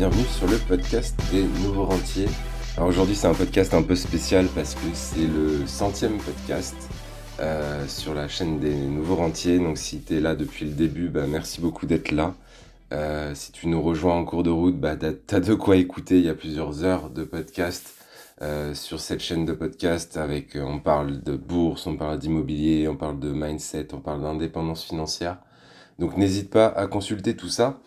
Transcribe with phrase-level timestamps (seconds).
[0.00, 2.28] bienvenue sur le podcast des nouveaux rentiers.
[2.78, 6.74] Alors aujourd'hui c'est un podcast un peu spécial parce que c'est le centième podcast
[7.38, 9.58] euh, sur la chaîne des nouveaux rentiers.
[9.58, 12.34] Donc si tu es là depuis le début, bah, merci beaucoup d'être là.
[12.94, 16.16] Euh, si tu nous rejoins en cours de route, bah, tu as de quoi écouter.
[16.16, 17.92] Il y a plusieurs heures de podcast
[18.40, 22.96] euh, sur cette chaîne de podcast avec on parle de bourse, on parle d'immobilier, on
[22.96, 25.36] parle de mindset, on parle d'indépendance financière.
[25.98, 27.80] Donc n'hésite pas à consulter tout ça.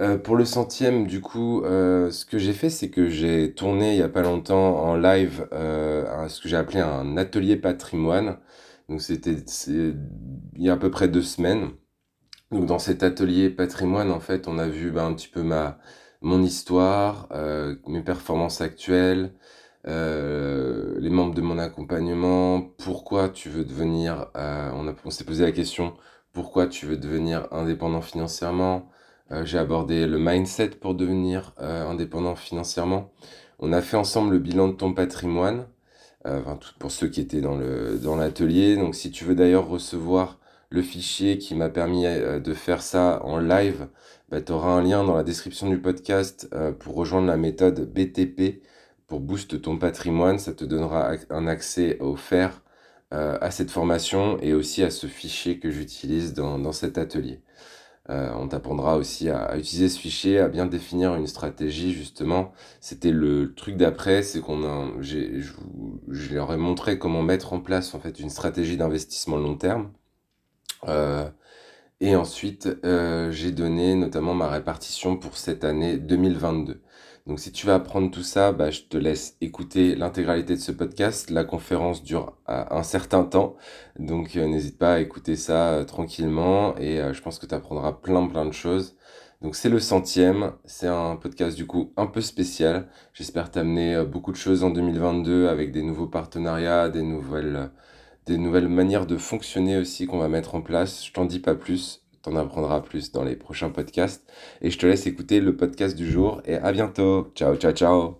[0.00, 3.92] Euh, pour le centième, du coup, euh, ce que j'ai fait, c'est que j'ai tourné
[3.92, 8.38] il y a pas longtemps en live euh, ce que j'ai appelé un atelier patrimoine.
[8.88, 9.36] Donc c'était
[9.68, 9.94] il
[10.56, 11.70] y a à peu près deux semaines.
[12.50, 15.78] Donc dans cet atelier patrimoine, en fait, on a vu ben, un petit peu ma
[16.22, 17.28] mon histoire,
[17.86, 19.32] mes performances actuelles,
[19.86, 25.94] les membres de mon accompagnement, pourquoi tu veux devenir, on, s'est posé la question,
[26.34, 28.90] pourquoi tu veux devenir indépendant financièrement,
[29.44, 33.12] j'ai abordé le mindset pour devenir euh, indépendant financièrement.
[33.60, 35.66] On a fait ensemble le bilan de ton patrimoine,
[36.26, 36.40] euh,
[36.78, 38.76] pour ceux qui étaient dans le dans l'atelier.
[38.76, 40.38] Donc si tu veux d'ailleurs recevoir
[40.70, 43.88] le fichier qui m'a permis de faire ça en live,
[44.30, 48.62] bah, tu auras un lien dans la description du podcast pour rejoindre la méthode BTP
[49.08, 50.38] pour Boost ton patrimoine.
[50.38, 52.62] Ça te donnera un accès offert
[53.10, 57.40] à cette formation et aussi à ce fichier que j'utilise dans, dans cet atelier.
[58.10, 62.52] Euh, on t'apprendra aussi à, utiliser ce fichier, à bien définir une stratégie justement.
[62.80, 67.94] C'était le truc d'après, c'est qu'on a, je, leur ai montré comment mettre en place
[67.94, 69.92] en fait une stratégie d'investissement long terme.
[70.88, 71.28] Euh,
[72.00, 76.80] et ensuite, euh, j'ai donné notamment ma répartition pour cette année 2022.
[77.30, 80.72] Donc si tu veux apprendre tout ça, bah, je te laisse écouter l'intégralité de ce
[80.72, 81.30] podcast.
[81.30, 83.54] La conférence dure un certain temps,
[84.00, 87.54] donc euh, n'hésite pas à écouter ça euh, tranquillement et euh, je pense que tu
[87.54, 88.96] apprendras plein plein de choses.
[89.42, 92.88] Donc c'est le centième, c'est un podcast du coup un peu spécial.
[93.14, 97.70] J'espère t'amener beaucoup de choses en 2022 avec des nouveaux partenariats, des nouvelles,
[98.26, 101.06] des nouvelles manières de fonctionner aussi qu'on va mettre en place.
[101.06, 104.30] Je t'en dis pas plus, t'en apprendras plus dans les prochains podcasts.
[104.60, 107.32] Et je te laisse écouter le podcast du jour et à bientôt.
[107.34, 108.18] Ciao, ciao, ciao.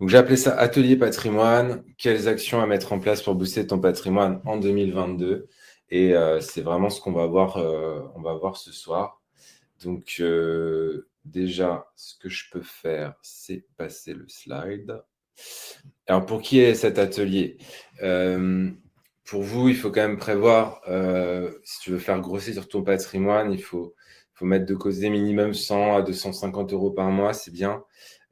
[0.00, 1.82] Donc j'ai appelé ça Atelier patrimoine.
[1.98, 5.48] Quelles actions à mettre en place pour booster ton patrimoine en 2022
[5.90, 9.22] Et euh, c'est vraiment ce qu'on va voir, euh, va voir ce soir.
[9.82, 15.02] Donc euh, déjà, ce que je peux faire, c'est passer le slide.
[16.06, 17.58] Alors pour qui est cet atelier?
[19.26, 23.52] Pour vous, il faut quand même prévoir, euh, si tu veux faire grossir ton patrimoine,
[23.52, 23.94] il faut,
[24.42, 27.84] mettre de côté minimum 100 à 250 euros par mois, c'est bien,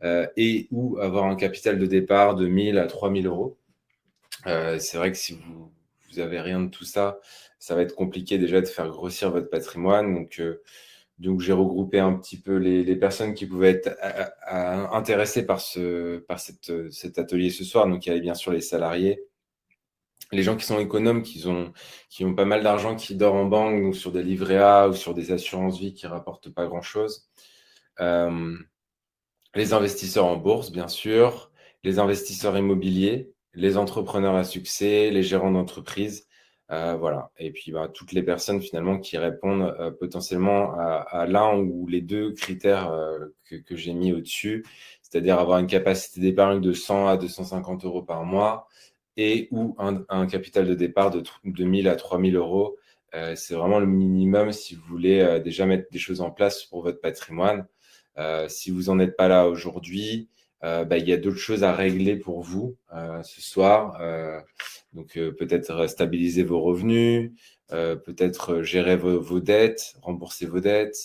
[0.02, 3.58] euh, et ou avoir un capital de départ de 1000 à 3000 euros.
[4.46, 5.72] Euh, c'est vrai que si vous,
[6.10, 7.18] vous avez rien de tout ça,
[7.58, 10.14] ça va être compliqué déjà de faire grossir votre patrimoine.
[10.14, 10.40] Donc,
[11.40, 13.96] j'ai regroupé un petit peu les, personnes qui pouvaient être
[14.46, 17.88] intéressées par, cet atelier ce soir.
[17.88, 19.22] Donc il y avait bien sûr les salariés,
[20.32, 23.92] les gens qui sont économes, qui ont, pas mal d'argent qui dort en banque, ou
[23.92, 27.28] sur des livrets A ou sur des assurances vie qui rapportent pas grand-chose.
[28.00, 28.56] Euh,
[29.54, 31.52] les investisseurs en bourse, bien sûr,
[31.84, 36.26] les investisseurs immobiliers, les entrepreneurs à succès, les gérants d'entreprise,
[36.70, 37.30] euh, voilà.
[37.38, 42.00] Et puis bah, toutes les personnes finalement qui répondent euh, potentiellement à, l'un ou les
[42.00, 42.90] deux critères
[43.44, 44.64] que, que j'ai mis au-dessus,
[45.02, 48.66] c'est-à-dire avoir une capacité d'épargne de 100 à 250 euros par mois,
[49.16, 52.76] et ou un, capital de départ de 2000 à 3000 euros.
[53.14, 56.64] Euh, c'est vraiment le minimum si vous voulez euh, déjà mettre des choses en place
[56.64, 57.66] pour votre patrimoine.
[58.18, 60.28] Euh, si vous n'en êtes pas là aujourd'hui,
[60.62, 62.78] bah, il y a d'autres choses à régler pour vous
[63.22, 64.00] ce soir.
[64.94, 67.32] donc peut-être stabiliser vos revenus,
[67.68, 70.96] peut-être gérer vos, dettes, rembourser vos dettes.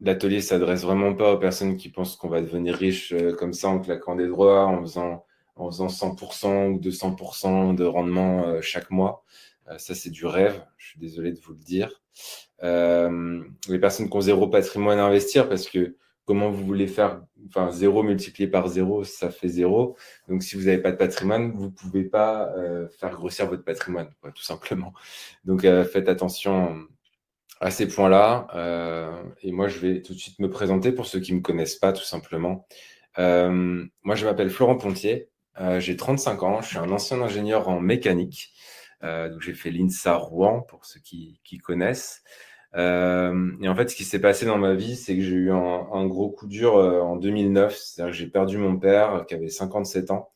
[0.00, 3.80] L'atelier s'adresse vraiment pas aux personnes qui pensent qu'on va devenir riche comme ça en
[3.80, 5.24] claquant des droits, en faisant
[5.56, 9.24] en faisant 100% ou 200% de rendement euh, chaque mois.
[9.68, 10.62] Euh, ça, c'est du rêve.
[10.76, 12.02] Je suis désolé de vous le dire.
[12.62, 17.22] Euh, les personnes qui ont zéro patrimoine à investir, parce que comment vous voulez faire,
[17.48, 19.96] enfin, zéro multiplié par zéro, ça fait zéro.
[20.28, 22.52] Donc, si vous n'avez pas de patrimoine, vous ne pouvez pas
[22.98, 24.92] faire grossir votre patrimoine, tout simplement.
[25.44, 26.84] Donc, faites attention
[27.60, 28.48] à ces points-là.
[29.42, 31.76] et moi, je vais tout de suite me présenter pour ceux qui ne me connaissent
[31.76, 32.66] pas, tout simplement.
[33.16, 35.28] moi, je m'appelle Florent Pontier.
[35.60, 38.52] Euh, j'ai 35 ans, je suis un ancien ingénieur en mécanique.
[39.04, 42.22] Euh, donc j'ai fait l'INSA Rouen pour ceux qui, qui connaissent.
[42.74, 45.50] Euh, et en fait, ce qui s'est passé dans ma vie, c'est que j'ai eu
[45.50, 47.74] un, un, gros coup dur en 2009.
[47.74, 50.30] C'est-à-dire que j'ai perdu mon père qui avait 57 ans.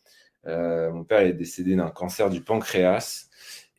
[0.47, 3.27] mon père est décédé d'un cancer du pancréas.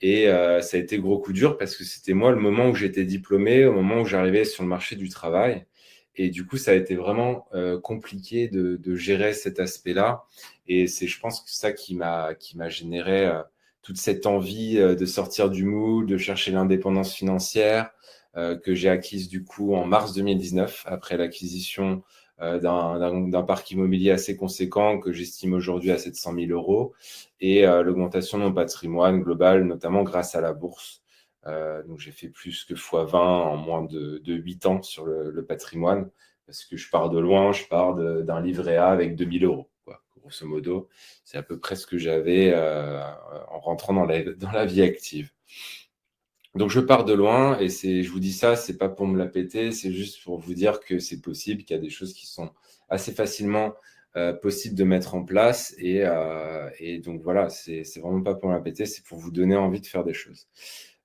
[0.01, 3.05] Et ça a été gros coup dur parce que c'était moi le moment où j'étais
[3.05, 5.65] diplômé, au moment où j'arrivais sur le marché du travail.
[6.15, 7.47] Et du coup, ça a été vraiment
[7.83, 10.25] compliqué de, gérer cet aspect-là.
[10.67, 13.31] Et c'est, je pense, ça qui m'a qui m'a généré
[13.81, 17.91] toute cette envie de sortir du moule, de chercher l'indépendance financière
[18.35, 22.03] que j'ai acquise du coup en mars 2019 après l'acquisition
[22.41, 26.93] euh, d'un parc immobilier assez conséquent que j'estime aujourd'hui à 700 000 euros
[27.39, 31.03] et euh, l'augmentation de mon patrimoine global, notamment grâce à la bourse.
[31.47, 35.43] Euh, donc j'ai fait plus que x20 en moins de, de 8 ans sur le,
[35.45, 36.09] patrimoine
[36.45, 39.69] parce que je pars de loin, je pars d'un livret A avec 2000 euros.
[39.85, 40.03] Quoi.
[40.17, 40.89] Grosso modo,
[41.23, 45.31] c'est à peu près ce que j'avais en rentrant dans la, dans la vie active.
[46.55, 49.27] Donc je pars de loin et je vous dis ça, c'est pas pour me la
[49.27, 52.27] péter, c'est juste pour vous dire que c'est possible, qu'il y a des choses qui
[52.27, 52.51] sont
[52.89, 53.73] assez facilement
[54.17, 58.49] euh, possibles de mettre en place et, euh, et donc voilà, c'est vraiment pas pour
[58.49, 60.49] me la péter, c'est pour vous donner envie de faire des choses.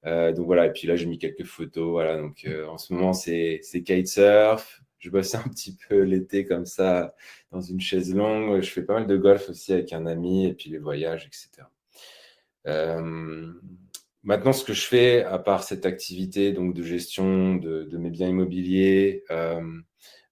[0.04, 2.92] Euh, donc voilà, et puis là j'ai mis quelques photos, voilà, donc euh, en ce
[2.92, 7.14] moment c'est, kitesurf, je bosse un petit peu l'été comme ça
[7.50, 10.54] dans une chaise longue, je fais pas mal de golf aussi avec un ami et
[10.54, 11.68] puis les voyages, etc.
[12.66, 13.52] Euh,
[14.22, 18.26] Maintenant, ce que je fais, à part cette activité donc de gestion de, mes biens
[18.26, 19.22] immobiliers,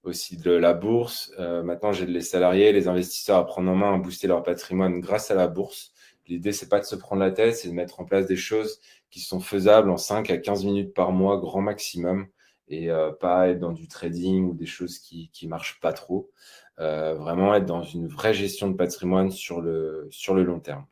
[0.04, 3.94] aussi de la bourse, euh, maintenant j'aide les salariés, les investisseurs à prendre en main,
[3.94, 5.92] à booster leur patrimoine grâce à la bourse.
[6.26, 8.80] L'idée, c'est pas de se prendre la tête, c'est de mettre en place des choses
[9.14, 12.26] qui sont faisables en 5 à 15 minutes par mois, grand maximum,
[12.68, 16.30] et euh, pas être dans du trading ou des choses qui ne marchent pas trop.
[16.78, 20.86] vraiment être dans une vraie gestion de patrimoine sur le, sur le long terme.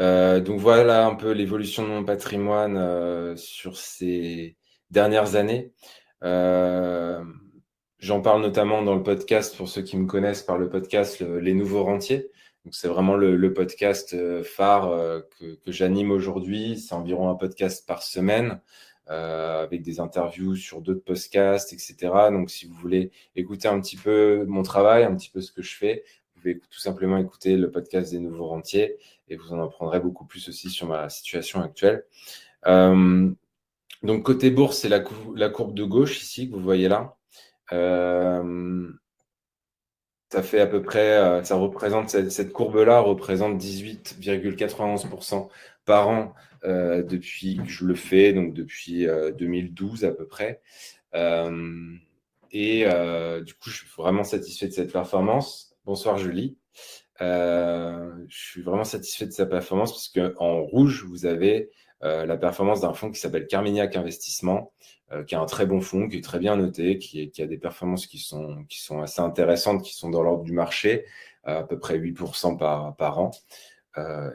[0.00, 4.56] Euh, donc voilà un peu l'évolution de mon patrimoine euh, sur ces
[4.90, 5.72] dernières années.
[6.24, 7.22] Euh,
[7.98, 11.54] j'en parle notamment dans le podcast, pour ceux qui me connaissent par le podcast Les
[11.54, 12.30] Nouveaux Rentiers.
[12.64, 16.78] Donc c'est vraiment le, podcast phare que, que j'anime aujourd'hui.
[16.78, 18.60] C'est environ un podcast par semaine.
[19.06, 21.96] avec des interviews sur d'autres podcasts, etc.
[22.30, 25.60] Donc, si vous voulez écouter un petit peu mon travail, un petit peu ce que
[25.60, 26.04] je fais,
[26.44, 30.46] pouvez tout simplement écouter le podcast des nouveaux rentiers et vous en apprendrez beaucoup plus
[30.48, 32.04] aussi sur ma situation actuelle.
[32.66, 33.30] Euh,
[34.02, 37.16] donc côté bourse, c'est la, courbe de gauche ici que vous voyez là.
[37.72, 38.90] Euh,
[40.34, 45.48] ça fait à peu près, euh, ça représente cette, courbe-là représente 18,91%
[45.84, 46.34] par an
[46.64, 49.06] depuis que je le fais, donc depuis
[49.38, 50.62] 2012 à peu près.
[52.52, 52.84] et
[53.44, 55.76] du coup, je suis vraiment satisfait de cette performance.
[55.84, 56.56] Bonsoir Julie.
[57.20, 61.70] Euh, je suis vraiment satisfait de sa performance parce qu'en rouge, vous avez
[62.02, 64.72] euh, la performance d'un fonds qui s'appelle Carmignac Investissement,
[65.03, 67.58] euh, qui est un très bon fonds, qui est très bien noté, qui, a des
[67.58, 68.64] performances qui sont,
[69.02, 71.04] assez intéressantes, qui sont dans l'ordre du marché,
[71.44, 73.30] à peu près 8% par, an.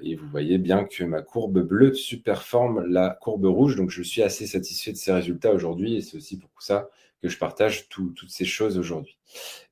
[0.02, 4.22] et vous voyez bien que ma courbe bleue superforme la courbe rouge, donc je suis
[4.22, 6.90] assez satisfait de ces résultats aujourd'hui et c'est aussi pour ça
[7.22, 9.18] que je partage toutes ces choses aujourd'hui.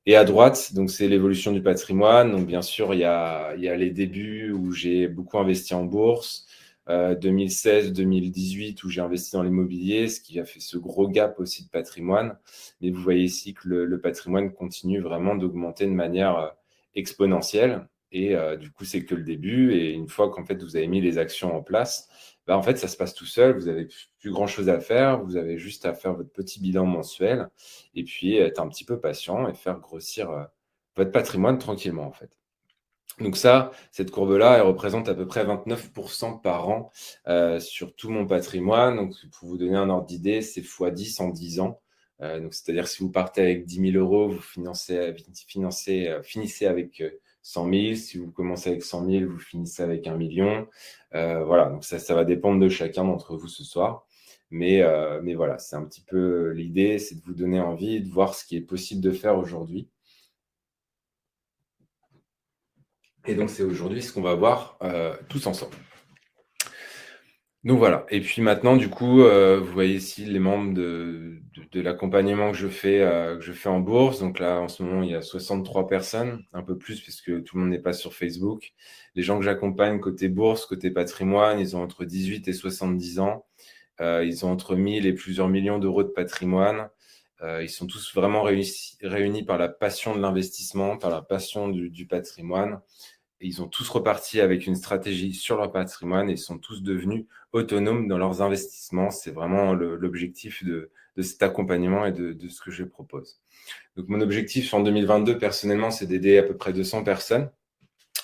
[0.06, 2.32] Et à droite, donc c'est l'évolution du patrimoine.
[2.32, 6.46] Donc bien sûr, a, il y a les débuts où j'ai beaucoup investi en bourse,
[6.88, 11.64] 2016-2018 euh, où j'ai investi dans l'immobilier, ce qui a fait ce gros gap aussi
[11.64, 12.38] de patrimoine.
[12.80, 16.48] Mais vous voyez ici que le, patrimoine continue vraiment d'augmenter de manière euh,
[16.94, 17.86] exponentielle.
[18.10, 19.72] Et euh, du coup, c'est que le début.
[19.74, 22.08] Et une fois qu'en fait vous avez mis les actions en place,
[22.46, 23.58] bah, en fait, ça se passe tout seul.
[23.58, 25.22] Vous n'avez plus grand chose à faire.
[25.22, 27.48] Vous avez juste à faire votre petit bilan mensuel
[27.94, 30.48] et puis être un petit peu patient et faire grossir
[30.96, 32.37] votre patrimoine tranquillement, en fait.
[33.20, 36.92] Donc ça, cette courbe-là, elle représente à peu près 29% par an
[37.26, 38.96] euh, sur tout mon patrimoine.
[38.96, 41.80] Donc pour vous donner un ordre d'idée, c'est x10 en 10 ans.
[42.20, 45.14] Euh, donc c'est-à-dire si vous partez avec 10 000 euros, vous financez,
[45.48, 47.02] financez, finissez avec
[47.48, 47.94] 100 000.
[47.96, 50.68] Si vous commencez avec 100 000, vous finissez avec un million.
[51.14, 54.06] Euh, voilà, donc ça, ça va dépendre de chacun d'entre vous ce soir.
[54.50, 58.08] Mais, euh, mais voilà, c'est un petit peu l'idée, c'est de vous donner envie de
[58.08, 59.88] voir ce qui est possible de faire aujourd'hui.
[63.28, 65.76] Et donc, c'est aujourd'hui ce qu'on va voir euh, tous ensemble.
[67.62, 68.06] Donc voilà.
[68.08, 71.42] Et puis maintenant, du coup, euh, vous voyez ici les membres de,
[71.72, 74.20] de, l'accompagnement que je fais euh, que je fais en bourse.
[74.20, 77.56] Donc là, en ce moment, il y a 63 personnes, un peu plus puisque tout
[77.56, 78.72] le monde n'est pas sur Facebook.
[79.14, 83.44] Les gens que j'accompagne côté bourse, côté patrimoine, ils ont entre 18 et 70 ans.
[84.00, 86.88] Ils ont entre 1000 et plusieurs millions d'euros de patrimoine.
[87.42, 92.80] ils sont tous vraiment réunis, par la passion de l'investissement, par la passion du patrimoine
[93.40, 98.08] ils ont tous reparti avec une stratégie sur leur patrimoine et sont tous devenus autonomes
[98.08, 99.10] dans leurs investissements.
[99.10, 100.90] C'est vraiment l'objectif de,
[101.20, 103.40] cet accompagnement et de, ce que je propose.
[103.96, 107.50] Donc, mon objectif en 2022, personnellement, c'est d'aider à peu près 200 personnes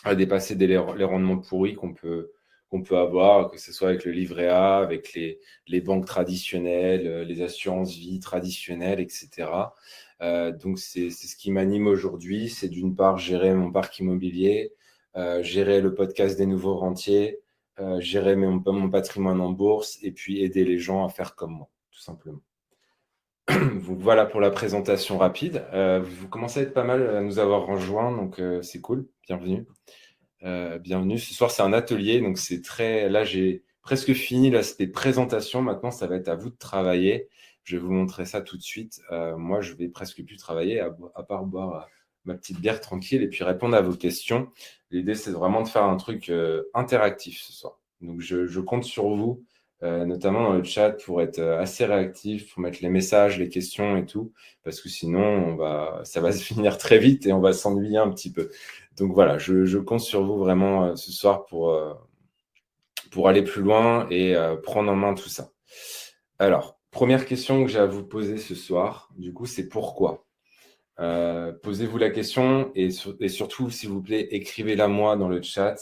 [0.05, 2.33] à dépasser les, rendements pourris qu'on peut,
[2.69, 7.43] qu'on peut avoir, que ce soit avec le livret A, avec les, banques traditionnelles, les
[7.43, 9.49] assurances vie traditionnelles, etc.
[10.21, 12.49] donc, c'est ce qui m'anime aujourd'hui.
[12.49, 14.73] C'est d'une part gérer mon parc immobilier,
[15.43, 17.41] gérer le podcast des nouveaux rentiers,
[17.99, 22.01] gérer mon, patrimoine en bourse et puis aider les gens à faire comme moi, tout
[22.01, 22.41] simplement.
[23.79, 25.65] voilà pour la présentation rapide.
[25.73, 29.07] Euh, vous commencez à être pas mal à nous avoir rejoints, donc euh, c'est cool.
[29.27, 29.67] Bienvenue.
[30.45, 31.19] Euh, bienvenue.
[31.19, 33.09] Ce soir, c'est un atelier, donc c'est très.
[33.11, 35.61] Là, j'ai presque fini l'aspect présentation.
[35.61, 37.29] Maintenant, ça va être à vous de travailler.
[37.65, 39.01] Je vais vous montrer ça tout de suite.
[39.37, 40.91] moi, je vais presque plus travailler, à,
[41.23, 41.89] part boire
[42.25, 44.49] ma petite bière tranquille et puis répondre à vos questions.
[44.91, 46.33] L'idée, c'est vraiment de faire un truc
[46.73, 47.81] interactif ce soir.
[48.01, 49.45] Donc, je compte sur vous
[49.85, 53.51] euh, notamment dans le chat pour être euh, assez réactif, pour mettre les messages, les
[53.51, 55.59] questions et tout, parce que sinon,
[56.05, 58.51] ça va se finir très vite et on va s'ennuyer un petit peu.
[58.97, 61.69] Donc voilà, je, compte sur vous vraiment euh, ce soir pour
[63.29, 65.51] aller plus loin et prendre en main tout ça.
[66.39, 70.25] Alors, première question que j'ai à vous poser ce soir, du coup, c'est pourquoi?
[70.97, 72.91] Posez-vous la question et,
[73.29, 75.77] surtout, s'il vous plaît, écrivez-la moi dans le chat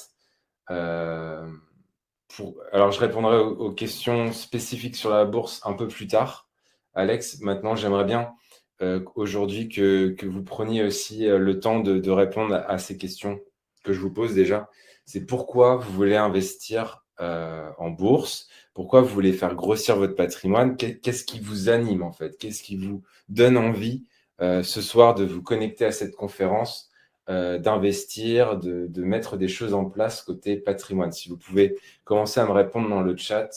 [2.72, 6.48] alors, je répondrai aux, questions spécifiques sur la bourse un peu plus tard.
[6.94, 8.32] Alex, maintenant, j'aimerais bien
[8.80, 13.40] euh, aujourd'hui que, vous preniez aussi euh, le temps de, répondre à, ces questions
[13.84, 14.68] que je vous pose déjà.
[15.04, 18.48] C'est pourquoi vous voulez investir euh, en bourse?
[18.74, 20.76] Pourquoi vous voulez faire grossir votre patrimoine?
[20.76, 22.38] Qu'est-ce qui vous anime en fait?
[22.38, 24.04] Qu'est-ce qui vous donne envie
[24.40, 26.92] ce soir de vous connecter à cette conférence
[27.28, 31.12] euh, d'investir, de, mettre des choses en place côté patrimoine.
[31.12, 33.48] Si vous pouvez commencer à me répondre dans le chat,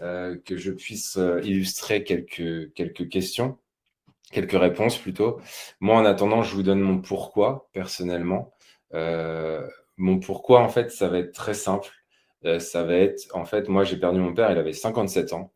[0.00, 3.58] euh, que je puisse euh, illustrer quelques, quelques questions,
[4.32, 5.38] quelques réponses plutôt.
[5.80, 8.54] Moi, en attendant, je vous donne mon pourquoi personnellement.
[9.98, 11.90] mon pourquoi, en fait, ça va être très simple.
[12.58, 15.52] ça va être, en fait, moi, j'ai perdu mon père, il avait 57 ans.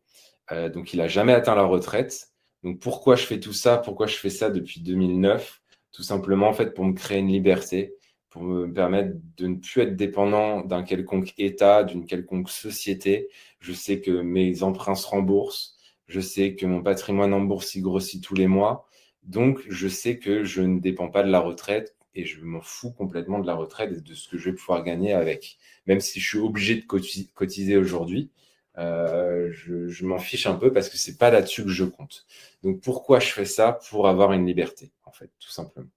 [0.73, 2.29] donc, il n'a jamais atteint la retraite.
[2.65, 3.77] Donc, pourquoi je fais tout ça?
[3.77, 5.61] Pourquoi je fais ça depuis 2009
[5.95, 7.95] tout simplement en fait pour me créer une liberté,
[8.29, 13.29] pour me permettre de ne plus être dépendant d'un quelconque État, d'une quelconque société.
[13.61, 17.81] Je sais que mes emprunts se remboursent, je sais que mon patrimoine en bourse il
[17.81, 18.89] grossit tous les mois,
[19.23, 22.91] donc je sais que je ne dépends pas de la retraite et je m'en fous
[22.91, 25.57] complètement de la retraite et de ce que je vais pouvoir gagner avec.
[25.87, 28.31] Même si je suis obligé de cotiser aujourd'hui,
[28.77, 32.25] euh, je, m'en fiche un peu parce que c'est pas là-dessus que je compte.
[32.63, 33.79] Donc pourquoi je fais ça?
[33.89, 35.89] Pour avoir une liberté, en fait, tout simplement.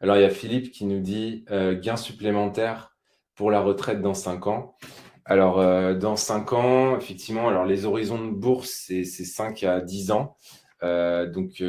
[0.00, 2.96] Alors il y a Philippe qui nous dit euh, gain supplémentaire
[3.34, 4.76] pour la retraite dans 5 ans.
[5.24, 10.10] Alors euh, dans 5 ans, effectivement, alors les horizons de bourse, c'est 5 à 10
[10.10, 10.36] ans.
[10.82, 11.62] Euh, donc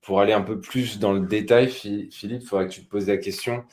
[0.00, 3.06] pour aller un peu plus dans le détail, Philippe, il faudrait que tu te poses
[3.06, 3.64] la question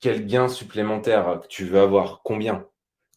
[0.00, 2.22] quel gain supplémentaire tu veux avoir?
[2.24, 2.66] Combien?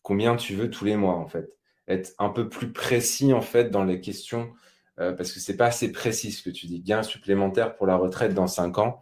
[0.03, 1.51] Combien tu veux tous les mois, en fait.
[1.87, 4.51] Être un peu plus précis, en fait, dans les questions,
[4.99, 6.81] euh, parce que c'est pas assez précis ce que tu dis.
[6.81, 9.01] Gains supplémentaires pour la retraite dans 5 ans.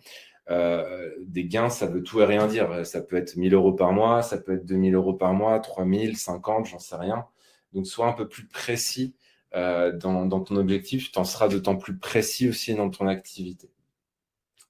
[0.49, 2.85] Euh, des gains, ça veut tout et rien dire.
[2.85, 6.17] Ça peut être 1000 euros par mois, ça peut être 2000 euros par mois, 3000,
[6.17, 7.25] 50, j'en sais rien.
[7.73, 9.15] Donc, sois un peu plus précis
[9.55, 11.11] euh, dans, ton objectif.
[11.11, 13.69] Tu en seras d'autant plus précis aussi dans ton activité.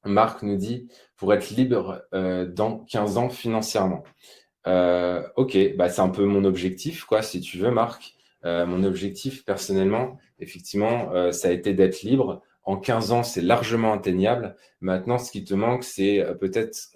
[0.04, 4.04] Marc nous dit, pour être libre dans 15 ans financièrement.
[4.68, 8.16] Euh, ok, bah, c'est un peu mon objectif, quoi, si tu veux, Marc.
[8.46, 12.42] Euh, mon objectif, personnellement, effectivement, euh, ça a été d'être libre.
[12.64, 14.56] En 15 ans, c'est largement atteignable.
[14.82, 16.96] Maintenant, ce qui te manque, c'est peut-être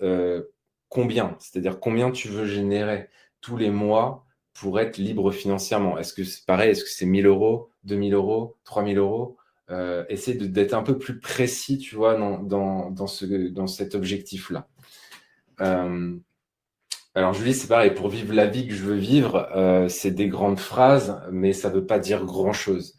[0.90, 3.10] combien, c'est-à-dire combien tu veux générer
[3.42, 5.98] tous les mois pour être libre financièrement?
[5.98, 9.38] Est-ce que c'est pareil Est-ce que c'est 1000 euros, 2000 euros, 3000 euros?
[9.72, 13.96] Euh, Essaye d'être un peu plus précis, tu vois, dans, dans, dans, ce, dans cet
[13.96, 14.68] objectif-là.
[17.16, 20.28] Alors Julie, c'est pareil, pour vivre la vie que je veux vivre, euh, c'est des
[20.28, 22.96] grandes phrases, mais ça ne veut pas dire grand-chose.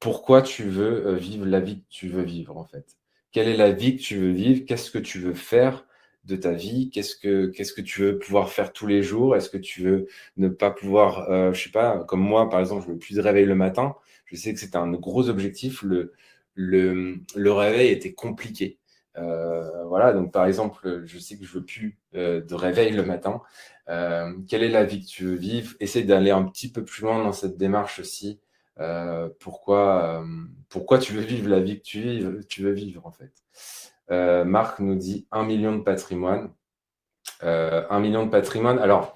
[0.00, 2.96] Pourquoi tu veux euh, vivre la vie que tu veux vivre, en fait?
[3.32, 4.64] Quelle est la vie que tu veux vivre?
[4.66, 5.84] Qu'est-ce que tu veux faire
[6.24, 6.90] de ta vie?
[6.90, 9.36] Qu'est-ce que que tu veux pouvoir faire tous les jours?
[9.36, 12.84] Est-ce que tu veux ne pas pouvoir, euh, je sais pas, comme moi, par exemple,
[12.86, 13.94] je veux plus de réveil le matin.
[14.26, 15.82] Je sais que c'était un gros objectif.
[15.82, 16.12] Le,
[16.54, 18.78] le, le réveil était compliqué.
[19.18, 23.02] Euh, voilà, donc par exemple, je sais que je veux plus euh, de réveil le
[23.02, 23.40] matin.
[23.88, 25.74] Euh, quelle est la vie que tu veux vivre?
[25.80, 28.40] Essaye d'aller un petit peu plus loin dans cette démarche aussi.
[29.40, 30.24] pourquoi,
[30.68, 33.32] pourquoi tu veux vivre la vie que tu, veux vivre en fait?
[34.44, 36.52] Marc nous dit un million de patrimoine.
[37.40, 38.78] un million de patrimoine.
[38.78, 39.14] Alors,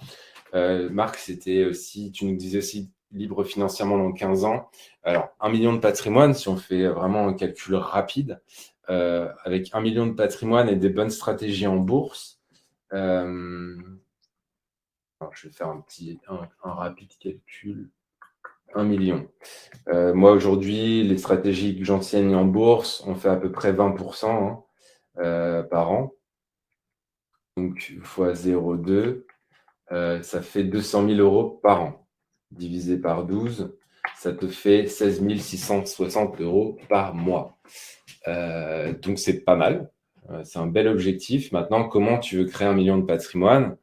[0.54, 4.71] Marc, c'était aussi, tu nous disais aussi libre financièrement dans 15 ans.
[5.02, 8.40] Alors, un million de patrimoine, si on fait vraiment un calcul rapide,
[8.91, 12.41] euh, avec un million de patrimoine et des bonnes stratégies en bourse,
[12.93, 13.77] euh,
[15.33, 17.91] je vais faire un petit, un, rapide calcul.
[18.73, 19.29] 1 million.
[19.89, 24.63] Euh, moi, aujourd'hui, les stratégies que j'enseigne en bourse, on fait à peu près 20%
[25.17, 26.13] hein, par an.
[27.57, 29.25] Donc, x 0,2,
[29.93, 32.07] euh, ça fait 200 000 euros par an.
[32.51, 33.77] Divisé par 12,
[34.21, 37.59] ça te fait 16 660 euros par mois.
[38.27, 39.91] donc, c'est pas mal.
[40.45, 41.53] c'est un bel objectif.
[41.53, 43.77] Maintenant, comment tu veux créer un million de patrimoine?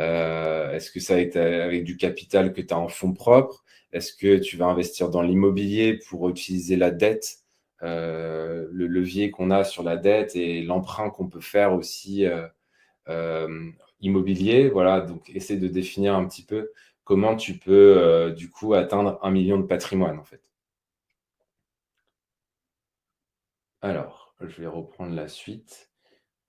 [0.00, 3.64] Euh, est-ce que ça être avec du capital que tu as en fonds propres?
[3.92, 7.38] Est-ce que tu vas investir dans l'immobilier pour utiliser la dette,
[7.82, 12.26] euh, le levier qu'on a sur la dette et l'emprunt qu'on peut faire aussi
[13.08, 13.70] euh,
[14.00, 16.70] immobilier Voilà, donc essaie de définir un petit peu
[17.04, 20.50] comment tu peux du coup atteindre un million de patrimoine en fait.
[23.82, 25.90] Alors, je vais reprendre la suite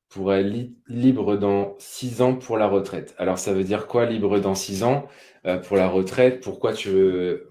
[0.08, 3.14] pour être libre dans six ans pour la retraite.
[3.18, 5.10] Alors, ça veut dire quoi, libre dans six ans?
[5.46, 7.50] Euh, pour la retraite Pourquoi tu veux...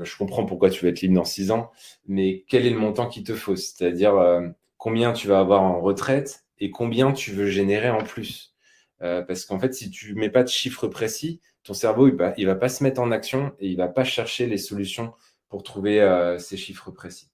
[0.00, 1.70] Je comprends pourquoi tu veux être libre dans six ans,
[2.06, 3.56] mais quel est le montant qu'il te faut?
[3.56, 8.54] C'est-à-dire euh, combien tu vas avoir en retraite et combien tu veux générer en plus?
[9.02, 12.34] Euh, parce qu'en fait, si tu mets pas de chiffres précis, ton cerveau, il va,
[12.36, 15.12] va pas se mettre en action et il va pas chercher les solutions
[15.48, 16.00] pour trouver
[16.38, 17.30] ces chiffres précis.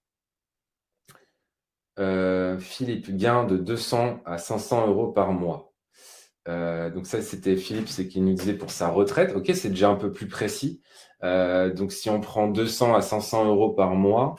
[1.98, 5.72] Euh, Philippe, gain de 200 à 500 euros par mois.
[6.48, 9.34] Euh, donc ça, c'était Philippe, c'est qui nous disait pour sa retraite.
[9.36, 10.82] Ok, c'est déjà un peu plus précis.
[11.22, 14.36] Euh, donc si on prend 200 à 500 euros par mois,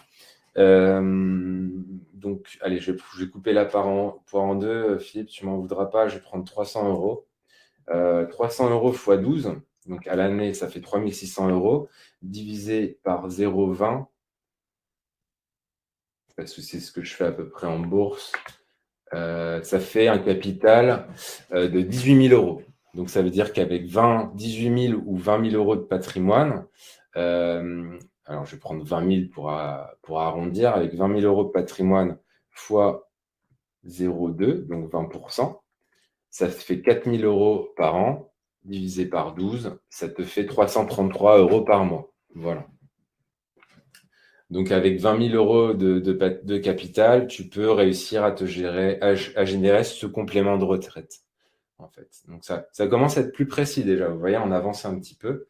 [0.58, 4.98] donc allez, je vais, couper la part en, en deux.
[5.00, 7.28] Philippe, tu m'en voudras pas, je vais prendre 300 euros.
[7.88, 9.56] 300 euros x 12,
[9.86, 11.90] donc à l'année, ça fait 3600 euros,
[12.22, 14.08] divisé par 0,20,
[16.36, 18.32] parce que c'est ce que je fais à peu près en bourse,
[19.14, 21.08] euh, ça fait un capital
[21.54, 22.62] euh, de 18 000 euros.
[22.94, 26.66] Donc ça veut dire qu'avec 20, 18 000 ou 20 000 euros de patrimoine,
[27.16, 29.54] euh, alors je vais prendre 20 000 pour,
[30.02, 32.18] pour arrondir, avec 20 000 euros de patrimoine
[32.50, 33.10] fois
[33.86, 35.60] 0,2, donc 20%,
[36.30, 38.32] ça fait 4 000 euros par an,
[38.66, 42.12] divisé par 12, ça te fait 333 euros par mois.
[42.34, 42.68] Voilà.
[44.50, 49.84] Donc, avec 20 000 euros de, capital, tu peux réussir à te gérer, à, générer
[49.84, 51.22] ce complément de retraite.
[51.78, 52.10] En fait.
[52.28, 54.08] Donc, ça, ça commence à être plus précis déjà.
[54.08, 55.48] Vous voyez, on avance un petit peu.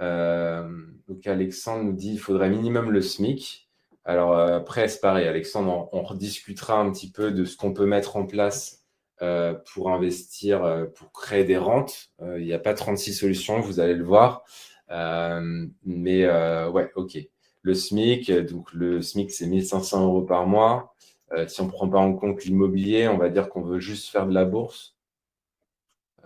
[0.00, 0.68] Euh,
[1.08, 3.68] donc, Alexandre nous dit qu'il faudrait minimum le SMIC.
[4.04, 7.86] Alors, euh, après, c'est pareil, Alexandre, on, rediscutera un petit peu de ce qu'on peut
[7.86, 8.79] mettre en place
[9.22, 12.10] euh, pour investir, pour créer des rentes.
[12.20, 14.44] Il n'y a pas 36 solutions, vous allez le voir.
[14.88, 17.18] mais ouais, ok.
[17.62, 20.94] Le SMIC, donc le SMIC, c'est 1500 euros par mois.
[21.32, 24.08] Euh, si on ne prend pas en compte l'immobilier, on va dire qu'on veut juste
[24.10, 24.96] faire de la bourse.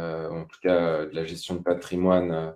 [0.00, 2.54] Euh, en tout cas, de la gestion de patrimoine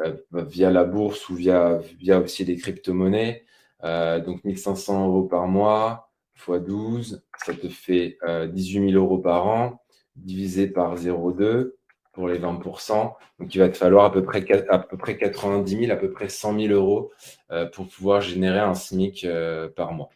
[0.00, 3.44] euh, via la bourse ou via, via aussi les crypto-monnaies.
[3.82, 9.82] donc 1500 euros par mois x 12, ça te fait 18 000 euros par an,
[10.16, 11.72] divisé par 0,2
[12.18, 13.14] pour les 20%.
[13.38, 16.10] Donc, il va te falloir à peu près, à peu près 90 000, à peu
[16.10, 17.12] près 100 000 euros
[17.52, 20.10] euh, pour pouvoir générer un SMIC euh, par mois.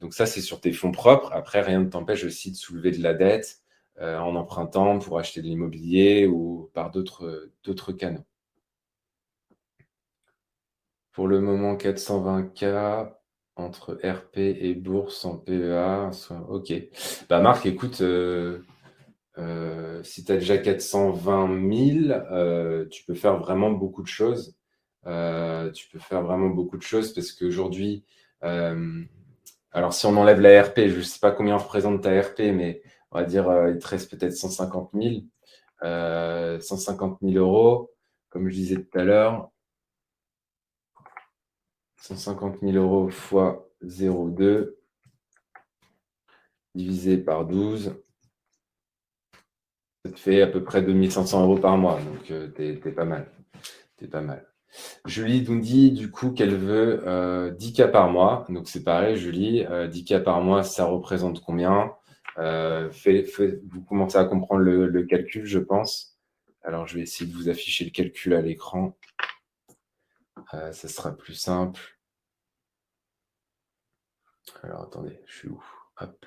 [0.00, 1.30] Donc, ça, c'est sur tes fonds propres.
[1.34, 3.58] Après, rien ne t'empêche aussi de soulever de la dette
[4.00, 8.24] euh, en empruntant pour acheter de l'immobilier ou par d'autres canaux.
[11.12, 13.12] Pour le moment, 420K
[13.56, 16.10] entre RP et bourse en PEA.
[16.48, 16.72] Ok.
[17.28, 18.02] Bah, Marc, écoute,
[19.38, 24.56] euh, si tu as déjà 420 000, euh, tu peux faire vraiment beaucoup de choses.
[25.06, 28.04] Euh, tu peux faire vraiment beaucoup de choses parce qu'aujourd'hui,
[29.72, 32.82] alors si on enlève la RP, je ne sais pas combien représente ta RP, mais
[33.10, 35.14] on va dire il te reste peut-être 150 000.
[36.60, 37.90] 150 000 euros,
[38.30, 39.50] comme je disais tout à l'heure,
[42.04, 44.74] 150 000 euros fois 0,2
[46.74, 47.94] divisé par 12,
[50.04, 51.98] ça te fait à peu près 2500 euros par mois.
[52.00, 53.30] Donc, euh, t'es pas mal.
[54.10, 54.46] Pas mal.
[55.06, 58.44] Julie nous dit du coup qu'elle veut 10 euh, cas par mois.
[58.50, 59.60] Donc, c'est pareil, Julie.
[59.60, 61.94] 10 euh, cas par mois, ça représente combien?
[62.36, 66.18] Vous commencez à comprendre le, calcul, je pense.
[66.62, 68.94] Alors, je vais essayer de vous afficher le calcul à l'écran.
[70.50, 71.93] ça sera plus simple.
[74.62, 75.62] Alors, attendez, je suis où?
[76.00, 76.26] Hop.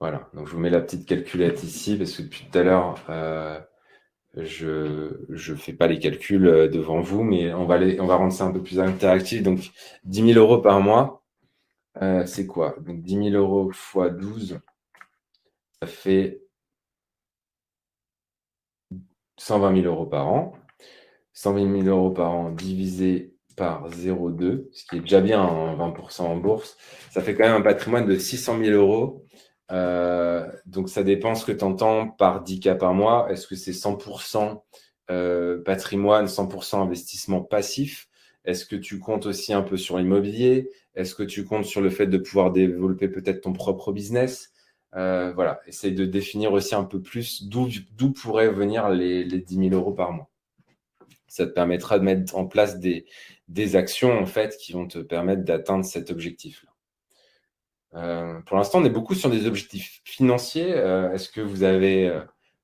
[0.00, 3.04] Voilà, donc je vous mets la petite calculette ici parce que depuis tout à l'heure,
[3.08, 3.60] euh,
[4.36, 7.76] je ne fais pas les calculs euh, devant vous, mais on va,
[8.16, 9.42] rendre ça un peu plus interactif.
[9.42, 9.70] Donc
[10.04, 11.24] 10 000 euros par mois,
[12.02, 12.76] euh, c'est quoi?
[12.80, 14.60] Donc 10 000 euros x 12,
[15.80, 16.42] ça fait
[19.38, 20.52] 120 000 euros par an.
[21.32, 26.22] 120 000 euros par an divisé par 0,2, ce qui est déjà bien en 20%
[26.22, 26.76] en bourse,
[27.10, 29.24] ça fait quand même un patrimoine de 600 000 euros.
[29.72, 33.30] Euh, donc ça dépend ce que tu entends par 10K par mois.
[33.30, 34.62] Est-ce que c'est 100%
[35.10, 38.08] euh, patrimoine, 100% investissement passif?
[38.44, 40.70] Est-ce que tu comptes aussi un peu sur l'immobilier?
[40.94, 44.52] Est-ce que tu comptes sur le fait de pouvoir développer peut-être ton propre business?
[44.96, 49.70] Euh, Voilà, essaye de définir aussi un peu plus d'où pourraient venir les, les 10
[49.70, 50.30] 000 euros par mois
[51.28, 53.06] ça te permettra de mettre en place des,
[53.48, 56.70] des actions en fait qui vont te permettre d'atteindre cet objectif-là.
[57.94, 60.72] Euh, pour l'instant, on est beaucoup sur des objectifs financiers.
[60.72, 62.20] Euh, est-ce que vous avez euh,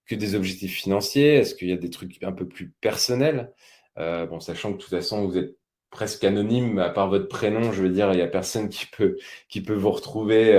[0.06, 1.36] que des objectifs financiers?
[1.36, 3.52] Est-ce qu'il y a des trucs un peu plus personnels?
[3.96, 5.56] Bon, sachant que de toute façon, vous êtes
[5.90, 9.16] presque anonyme, à part votre prénom, je veux dire, il n'y a personne qui peut,
[9.48, 10.58] qui peut vous retrouver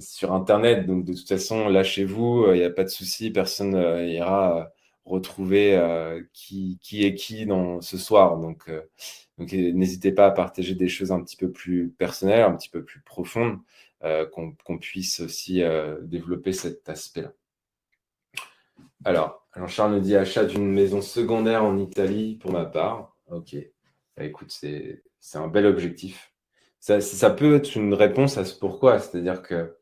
[0.00, 0.86] sur Internet.
[0.86, 3.74] Donc, de toute façon, là chez vous, il n'y a pas de souci, personne
[4.08, 4.72] ira
[5.10, 8.38] retrouver euh, qui, qui, est qui dans ce soir.
[8.38, 8.82] Donc, euh,
[9.38, 12.84] donc n'hésitez pas à partager des choses un petit peu plus personnelles, un petit peu
[12.84, 13.58] plus profondes,
[14.04, 15.62] euh, qu'on puisse aussi
[16.02, 17.32] développer cet aspect-là.
[19.04, 23.16] Alors, alors, Charles nous dit achat d'une maison secondaire en Italie pour ma part.
[23.30, 23.56] Ok.
[24.16, 25.02] Bah, écoute, c'est
[25.34, 26.32] un bel objectif.
[26.78, 28.98] Ça, ça, peut être une réponse à ce pourquoi.
[29.00, 29.76] C'est-à-dire que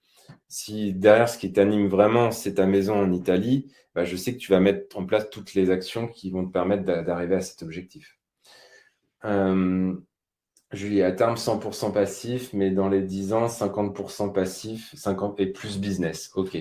[0.49, 4.38] si derrière ce qui t'anime vraiment, c'est ta maison en Italie, bah, je sais que
[4.38, 7.62] tu vas mettre en place toutes les actions qui vont te permettre d'arriver à cet
[7.62, 8.19] objectif.
[9.25, 9.95] Euh,
[10.73, 15.79] Julie, à terme 100% passif, mais dans les 10 ans, 50% passif 50 et plus
[15.79, 16.31] business.
[16.35, 16.57] OK.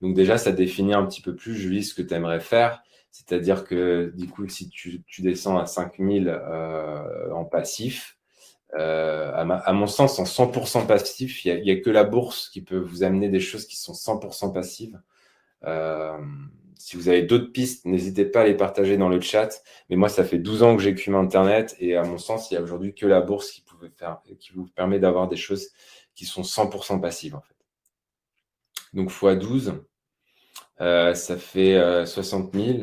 [0.00, 2.82] Donc déjà, ça définit un petit peu plus, Julie, ce que tu aimerais faire.
[3.10, 8.19] C'est-à-dire que du coup, si tu, descends à 5000 euh, en passif,
[8.78, 12.78] euh, à, mon sens, en 100% passif, il n'y a, que la bourse qui peut
[12.78, 15.00] vous amener des choses qui sont 100% passives.
[15.64, 16.16] Euh,
[16.76, 19.62] si vous avez d'autres pistes, n'hésitez pas à les partager dans le chat.
[19.88, 22.58] Mais moi, ça fait 12 ans que j'écume Internet et à mon sens, il n'y
[22.58, 23.64] a aujourd'hui que la bourse qui,
[24.54, 25.68] vous permet d'avoir des choses
[26.14, 27.54] qui sont 100% passives en fait.
[28.92, 29.74] Donc x 12,
[30.80, 32.78] euh, ça fait 60 000.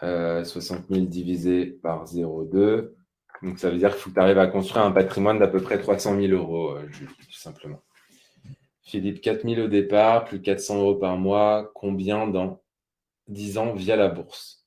[0.00, 2.90] 60 000 divisé par 0,2.
[3.42, 5.60] Donc ça veut dire qu'il faut que tu arrives à construire un patrimoine d'à peu
[5.60, 7.82] près 300 000 euros, euh, tout simplement.
[8.82, 11.70] Philippe, 4 000 au départ, plus 400 euros par mois.
[11.74, 12.62] Combien dans
[13.28, 14.64] 10 ans via la bourse?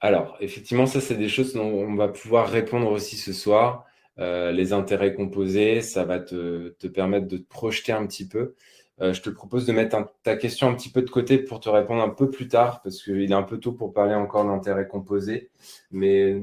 [0.00, 3.86] Alors, effectivement, ça, c'est des choses dont on va pouvoir répondre aussi ce soir.
[4.18, 8.54] Euh, les intérêts composés, ça va te, permettre de te projeter un petit peu.
[9.00, 11.68] Euh, je te propose de mettre ta question un petit peu de côté pour te
[11.68, 14.88] répondre un peu plus tard, parce qu'il est un peu tôt pour parler encore d'intérêts
[14.88, 15.50] composés.
[15.90, 16.42] Mais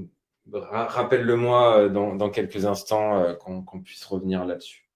[0.52, 4.90] Rappelle-le-moi euh, dans, quelques instants euh, qu'on puisse revenir là-dessus.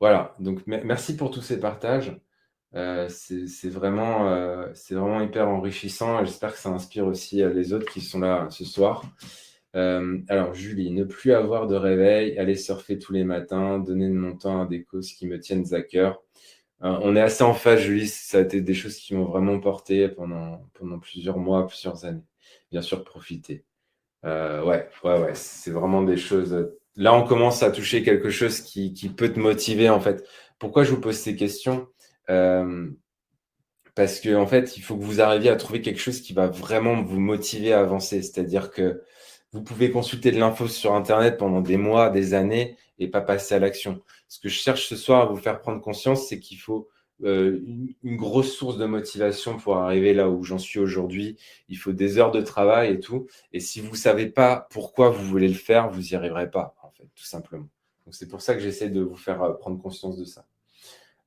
[0.00, 2.16] Voilà, donc merci pour tous ces partages.
[2.74, 4.24] Euh, c'est vraiment,
[4.90, 9.04] vraiment hyper enrichissant j'espère que ça inspire aussi les autres qui sont là ce soir.
[9.72, 14.36] alors, Julie, ne plus avoir de réveil, aller surfer tous les matins, donner de mon
[14.36, 16.22] temps à des causes qui me tiennent à cœur.
[16.80, 18.08] on est assez en phase, Julie.
[18.08, 22.24] Ça a été des choses qui m'ont vraiment porté pendant, pendant plusieurs mois, plusieurs années.
[22.70, 23.64] Bien sûr, profiter.
[24.24, 26.70] Euh, ouais, ouais, ouais, c'est vraiment des choses.
[26.96, 30.26] Là, on commence à toucher quelque chose qui, peut te motiver en fait.
[30.58, 31.88] Pourquoi je vous pose ces questions?
[32.30, 32.88] Euh,
[33.94, 36.46] Parce que en fait, il faut que vous arriviez à trouver quelque chose qui va
[36.46, 38.22] vraiment vous motiver à avancer.
[38.22, 39.02] C'est-à-dire que
[39.52, 43.54] vous pouvez consulter de l'info sur Internet pendant des mois, des années et pas passer
[43.54, 44.02] à l'action.
[44.28, 46.88] Ce que je cherche ce soir à vous faire prendre conscience, c'est qu'il faut
[47.22, 47.60] euh,
[48.02, 51.36] une, grosse source de motivation pour arriver là où j'en suis aujourd'hui.
[51.68, 53.28] Il faut des heures de travail et tout.
[53.52, 56.74] Et si vous ne savez pas pourquoi vous voulez le faire, vous n'y arriverez pas,
[56.82, 57.68] en fait, tout simplement.
[58.04, 60.44] Donc c'est pour ça que j'essaie de vous faire euh, prendre conscience de ça.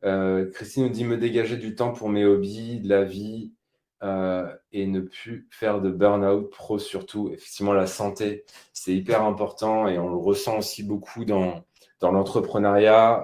[0.03, 3.53] Euh, Christine nous dit me dégager du temps pour mes hobbies, de la vie
[4.71, 7.31] et ne plus faire de burn-out pro surtout.
[7.33, 11.63] Effectivement, la santé, c'est hyper important et on le ressent aussi beaucoup dans,
[11.99, 13.23] dans l'entrepreneuriat.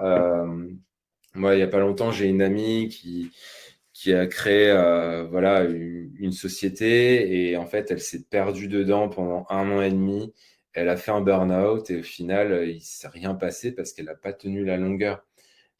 [1.34, 3.32] Moi, il n'y a pas longtemps, j'ai une amie qui,
[3.92, 9.46] qui a créé euh, voilà, une, société et en fait, elle s'est perdue dedans pendant
[9.50, 10.32] un an et demi.
[10.74, 14.06] Elle a fait un burn-out et au final, il ne s'est rien passé parce qu'elle
[14.06, 15.24] n'a pas tenu la longueur.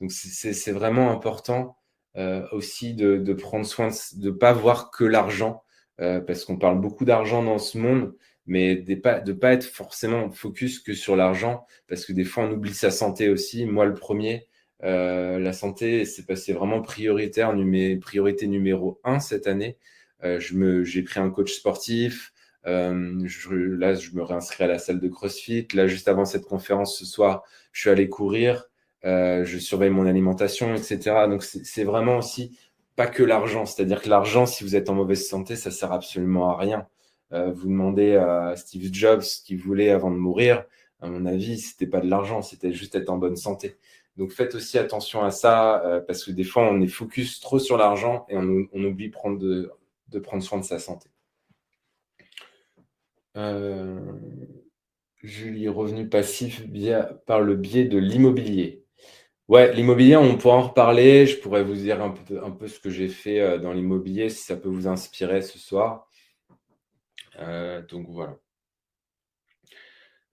[0.01, 1.77] Donc, c'est vraiment important
[2.17, 5.63] euh, aussi de, de, prendre soin de ne pas voir que l'argent
[6.01, 8.15] euh, parce qu'on parle beaucoup d'argent dans ce monde,
[8.47, 12.45] mais de pas, de pas être forcément focus que sur l'argent parce que des fois,
[12.45, 13.67] on oublie sa santé aussi.
[13.67, 14.49] Moi, le premier,
[14.85, 17.55] euh, la santé, c'est vraiment prioritaire,
[18.01, 19.79] priorité numéro un cette année.
[20.23, 20.39] Euh,
[20.85, 22.33] j'ai pris un coach sportif.
[22.67, 25.69] Euh, là, je me réinscris à la salle de CrossFit.
[25.75, 28.69] Là, juste avant cette conférence ce soir, je suis allé courir.
[29.03, 31.27] je surveille mon alimentation, etc.
[31.29, 32.59] Donc, c'est vraiment aussi
[32.97, 33.67] pas que l'argent.
[33.67, 36.87] C'est-à-dire que l'argent, si vous êtes en mauvaise santé, ça sert absolument à rien.
[37.31, 40.65] Vous demandez à Steve Jobs ce qu'il voulait avant de mourir.
[41.01, 43.77] À mon avis, c'était pas de l'argent, c'était juste être en bonne santé.
[44.17, 47.59] Donc faites aussi attention à ça, euh, parce que des fois, on est focus trop
[47.59, 51.09] sur l'argent et on, oublie de, prendre soin de sa santé.
[53.37, 53.99] Euh,
[55.23, 56.63] Julie, revenu passif
[57.27, 58.85] par le biais de l'immobilier.
[59.49, 61.27] Ouais, l'immobilier, on pourra en reparler.
[61.27, 62.11] Je pourrais vous dire un
[62.51, 66.09] peu, ce que j'ai fait euh, dans l'immobilier, si ça peut vous inspirer ce soir.
[67.89, 68.39] Donc voilà.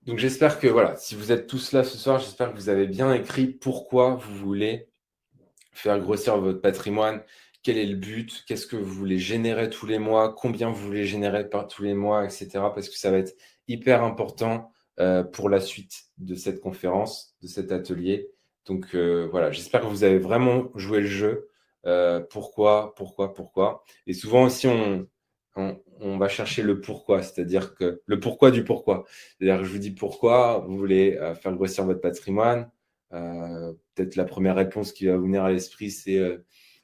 [0.05, 2.87] Donc j'espère que voilà, si vous êtes tous là ce soir, j'espère que vous avez
[2.87, 4.89] bien écrit pourquoi vous voulez
[5.73, 7.21] faire grossir votre patrimoine,
[7.61, 11.05] quel est le but, qu'est-ce que vous voulez générer tous les mois, combien vous voulez
[11.05, 12.47] générer par tous les mois, etc.
[12.73, 13.35] Parce que ça va être
[13.67, 18.31] hyper important euh, pour la suite de cette conférence, de cet atelier.
[18.65, 21.49] Donc euh, voilà, j'espère que vous avez vraiment joué le jeu.
[21.85, 23.83] Euh, pourquoi, pourquoi, pourquoi.
[24.07, 25.07] Et souvent aussi, on,
[25.55, 29.05] on, va chercher le pourquoi, c'est-à-dire que le pourquoi du pourquoi.
[29.37, 32.69] C'est-à-dire je vous dis pourquoi vous voulez faire grossir votre patrimoine.
[33.09, 36.21] Peut-être la première réponse qui va vous venir à l'esprit, c'est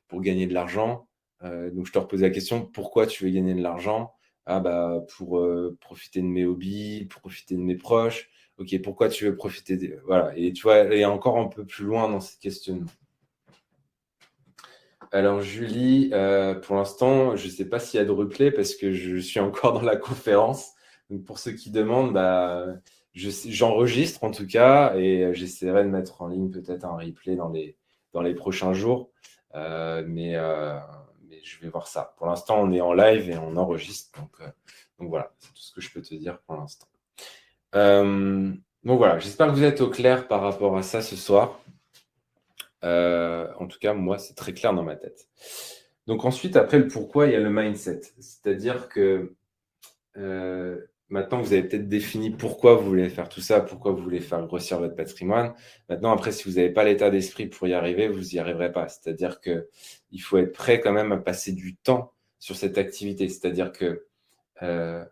[0.07, 1.07] pour gagner de l'argent.
[1.41, 4.13] donc je te repose la question, pourquoi tu veux gagner de l'argent?
[4.49, 8.29] Ah bah pour euh, profiter de mes hobbies, pour profiter de mes proches.
[8.57, 9.99] Ok, pourquoi tu veux profiter de...
[10.05, 12.87] Voilà, et tu vois, et encore un peu plus loin dans cette questionnement.
[15.11, 18.75] Alors Julie, euh, pour l'instant, je ne sais pas s'il y a de replay parce
[18.75, 20.71] que je suis encore dans la conférence.
[21.25, 22.65] Pour ceux qui demandent, bah,
[23.13, 27.49] j'enregistre en tout cas et j'essaierai de mettre en ligne peut-être un replay dans
[28.21, 29.09] les, prochains jours.
[29.55, 30.35] Euh, mais
[31.47, 32.13] je vais voir ça.
[32.17, 34.19] Pour l'instant, on est en live et on enregistre.
[34.19, 34.49] Donc, euh,
[34.99, 36.87] voilà, c'est tout ce que je peux te dire pour l'instant.
[37.75, 41.59] Euh, donc voilà, j'espère que vous êtes au clair par rapport à ça ce soir.
[42.87, 45.27] Euh, en tout cas, moi, c'est très clair dans ma tête.
[46.07, 48.01] Donc ensuite, après le pourquoi, il y a le mindset.
[48.19, 49.35] C'est-à-dire que
[51.09, 54.45] Maintenant, vous avez peut-être défini pourquoi vous voulez faire tout ça, pourquoi vous voulez faire
[54.45, 55.53] grossir votre patrimoine.
[55.87, 58.89] Maintenant, après, si vous n'avez pas l'état d'esprit pour y arriver, vous n'y arriverez pas.
[58.89, 63.29] C'est-à-dire qu'il faut être prêt quand même à passer du temps sur cette activité.
[63.29, 64.05] C'est-à-dire que
[64.61, 65.05] euh,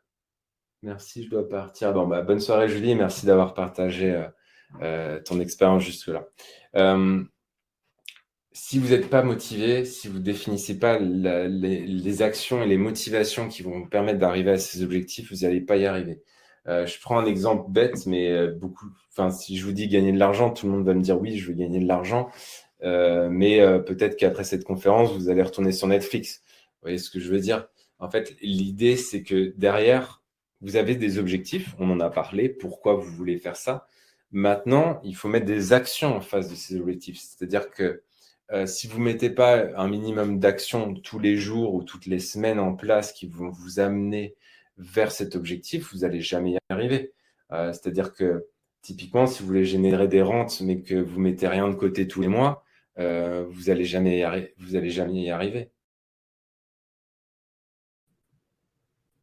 [0.82, 1.94] merci, je dois partir.
[1.94, 2.94] Bah, bonne soirée, Julie.
[2.96, 4.28] Merci d'avoir partagé euh,
[4.82, 6.28] euh, ton expérience jusque-là
[8.56, 13.50] si vous n'êtes pas motivé, si vous ne définissez pas les, actions et les motivations
[13.50, 16.24] qui vont vous permettre d'arriver à ces objectifs, vous n'allez pas y arriver.
[16.68, 18.88] Euh, je prends un exemple bête, mais euh, beaucoup.
[19.12, 21.38] Enfin, si je vous dis gagner de l'argent, tout le monde va me dire oui,
[21.38, 22.30] je veux gagner de l'argent.
[22.84, 26.42] Euh, mais peut-être qu'après cette conférence, vous allez retourner sur Netflix.
[26.46, 27.68] Vous voyez ce que je veux dire?
[28.00, 30.24] En fait, l'idée, c'est que derrière,
[30.62, 31.76] vous avez des objectifs.
[31.78, 32.48] On en a parlé.
[32.48, 33.88] Pourquoi vous voulez faire ça?
[34.32, 37.20] Maintenant, il faut mettre des actions en face de ces objectifs.
[37.20, 38.04] C'est-à-dire que
[38.52, 42.20] euh, si vous ne mettez pas un minimum d'actions tous les jours ou toutes les
[42.20, 44.36] semaines en place qui vont vous amener
[44.78, 47.14] vers cet objectif, vous n'allez jamais y arriver.
[47.52, 48.48] Euh, c'est-à-dire que
[48.82, 52.08] typiquement, si vous voulez générer des rentes, mais que vous ne mettez rien de côté
[52.08, 52.64] tous les mois,
[53.00, 54.24] euh, vous n'allez jamais,
[54.90, 55.72] jamais y arriver.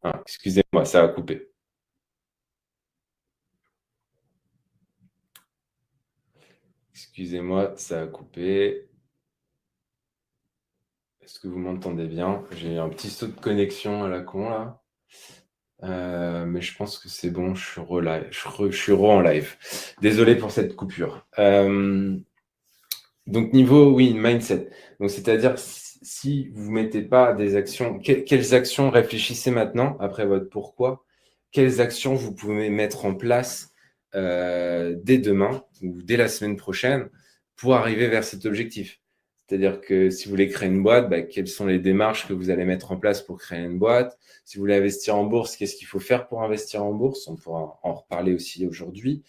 [0.03, 1.49] Ah, excusez-moi, ça a coupé.
[6.93, 8.87] Excusez-moi, ça a coupé.
[11.23, 12.43] Est-ce que vous m'entendez bien?
[12.51, 14.81] J'ai un petit saut de connexion à la con là.
[15.83, 19.55] Euh, mais je pense que c'est bon, je suis, re je, suis en live.
[20.01, 21.25] Désolé pour cette coupure.
[21.39, 22.17] Euh,
[23.25, 24.69] donc niveau, oui, mindset.
[24.99, 30.49] Donc c'est-à-dire si vous ne mettez pas des actions, quelles actions réfléchissez maintenant après votre
[30.49, 31.05] pourquoi?
[31.51, 33.71] Quelles actions vous pouvez mettre en place
[34.13, 37.09] euh, dès demain ou dès la semaine prochaine
[37.55, 38.99] pour arriver vers cet objectif?
[39.47, 42.49] C'est-à-dire que si vous voulez créer une boîte, bah, quelles sont les démarches que vous
[42.49, 44.17] allez mettre en place pour créer une boîte?
[44.45, 47.27] Si vous voulez investir en bourse, qu'est-ce qu'il faut faire pour investir en bourse?
[47.27, 49.23] On pourra en reparler aussi aujourd'hui.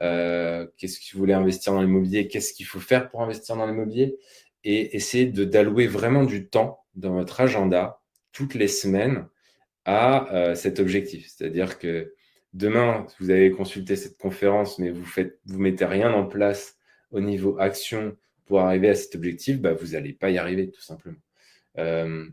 [0.00, 2.28] Euh, qu'est-ce que vous voulez investir dans l'immobilier?
[2.28, 4.18] Qu'est-ce qu'il faut faire pour investir dans l'immobilier?
[4.64, 8.00] Et essayer d'allouer vraiment du temps dans votre agenda
[8.32, 9.26] toutes les semaines
[9.84, 11.28] à euh, cet objectif.
[11.28, 12.14] C'est-à-dire que
[12.54, 16.76] demain, vous avez consulté cette conférence, mais vous faites, vous mettez rien en place
[17.10, 18.16] au niveau action
[18.48, 21.18] pour arriver à cet objectif, bah, vous n'allez pas y arriver, tout simplement.
[21.78, 22.26] Euh,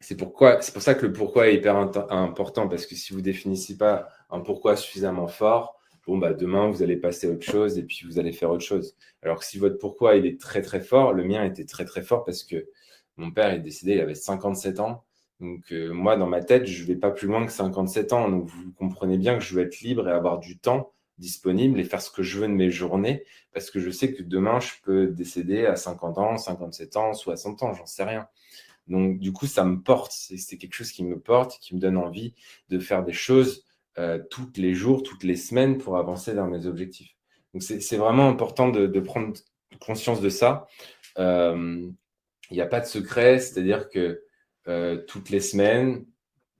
[0.00, 3.20] c'est pourquoi, c'est pour ça que le pourquoi est hyper important, parce que si vous
[3.20, 7.78] définissez pas un pourquoi suffisamment fort, bon, bah, demain, vous allez passer à autre chose
[7.78, 8.96] et puis vous allez faire autre chose.
[9.22, 12.02] Alors que si votre pourquoi, il est très, très fort, le mien était très, très
[12.02, 12.68] fort parce que
[13.16, 15.04] mon père est décédé, il avait 57 ans.
[15.40, 18.28] Donc, euh, moi, dans ma tête, je ne vais pas plus loin que 57 ans.
[18.30, 21.84] Donc, vous comprenez bien que je veux être libre et avoir du temps disponible et
[21.84, 24.72] faire ce que je veux de mes journées parce que je sais que demain, je
[24.82, 28.26] peux décéder à 50 ans, 57 ans, 60 ans, j'en sais rien.
[28.88, 30.12] Donc, du coup, ça me porte.
[30.12, 32.34] C'est quelque chose qui me porte, qui me donne envie
[32.68, 33.64] de faire des choses
[33.98, 37.14] euh, tous les jours, toutes les semaines pour avancer vers mes objectifs.
[37.52, 39.34] Donc, c'est vraiment important de, prendre
[39.80, 40.66] conscience de ça.
[41.18, 41.86] Euh,
[42.50, 44.22] il n'y a pas de secret, c'est-à-dire que
[44.68, 46.06] euh, toutes les semaines,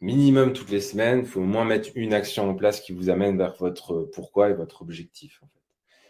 [0.03, 3.09] minimum toutes les semaines, il faut au moins mettre une action en place qui vous
[3.09, 5.41] amène vers votre pourquoi et votre objectif.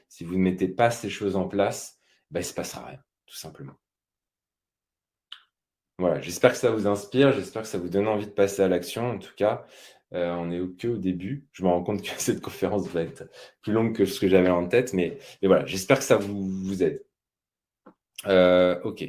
[0.08, 2.00] Si vous ne mettez pas ces choses en place,
[2.30, 3.74] ben, il ne se passera rien, tout simplement.
[5.98, 8.68] Voilà, j'espère que ça vous inspire, j'espère que ça vous donne envie de passer à
[8.68, 9.10] l'action.
[9.10, 9.66] En tout cas,
[10.14, 11.46] euh, on n'est que au début.
[11.52, 13.24] Je me rends compte que cette conférence va être
[13.60, 17.04] plus longue que ce que j'avais en tête, mais, voilà, j'espère que ça vous, aide.
[18.26, 19.04] Euh, ok.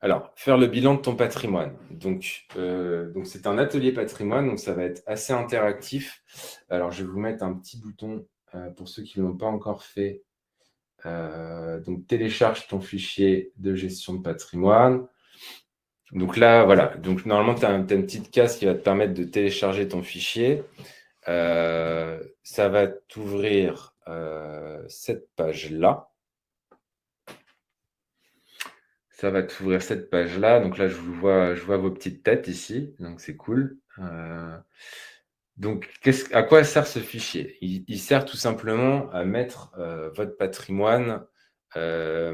[0.00, 1.76] Alors, faire le bilan de ton patrimoine.
[1.90, 6.22] Donc, euh, donc c'est un atelier patrimoine, donc ça va être assez interactif.
[6.70, 8.26] Alors, je vais vous mettre un petit bouton
[8.76, 10.22] pour ceux qui ne l'ont pas encore fait.
[11.04, 15.06] donc, télécharge ton fichier de gestion de patrimoine.
[16.12, 16.96] Donc là, voilà.
[16.96, 20.64] Donc normalement, tu as, une petite case qui va te permettre de télécharger ton fichier.
[21.28, 26.09] Euh, ça va t'ouvrir euh, cette page-là.
[29.20, 30.60] Ça va t'ouvrir cette page-là.
[30.60, 32.94] Donc là, je vois, je vois vos petites têtes ici.
[32.98, 33.78] Donc c'est cool.
[33.98, 34.56] Euh,
[35.56, 35.90] donc,
[36.32, 37.58] à quoi sert ce fichier?
[37.60, 39.72] Il, sert tout simplement à mettre
[40.16, 41.26] votre patrimoine,
[41.74, 42.30] à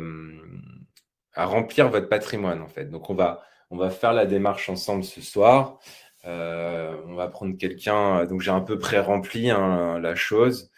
[1.35, 2.85] remplir votre patrimoine en fait.
[2.87, 5.79] Donc on va on va faire la démarche ensemble ce soir.
[6.25, 8.25] Euh, on va prendre quelqu'un.
[8.27, 10.71] Donc, j'ai un peu pré-rempli hein, la chose.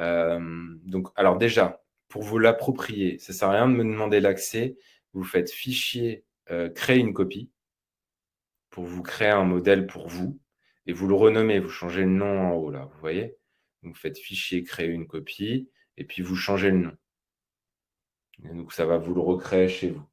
[0.00, 0.40] Euh,
[0.84, 4.76] donc, alors déjà, pour vous l'approprier, ça sert à rien de me demander l'accès.
[5.18, 7.50] Vous faites fichier, euh, créer une copie
[8.70, 10.38] pour vous créer un modèle pour vous
[10.86, 11.58] et vous le renommez.
[11.58, 13.36] Vous changez le nom en haut là, vous voyez?
[13.82, 16.92] vous faites fichier, créer une copie et puis vous changez le nom.
[18.44, 20.04] donc, ça va vous le recréer chez vous.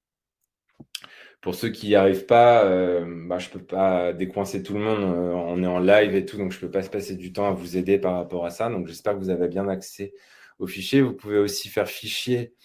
[1.39, 4.79] Pour ceux qui n'y arrivent pas, euh, bah, je ne peux pas décoincer tout le
[4.79, 5.03] monde.
[5.03, 7.31] Euh, on est en live et tout, donc je ne peux pas se passer du
[7.31, 8.69] temps à vous aider par rapport à ça.
[8.69, 10.13] Donc j'espère que vous avez bien accès
[10.57, 11.01] au fichier.
[11.01, 12.55] Vous pouvez aussi faire fichier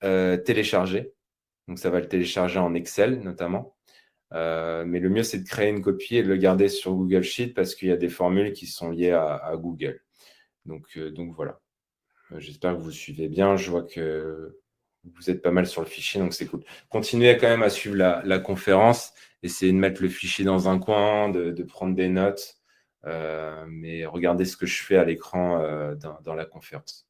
[0.00, 1.12] télécharger.
[1.68, 3.76] Donc ça va le télécharger en Excel notamment.
[4.32, 7.48] mais le mieux, c'est de créer une copie et de le garder sur Google Sheet
[7.54, 10.02] parce qu'il y a des formules qui sont liées à, Google.
[10.66, 11.60] Donc, donc voilà.
[12.38, 13.56] J'espère que vous suivez bien.
[13.56, 14.60] Je vois que
[15.04, 16.62] vous êtes pas mal sur le fichier, donc c'est cool.
[16.88, 19.12] Continuez quand même à suivre la, conférence.
[19.42, 22.56] Essayez de mettre le fichier dans un coin, de, prendre des notes.
[23.06, 27.08] Euh, mais regardez ce que je fais à l'écran euh, dans, la conférence.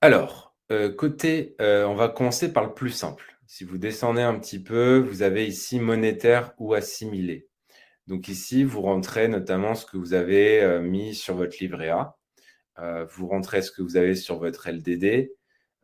[0.00, 3.38] Alors, euh, côté, on va commencer par le plus simple.
[3.46, 7.48] Si vous descendez un petit peu, vous avez ici monétaire ou assimilé.
[8.06, 12.16] Donc ici, vous rentrez notamment ce que vous avez mis sur votre livret A.
[13.10, 15.30] vous rentrez ce que vous avez sur votre LDD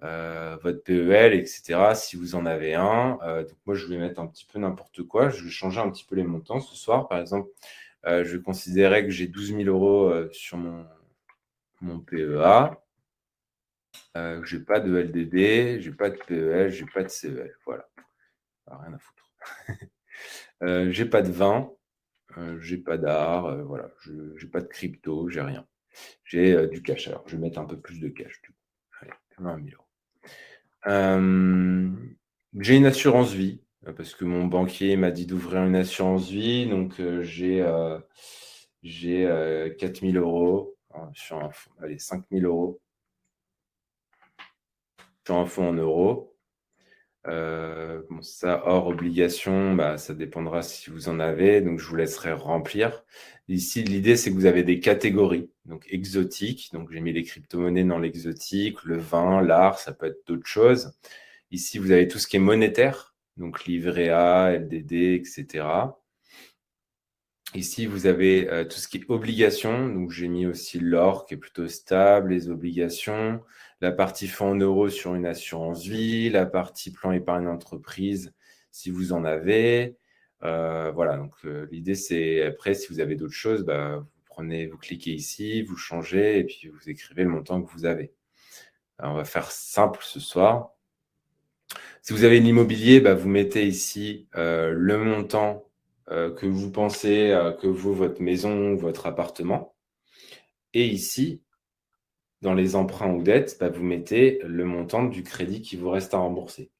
[0.04, 1.94] euh, votre PEL, etc.
[1.94, 3.18] Si vous en avez un.
[3.22, 5.30] Euh, donc moi, je vais mettre un petit peu n'importe quoi.
[5.30, 7.08] Je vais changer un petit peu les montants ce soir.
[7.08, 7.48] Par exemple,
[8.06, 10.58] euh, je considérais que j'ai 12 000 euros sur
[11.80, 12.78] mon PEA.
[14.14, 17.54] Je n'ai pas de LDD, j'ai pas de PEL, j'ai pas de CEL.
[17.66, 17.88] Voilà.
[18.66, 19.30] rien à foutre.
[20.92, 21.70] j'ai pas de vin,
[22.60, 23.90] j'ai pas d'art, voilà.
[24.00, 25.66] Je n'ai pas de crypto, j'ai rien.
[26.24, 27.08] J'ai du cash.
[27.08, 28.58] Alors, je vais mettre un peu plus de cash du coup.
[29.00, 29.84] Allez, 20 000 euros.
[30.86, 31.90] Euh,
[32.58, 36.68] j'ai une assurance vie euh, parce que mon banquier m'a dit d'ouvrir une assurance vie.
[36.68, 37.64] Donc, euh, j'ai
[38.82, 40.76] j'ai 4000 euros
[41.14, 42.80] sur un fonds, allez, 5000 euros
[45.26, 46.36] sur un fonds en euros.
[48.22, 51.60] ça, hors obligation, bah, ça dépendra si vous en avez.
[51.60, 53.04] Donc, je vous laisserai remplir.
[53.48, 56.70] Ici, l'idée, c'est que vous avez des catégories, donc exotiques.
[56.72, 60.94] Donc, j'ai mis les crypto-monnaies dans l'exotique, le vin, l'art, ça peut être d'autres choses.
[61.50, 65.66] Ici, vous avez tout ce qui est monétaire, donc livret A, LDD, etc.
[67.54, 69.88] Ici, vous avez euh, tout ce qui est obligations.
[69.88, 73.40] Donc, j'ai mis aussi l'or qui est plutôt stable, les obligations,
[73.84, 78.32] la partie fonds en euros sur une assurance vie, la partie plan épargne entreprise
[78.70, 79.98] si vous en avez,
[80.42, 84.68] euh, voilà, donc euh, l'idée c'est après, si vous avez d'autres choses, bah, vous prenez,
[84.68, 88.14] vous cliquez ici, vous changez et puis vous écrivez le montant que vous avez.
[89.00, 90.70] on va faire simple ce soir.
[92.00, 95.62] Si vous avez l'immobilier, bah, vous mettez ici euh, le montant
[96.06, 99.74] que vous pensez que vaut votre maison, votre appartement.
[100.74, 101.43] Et ici,
[102.44, 106.14] dans les emprunts ou dettes, bah, vous mettez le montant du crédit qui vous reste
[106.14, 106.70] à rembourser.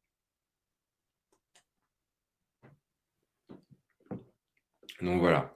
[5.00, 5.54] Donc voilà.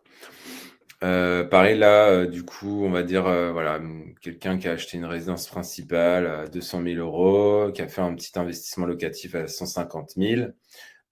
[1.04, 3.80] Euh, pareil, là, euh, du coup, on va dire, euh, voilà,
[4.20, 8.14] quelqu'un qui a acheté une résidence principale à 200 000 euros, qui a fait un
[8.14, 10.50] petit investissement locatif à 150 000.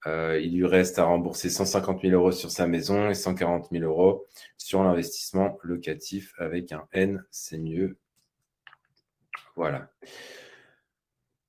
[0.07, 4.27] il lui reste à rembourser 150 000 euros sur sa maison et 140 000 euros
[4.57, 7.99] sur l'investissement locatif avec un N, c'est mieux.
[9.57, 9.91] Voilà.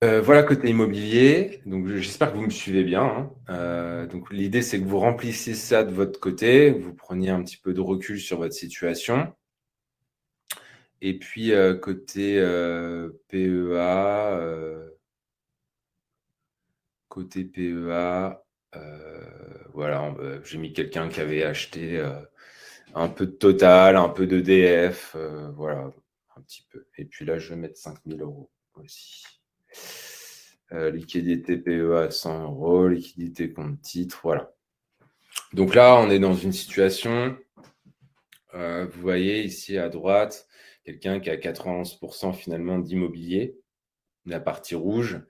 [0.04, 1.62] Euh, voilà côté immobilier.
[1.98, 3.04] J'espère que vous me suivez bien.
[3.04, 3.32] Hein.
[3.50, 7.74] Euh, l'idée c'est que vous remplissiez ça de votre côté, vous preniez un petit peu
[7.74, 9.34] de recul sur votre situation.
[11.02, 12.36] Et puis euh, côté
[13.28, 14.92] PEA,
[17.10, 18.44] côté PEA,
[19.74, 22.04] voilà, j'ai mis quelqu'un qui avait acheté
[22.96, 25.16] un peu de Total, un peu d'EDF,
[25.56, 25.94] voilà, un
[26.48, 26.88] petit peu.
[26.98, 29.26] Et puis là je vais mettre 5000 euros aussi.
[30.74, 34.54] Euh, liquidité PEA 100 euros, liquidité compte titre, voilà.
[35.54, 37.38] Donc là, on est dans une situation,
[38.54, 40.46] euh, vous voyez ici à droite,
[40.84, 43.58] quelqu'un qui a 91% finalement d'immobilier,
[44.26, 45.22] la partie rouge,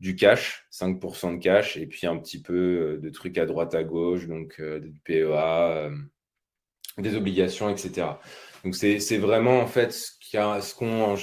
[0.00, 3.74] du cash, 5% de cash, et puis un petit peu euh, de trucs à droite
[3.74, 5.90] à gauche, donc du PEA,
[6.98, 8.06] des obligations, etc.
[8.64, 11.16] Donc c'est vraiment en fait ce qu'on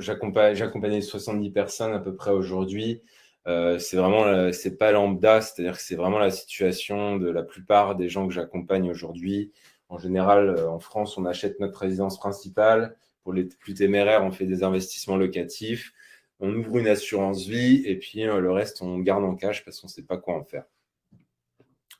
[0.00, 3.02] j'accompagne 70 personnes à peu près aujourd'hui.
[3.46, 7.96] Euh, c'est vraiment, c'est pas lambda, c'est-à-dire que c'est vraiment la situation de la plupart
[7.96, 9.52] des gens que j'accompagne aujourd'hui.
[9.88, 12.96] En général, euh, en France, on achète notre résidence principale.
[13.22, 15.92] Pour les plus téméraires, on fait des investissements locatifs.
[16.40, 19.80] On ouvre une assurance vie et puis euh, le reste, on garde en cash parce
[19.80, 20.64] qu'on ne sait pas quoi en faire.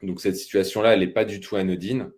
[0.02, 2.12] Donc cette situation-là, elle n'est pas du tout anodine.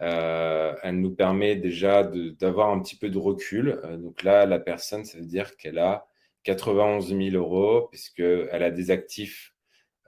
[0.00, 3.80] Euh, elle nous permet déjà d'avoir un petit peu de recul.
[3.84, 6.06] Euh, donc là, la personne, ça veut dire qu'elle a
[6.44, 9.54] 91 000 euros, puisqu'elle a des actifs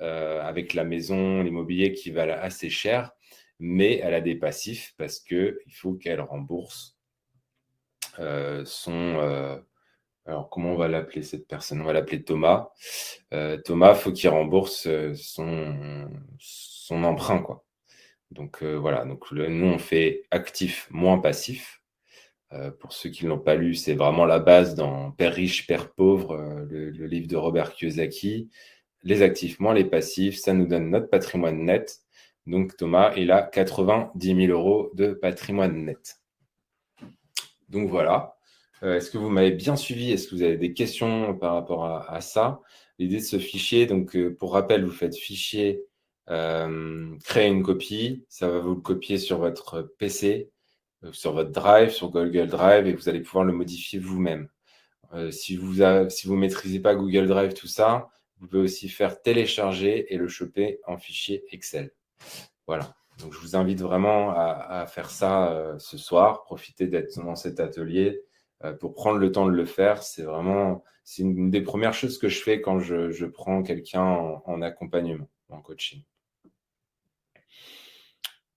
[0.01, 3.13] euh, avec la maison, l'immobilier qui valent assez cher,
[3.59, 6.97] mais elle a des passifs parce qu'il faut qu'elle rembourse
[8.65, 9.63] son.
[10.27, 11.81] alors, comment on va l'appeler cette personne?
[11.81, 12.71] On va l'appeler Thomas.
[13.65, 17.65] Thomas, il faut qu'il rembourse son, son emprunt, quoi.
[18.31, 21.83] Donc euh, voilà, donc nous on fait actif moins passif.
[22.53, 25.67] Euh, pour ceux qui ne l'ont pas lu, c'est vraiment la base dans Père riche,
[25.69, 28.51] Père pauvre, euh, le, livre de Robert Kiyosaki.
[29.03, 32.01] Les actifs moins les passifs, ça nous donne notre patrimoine net.
[32.47, 36.21] Donc Thomas, il a 90 000 euros de patrimoine net.
[37.69, 38.37] Donc voilà.
[38.83, 40.11] Est-ce que vous m'avez bien suivi?
[40.11, 42.61] Est-ce que vous avez des questions par rapport à, à ça?
[42.99, 45.83] L'idée de ce fichier, donc pour rappel, vous faites fichier
[46.31, 50.51] euh, créer une copie, ça va vous le copier sur votre PC,
[51.05, 54.49] euh, sur votre Drive, sur Google Drive, et vous allez pouvoir le modifier vous-même.
[55.13, 58.89] Euh, si vous ne si vous maîtrisez pas Google Drive, tout ça, vous pouvez aussi
[58.89, 61.91] faire télécharger et le choper en fichier Excel.
[62.67, 62.95] Voilà.
[63.19, 66.45] Donc, je vous invite vraiment à, faire ça ce soir.
[66.45, 68.23] Profitez d'être dans cet atelier
[68.79, 70.03] pour prendre le temps de le faire.
[70.03, 74.63] C'est vraiment, c'est une des premières choses que je fais quand je, prends quelqu'un en
[74.63, 76.03] accompagnement, en coaching.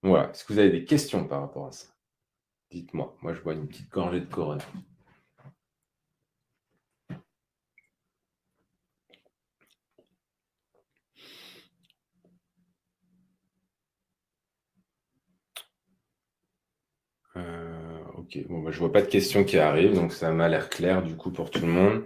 [0.04, 0.30] Voilà.
[0.32, 1.88] Est-ce que vous avez des questions par rapport à ça?
[2.72, 3.18] Dites-moi.
[3.22, 4.64] Moi, je bois une petite gorgée de Corona.
[17.36, 20.70] Euh, ok, bon, bah, je vois pas de questions qui arrivent, donc ça m'a l'air
[20.70, 22.04] clair du coup pour tout le monde.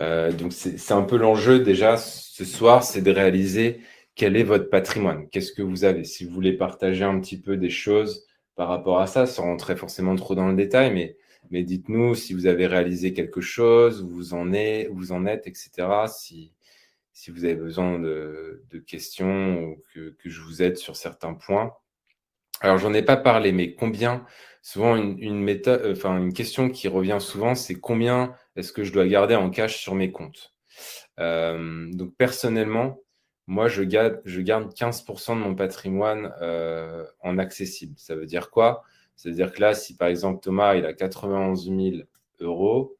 [0.00, 3.82] Euh, donc c'est un peu l'enjeu déjà ce soir, c'est de réaliser
[4.14, 5.28] quel est votre patrimoine?
[5.30, 6.04] Qu'est-ce que vous avez?
[6.04, 9.76] Si vous voulez partager un petit peu des choses par rapport à ça, sans rentrer
[9.76, 11.16] forcément trop dans le détail, mais,
[11.50, 15.46] mais dites-nous si vous avez réalisé quelque chose, où vous en êtes, vous en êtes
[15.46, 15.88] etc.
[16.08, 16.52] Si,
[17.12, 21.72] si vous avez besoin de, questions ou que, que, je vous aide sur certains points.
[22.60, 24.24] Alors, j'en ai pas parlé, mais combien
[24.62, 28.92] Souvent, une, une, méthode, enfin, une question qui revient souvent, c'est combien est-ce que je
[28.92, 30.54] dois garder en cash sur mes comptes?
[31.18, 33.00] Euh, Donc, personnellement,
[33.46, 37.94] moi, je garde, je garde 15% de mon patrimoine euh, en accessible.
[37.98, 38.84] Ça veut dire quoi?
[39.16, 41.96] Ça veut dire que là, si par exemple Thomas, il a 91 000
[42.40, 42.96] euros,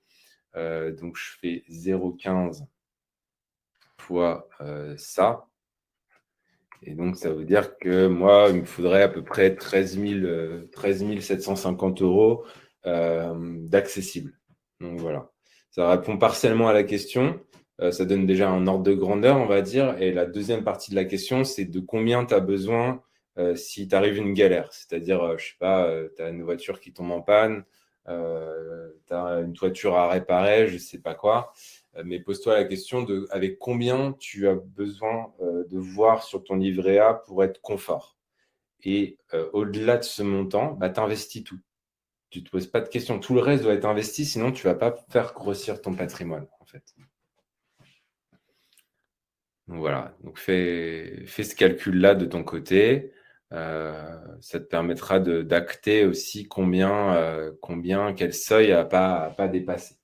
[0.57, 2.66] euh, donc je fais 0,15
[3.99, 5.47] fois euh, ça.
[6.84, 10.01] Et donc, ça veut dire que moi, il me faudrait à peu près 13,
[11.20, 12.45] 750 euros
[12.84, 14.36] d'accessible.
[14.80, 15.30] Donc voilà.
[15.70, 17.40] Ça répond partiellement à la question.
[17.80, 20.00] Euh, ça donne déjà un ordre de grandeur, on va dire.
[20.00, 23.02] Et la deuxième partie de la question, c'est de combien tu as besoin
[23.38, 24.72] euh, si tu arrives une galère.
[24.72, 27.64] C'est-à-dire, euh, je sais pas, tu as une voiture qui tombe en panne,
[28.06, 31.52] tu as une toiture à réparer, je ne sais pas quoi.
[32.04, 36.98] mais pose-toi la question de avec combien tu as besoin de voir sur ton livret
[36.98, 38.16] A pour être confort.
[38.84, 39.18] Et
[39.52, 41.60] au-delà de ce montant, bah, tu investis tout.
[42.30, 43.20] Tu ne te poses pas de questions.
[43.20, 46.48] Tout le reste doit être investi, sinon tu ne vas pas faire grossir ton patrimoine,
[46.60, 46.94] en fait.
[49.68, 53.12] Donc voilà, donc fais, ce calcul-là de ton côté.
[53.52, 57.52] Euh, ça te permettra d'acter aussi combien, euh,
[58.16, 59.96] quel seuil à pas, pas dépasser,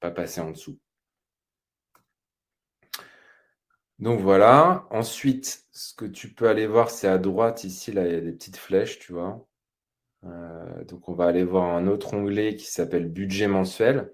[0.00, 0.78] pas passer en dessous.
[3.98, 4.86] Donc voilà.
[4.90, 8.20] Ensuite, ce que tu peux aller voir, c'est à droite ici, là, il y a
[8.20, 9.46] des petites flèches, tu vois.
[10.24, 14.12] Euh, donc on va aller voir un autre onglet qui s'appelle budget mensuel.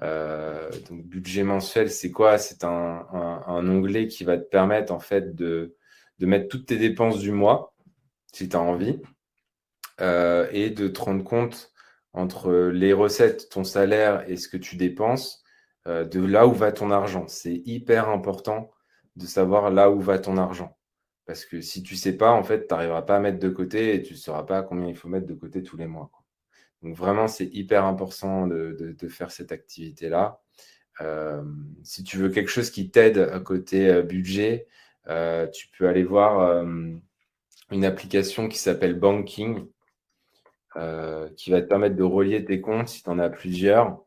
[0.00, 2.38] Donc budget mensuel, c'est quoi?
[2.38, 3.06] C'est un,
[3.46, 5.76] onglet qui va te permettre en fait de,
[6.18, 7.74] de mettre toutes tes dépenses du mois,
[8.32, 9.00] si tu as envie,
[10.00, 11.72] euh, et de te rendre compte
[12.12, 15.42] entre les recettes, ton salaire et ce que tu dépenses,
[15.86, 17.26] euh, de là où va ton argent.
[17.28, 18.70] C'est hyper important
[19.16, 20.76] de savoir là où va ton argent.
[21.26, 23.48] Parce que si tu ne sais pas, en fait, tu n'arriveras pas à mettre de
[23.48, 26.10] côté et tu ne sauras pas combien il faut mettre de côté tous les mois.
[26.82, 30.40] Donc vraiment, c'est hyper important de, faire cette activité-là.
[31.00, 31.42] Euh,
[31.82, 34.66] si tu veux quelque chose qui t'aide à côté budget,
[35.08, 36.64] euh, tu peux aller voir euh,
[37.70, 39.66] une application qui s'appelle Banking,
[40.76, 44.02] euh, qui va te permettre de relier tes comptes si tu en as plusieurs.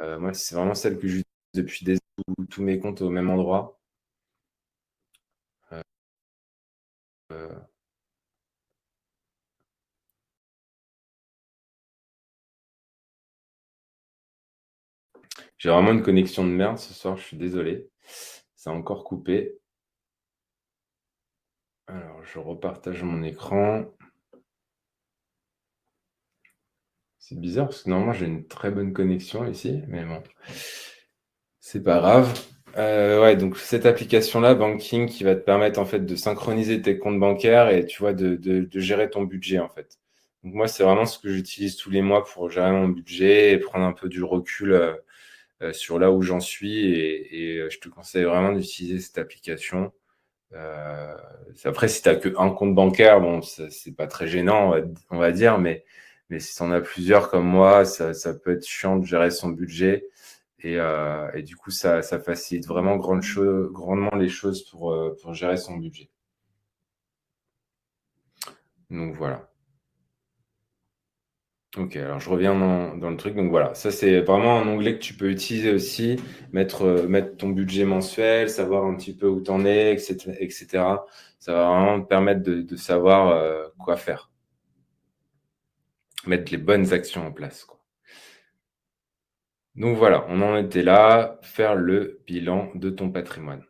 [0.00, 1.98] moi, c'est vraiment celle que j'utilise depuis des
[2.50, 3.78] tous mes comptes au même endroit.
[15.62, 17.88] J'ai vraiment une connexion de merde ce soir, je suis désolé.
[18.56, 19.60] Ça a encore coupé.
[21.86, 23.84] Alors, je repartage mon écran.
[27.20, 30.20] C'est bizarre parce que normalement j'ai une très bonne connexion ici, mais bon,
[31.60, 32.36] c'est pas grave.
[32.76, 36.98] Euh, ouais, donc cette application-là, Banking, qui va te permettre en fait de synchroniser tes
[36.98, 40.00] comptes bancaires et tu vois de, gérer ton budget en fait.
[40.42, 43.58] Donc moi, c'est vraiment ce que j'utilise tous les mois pour gérer mon budget et
[43.58, 44.94] prendre un peu du recul euh,
[45.72, 46.86] sur là où j'en suis.
[46.94, 49.92] et, je te conseille vraiment d'utiliser cette application.
[50.54, 51.16] Euh,
[51.64, 54.74] après, si tu n'as qu'un compte bancaire, bon, c'est pas très gênant,
[55.10, 55.84] on va, dire, mais,
[56.30, 59.30] mais si tu en as plusieurs comme moi, ça, ça, peut être chiant de gérer
[59.30, 60.08] son budget.
[60.60, 63.22] Et, euh, et du coup, ça, ça facilite vraiment grande
[63.72, 66.10] grandement les choses pour, euh, pour gérer son budget.
[68.90, 69.51] Donc voilà.
[71.78, 73.34] Ok, alors je reviens dans, le truc.
[73.34, 76.16] Donc voilà, ça c'est vraiment un onglet que tu peux utiliser aussi,
[76.52, 80.66] mettre, euh, ton budget mensuel, savoir un petit peu où tu en es, etc., etc.
[81.38, 84.30] Ça va vraiment te permettre de, savoir euh, quoi faire.
[86.26, 87.66] Mettre les bonnes actions en place.
[89.74, 93.64] Donc voilà, on en était là, faire le bilan de ton patrimoine.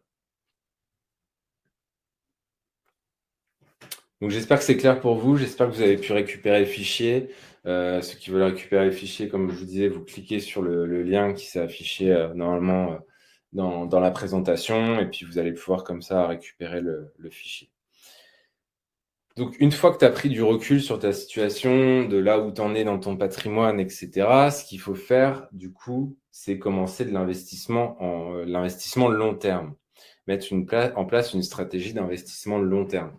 [4.20, 7.30] Donc j'espère que c'est clair pour vous, j'espère que vous avez pu récupérer le fichier.
[7.66, 11.02] Euh, ceux qui veulent récupérer les fichiers, comme je vous disais, vous cliquez sur le,
[11.02, 15.84] lien qui s'est affiché euh, normalement euh, dans, la présentation et puis vous allez pouvoir
[15.84, 17.70] comme ça récupérer le, fichier.
[19.36, 22.50] Donc, une fois que tu as pris du recul sur ta situation, de là où
[22.52, 24.10] tu en es dans ton patrimoine, etc.,
[24.50, 29.74] ce qu'il faut faire, du coup, c'est commencer de l'investissement en l'investissement long terme.
[30.26, 30.48] Mettre
[30.96, 33.12] en place une stratégie d'investissement long terme.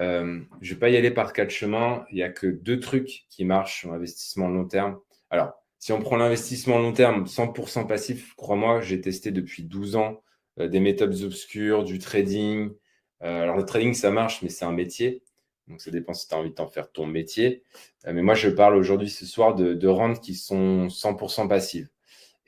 [0.00, 2.04] Euh, je ne vais pas y aller par quatre chemins.
[2.10, 4.98] Il n'y a que deux trucs qui marchent sur l'investissement long terme.
[5.30, 10.22] Alors, si on prend l'investissement long terme 100% passif, crois-moi, j'ai testé depuis 12 ans
[10.58, 12.70] euh, des méthodes obscures, du trading.
[13.22, 15.22] Euh, alors, le trading, ça marche, mais c'est un métier.
[15.68, 17.62] Donc, ça dépend si tu as envie d'en faire ton métier.
[18.06, 21.88] mais moi, je parle aujourd'hui, ce soir, de, rentes qui sont 100% passives.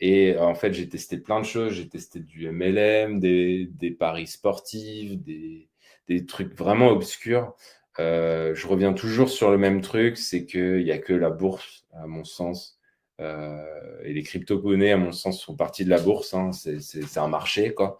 [0.01, 1.75] Et en fait, j'ai testé plein de choses.
[1.75, 5.69] J'ai testé du MLM, des paris sportifs, des,
[6.09, 7.55] des trucs vraiment obscurs.
[8.01, 11.87] Euh, je reviens toujours sur le même truc, c'est qu'il n'y a que la bourse,
[11.93, 12.79] à mon sens,
[13.21, 13.65] euh,
[14.03, 16.35] et les crypto-monnaies, à mon sens, font partie de la bourse.
[16.35, 17.99] Hein, c'est un marché, quoi.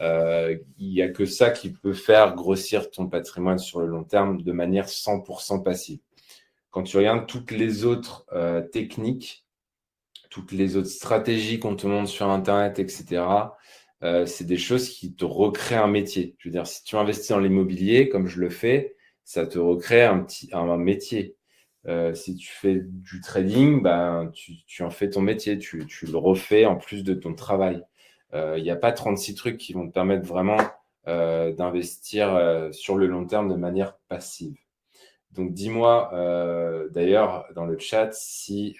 [0.00, 4.04] Euh, il n'y a que ça qui peut faire grossir ton patrimoine sur le long
[4.04, 6.00] terme de manière 100% passive.
[6.70, 8.26] Quand tu regardes toutes les autres
[8.70, 9.46] techniques,
[10.28, 13.22] toutes les autres stratégies qu'on te montre sur Internet, etc.,
[14.02, 16.34] euh, c'est des choses qui te recréent un métier.
[16.38, 18.94] Je veux dire, si tu investis dans l'immobilier, comme je le fais,
[19.24, 21.36] ça te recrée un, petit, un métier.
[21.86, 26.66] Euh, si tu fais du trading, ben, tu, en fais ton métier, tu, le refais
[26.66, 27.82] en plus de ton travail.
[28.32, 30.58] Il euh, n'y a pas 36 trucs qui vont te permettre vraiment
[31.06, 34.56] d'investir sur le long terme de manière passive.
[35.30, 36.10] Donc dis-moi
[36.90, 38.76] d'ailleurs dans le chat si,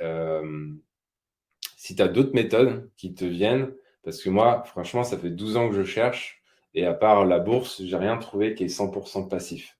[1.77, 3.73] si tu as d'autres méthodes qui te viennent
[4.07, 6.41] parce que moi, franchement, ça fait 12 ans que je cherche.
[6.75, 9.77] Et à part la bourse, j'ai rien trouvé qui est 100% passif.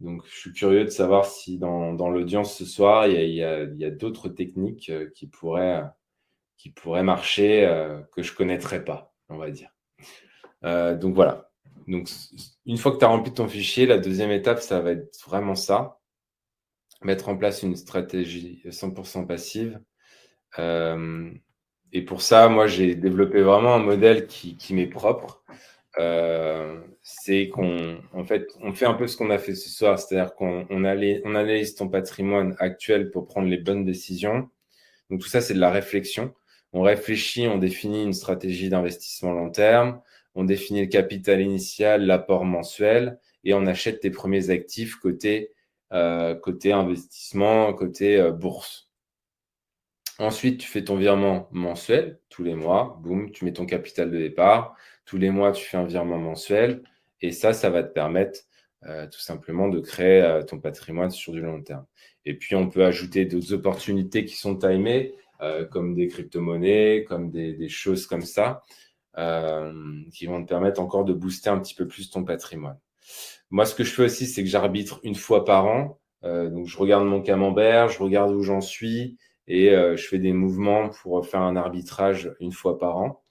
[0.00, 4.28] Donc, je suis curieux de savoir si dans, l'audience ce soir, il y a, d'autres
[4.28, 5.82] techniques euh, qui pourraient,
[6.58, 9.70] qui pourraient marcher euh, que je ne connaîtrais pas, on va dire.
[10.64, 11.50] Euh, donc voilà.
[11.86, 12.06] Donc,
[12.66, 15.54] une fois que tu as rempli ton fichier, la deuxième étape, ça va être vraiment
[15.54, 15.98] ça.
[17.00, 19.80] Mettre en place une stratégie 100% passive.
[21.92, 25.42] Et pour ça, moi, j'ai développé vraiment un modèle qui, qui m'est propre.
[25.98, 29.98] Euh, c'est qu'on en fait, on fait un peu ce qu'on a fait ce soir,
[29.98, 34.48] c'est-à-dire qu'on on, analyse ton patrimoine actuel pour prendre les bonnes décisions.
[35.10, 36.34] Donc tout ça, c'est de la réflexion.
[36.72, 40.00] On réfléchit, on définit une stratégie d'investissement long terme,
[40.34, 45.52] on définit le capital initial, l'apport mensuel, et on achète tes premiers actifs côté,
[45.92, 48.87] euh, côté investissement, côté euh, bourse.
[50.18, 52.98] Ensuite, tu fais ton virement mensuel tous les mois.
[53.02, 54.74] Boum, tu mets ton capital de départ.
[55.04, 56.82] Tous les mois, tu fais un virement mensuel.
[57.20, 58.40] Et ça, ça va te permettre
[58.86, 61.86] euh, tout simplement de créer euh, ton patrimoine sur du long terme.
[62.24, 67.30] Et puis, on peut ajouter d'autres opportunités qui sont timées, euh, comme des crypto-monnaies, comme
[67.30, 68.62] des, choses comme ça,
[70.12, 72.78] qui vont te permettre encore de booster un petit peu plus ton patrimoine.
[73.50, 75.98] Moi, ce que je fais aussi, c'est que j'arbitre une fois par an.
[76.22, 79.16] donc, je regarde mon camembert, je regarde où j'en suis
[79.48, 83.22] et je fais des mouvements pour faire un arbitrage une fois par an.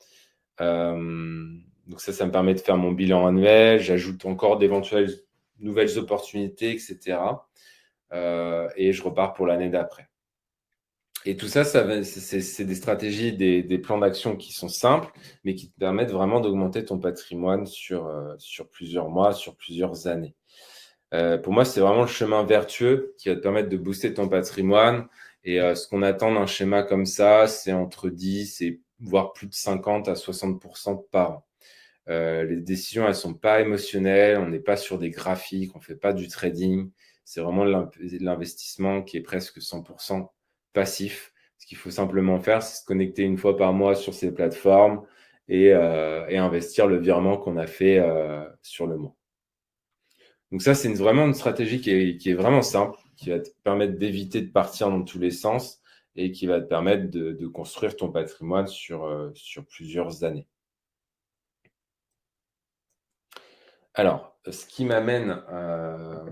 [0.59, 3.79] Donc ça, ça me permet de faire mon bilan annuel.
[3.79, 5.09] J'ajoute encore d'éventuelles
[5.59, 7.19] nouvelles opportunités, etc.
[8.13, 10.07] Euh, et je repars pour l'année d'après.
[11.25, 15.11] Et tout ça, ça c'est des stratégies, des, plans d'action qui sont simples,
[15.43, 20.07] mais qui te permettent vraiment d'augmenter ton patrimoine sur, euh, sur plusieurs mois, sur plusieurs
[20.07, 20.35] années.
[21.13, 24.29] Euh, pour moi, c'est vraiment le chemin vertueux qui va te permettre de booster ton
[24.29, 25.07] patrimoine.
[25.49, 29.53] Et ce qu'on attend d'un schéma comme ça, c'est entre 10 et voire plus de
[29.53, 31.47] 50 à 60% par an.
[32.09, 35.95] Euh, les décisions, elles sont pas émotionnelles, on n'est pas sur des graphiques, on fait
[35.95, 36.91] pas du trading.
[37.25, 40.29] C'est vraiment l'investissement qui est presque 100%
[40.73, 41.33] passif.
[41.57, 45.05] Ce qu'il faut simplement faire, c'est se connecter une fois par mois sur ces plateformes
[45.49, 49.15] et, euh, investir le virement qu'on a fait euh, sur le mois.
[50.51, 54.41] Donc ça, c'est vraiment une stratégie qui est, vraiment simple, qui va te permettre d'éviter
[54.41, 55.81] de partir dans tous les sens
[56.15, 60.47] et qui va te permettre de, construire ton patrimoine sur, sur plusieurs années.
[63.97, 66.23] Alors, ce qui m'amène euh,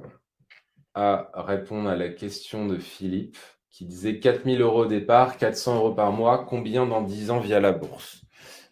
[0.93, 3.37] à répondre à la question de Philippe,
[3.71, 7.59] qui disait 4000 euros au départ, 400 euros par mois, combien dans 10 ans via
[7.59, 8.23] la bourse?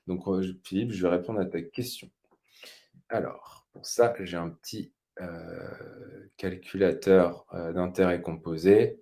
[0.05, 2.07] Donc, euh, Philippe, je vais répondre à ta question.
[3.09, 8.99] Alors, pour ça, j'ai un petit euh, calculateur d'intérêt composé.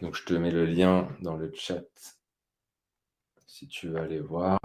[0.00, 1.84] Donc, je te mets le lien dans le chat
[3.46, 4.58] si tu veux aller voir,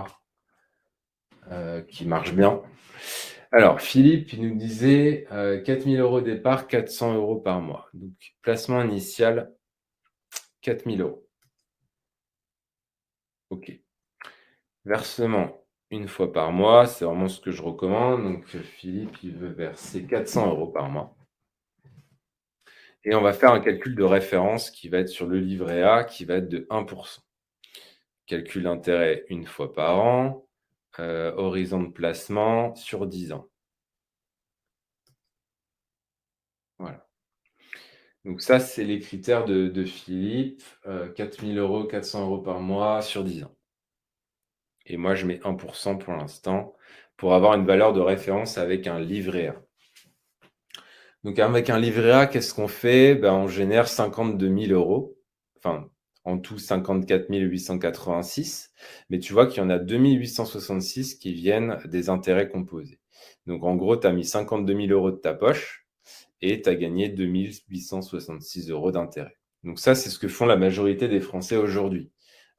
[1.89, 2.61] qui marche bien.
[3.57, 7.87] Alors, Philippe, il nous disait 4000 euh, euros départ, 400 euros par mois.
[7.93, 9.55] Donc, placement initial,
[10.59, 11.25] 4000 euros.
[13.49, 13.71] OK.
[14.83, 18.23] Versement une fois par mois, c'est vraiment ce que je recommande.
[18.23, 21.15] Donc, Philippe, il veut verser 400 euros par mois.
[23.03, 26.03] Et on va faire un calcul de référence qui va être sur le livret A,
[26.03, 27.19] qui va être de 1%.
[28.25, 30.47] Calcul d'intérêt une fois par an.
[30.99, 33.49] Euh, horizon de placement sur 10 ans.
[36.79, 37.05] Voilà.
[38.23, 40.63] Donc ça, c'est les critères de, Philippe.
[41.15, 43.54] 4000 euh, euros, 400 euros par mois sur 10 ans.
[44.85, 46.75] Et moi, je mets 1% pour l'instant
[47.17, 49.61] pour avoir une valeur de référence avec un livret A.
[51.23, 53.15] Donc avec un livret A, qu'est-ce qu'on fait?
[53.15, 55.17] Ben, On génère 52 000 euros.
[55.57, 55.89] Enfin,
[56.25, 58.71] en tout 54 886,
[59.09, 62.99] mais tu vois qu'il y en a 2866 qui viennent des intérêts composés.
[63.45, 65.87] Donc en gros, tu as mis 52 000 euros de ta poche
[66.41, 69.37] et tu as gagné 2866 euros d'intérêt.
[69.63, 72.11] Donc ça, c'est ce que font la majorité des Français aujourd'hui.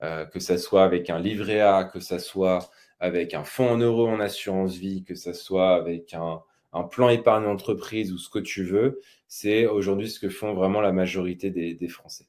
[0.02, 2.70] Euh, que ça soit avec un livret A, que ça soit
[3.00, 6.42] avec un fonds en euros en assurance vie, que ça soit avec un,
[6.90, 10.92] plan épargne entreprise ou ce que tu veux, c'est aujourd'hui ce que font vraiment la
[10.92, 12.26] majorité des Français.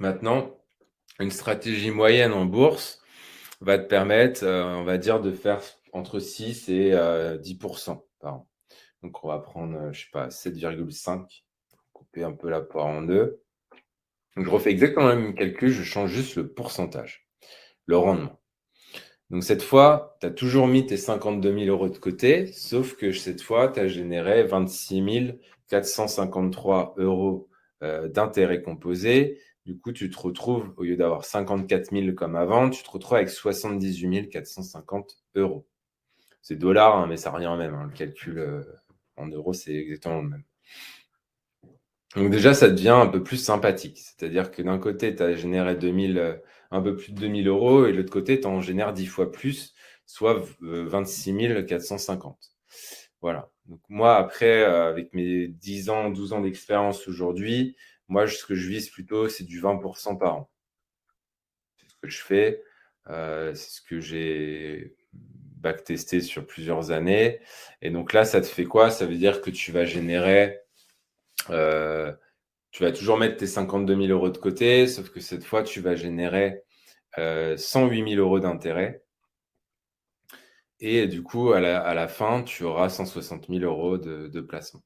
[0.00, 0.56] Maintenant,
[1.20, 3.02] une stratégie moyenne en bourse
[3.60, 5.60] va te permettre, euh, on va dire, de faire
[5.92, 8.47] entre 6 et 10% euh, par an.
[9.02, 11.44] Donc, on va prendre, euh, je sais pas, 7,5,
[11.92, 13.42] couper un peu la poire en deux.
[14.36, 17.28] Donc, je refais exactement le même calcul, je change juste le pourcentage,
[17.86, 18.40] le rendement.
[19.30, 23.12] Donc, cette fois, tu as toujours mis tes 52 000 euros de côté, sauf que
[23.12, 25.34] cette fois, tu as généré 26
[25.68, 27.48] 453 euros
[27.82, 32.82] d'intérêt composé Du coup, tu te retrouves, au lieu d'avoir 54 000 comme avant, tu
[32.82, 35.66] te retrouves avec 78 450 euros.
[36.42, 37.74] C'est dollars, hein, mais ça revient même.
[37.74, 37.88] Hein.
[37.90, 38.62] Le calcul euh,
[39.18, 40.44] en euros, c'est exactement le même.
[42.16, 43.98] Donc déjà, ça devient un peu plus sympathique.
[43.98, 46.36] C'est-à-dire que d'un côté, tu as généré 2000, euh,
[46.70, 49.30] un peu plus de 2000 euros, et de l'autre côté, tu en génères 10 fois
[49.30, 49.74] plus,
[50.06, 52.38] soit 26 euh, 450.
[53.20, 53.50] Voilà.
[53.66, 57.76] Donc moi, après, avec mes 10 ans, 12 ans d'expérience aujourd'hui,
[58.08, 60.50] moi, ce que je vise plutôt, c'est du 20% par an.
[61.76, 62.62] C'est ce que je fais.
[63.06, 64.97] c'est ce que j'ai
[65.60, 67.40] backtesté sur plusieurs années.
[67.82, 68.90] Et donc là, ça te fait quoi?
[68.90, 70.60] Ça veut dire que tu vas générer,
[71.50, 72.12] euh,
[72.70, 75.80] tu vas toujours mettre tes 52 000 euros de côté, sauf que cette fois, tu
[75.80, 76.62] vas générer
[77.16, 79.02] 108 000 euros d'intérêt.
[80.80, 84.82] Et du coup, à la, fin, tu auras 160 000 euros de, placement.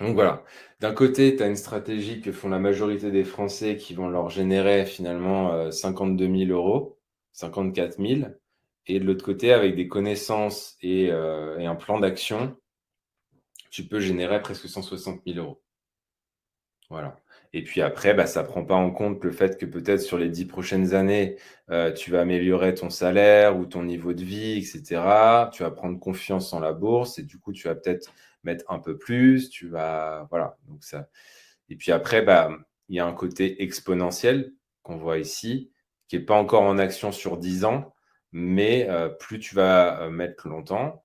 [0.00, 0.42] Donc voilà,
[0.80, 4.30] d'un côté, tu as une stratégie que font la majorité des Français qui vont leur
[4.30, 6.98] générer finalement 52 000 euros,
[7.32, 8.30] 54 000.
[8.86, 12.56] Et de l'autre côté, avec des connaissances euh, et, un plan d'action,
[13.70, 15.62] tu peux générer presque 160 000 euros.
[16.90, 17.16] Voilà.
[17.54, 20.18] Et puis après, bah, ça ne prend pas en compte le fait que peut-être sur
[20.18, 21.36] les dix prochaines années,
[21.70, 25.48] euh, tu vas améliorer ton salaire ou ton niveau de vie, etc.
[25.52, 28.12] Tu vas prendre confiance en la bourse et du coup, tu vas peut-être
[28.42, 29.48] mettre un peu plus.
[29.50, 30.58] Tu vas, voilà.
[30.66, 31.08] Donc ça.
[31.68, 32.50] Et puis après, bah,
[32.88, 34.52] il y a un côté exponentiel
[34.82, 35.72] qu'on voit ici,
[36.08, 37.94] qui n'est pas encore en action sur 10 ans,
[38.32, 41.04] mais euh, plus tu vas euh, mettre longtemps,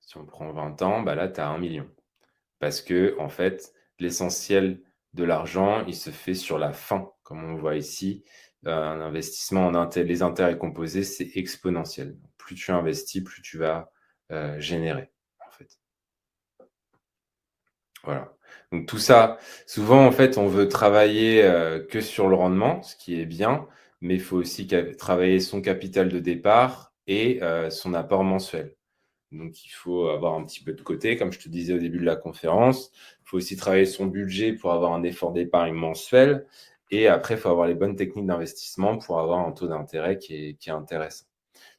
[0.00, 1.88] si on prend 20 ans, bah là, tu as un million.
[2.58, 4.82] Parce que, en fait, l'essentiel
[5.14, 8.24] de l'argent, il se fait sur la fin, comme on voit ici.
[8.66, 12.16] Euh, un investissement en les intérêts composés, c'est exponentiel.
[12.38, 13.90] Plus tu investis, plus tu vas
[14.58, 15.12] générer.
[18.02, 18.32] Voilà.
[18.72, 21.42] Donc tout ça, souvent, en fait, on veut travailler
[21.90, 23.68] que sur le rendement, ce qui est bien,
[24.06, 28.76] mais il faut aussi travailler son capital de départ et euh, son apport mensuel.
[29.32, 31.98] Donc, il faut avoir un petit peu de côté, comme je te disais au début
[31.98, 32.92] de la conférence.
[33.22, 36.46] Il faut aussi travailler son budget pour avoir un effort d'épargne mensuel.
[36.90, 40.56] Et après, il faut avoir les bonnes techniques d'investissement pour avoir un taux d'intérêt qui
[40.60, 41.26] est, intéressant.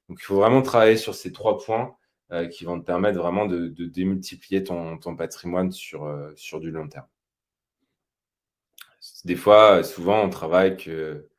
[0.09, 1.95] Donc, il faut vraiment travailler sur ces trois points
[2.33, 6.89] euh, qui vont te permettre vraiment de, démultiplier ton, patrimoine sur, euh, sur du long
[6.89, 7.07] terme.
[9.23, 11.29] Des fois, souvent, on travaille que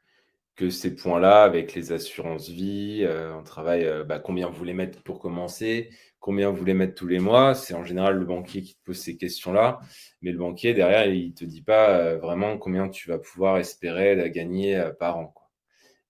[0.58, 3.04] que ces points-là avec les assurances vie.
[3.04, 6.96] Euh, on travaille euh, bah, combien vous voulez mettre pour commencer, combien vous voulez mettre
[6.96, 7.54] tous les mois.
[7.54, 9.80] C'est en général le banquier qui te pose ces questions-là.
[10.20, 13.58] Mais le banquier, derrière, il ne te dit pas euh, vraiment combien tu vas pouvoir
[13.58, 15.32] espérer gagner par an.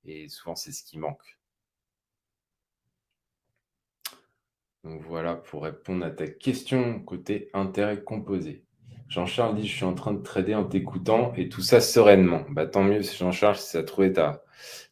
[0.07, 1.39] Et souvent, c'est ce qui manque.
[4.83, 8.65] Donc voilà pour répondre à ta question côté intérêt composé.
[9.09, 12.43] Jean-Charles dit Je suis en train de trader en t'écoutant et tout ça sereinement.
[12.51, 14.43] Bah, tant mieux, Jean-Charles, si as trouvé ta,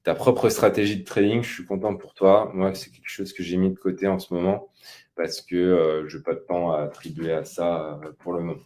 [0.02, 1.42] ta propre stratégie de trading.
[1.42, 2.50] Je suis content pour toi.
[2.54, 4.68] Moi, c'est quelque chose que j'ai mis de côté en ce moment
[5.16, 8.40] parce que euh, je n'ai pas de temps à attribuer à ça euh, pour le
[8.40, 8.60] moment.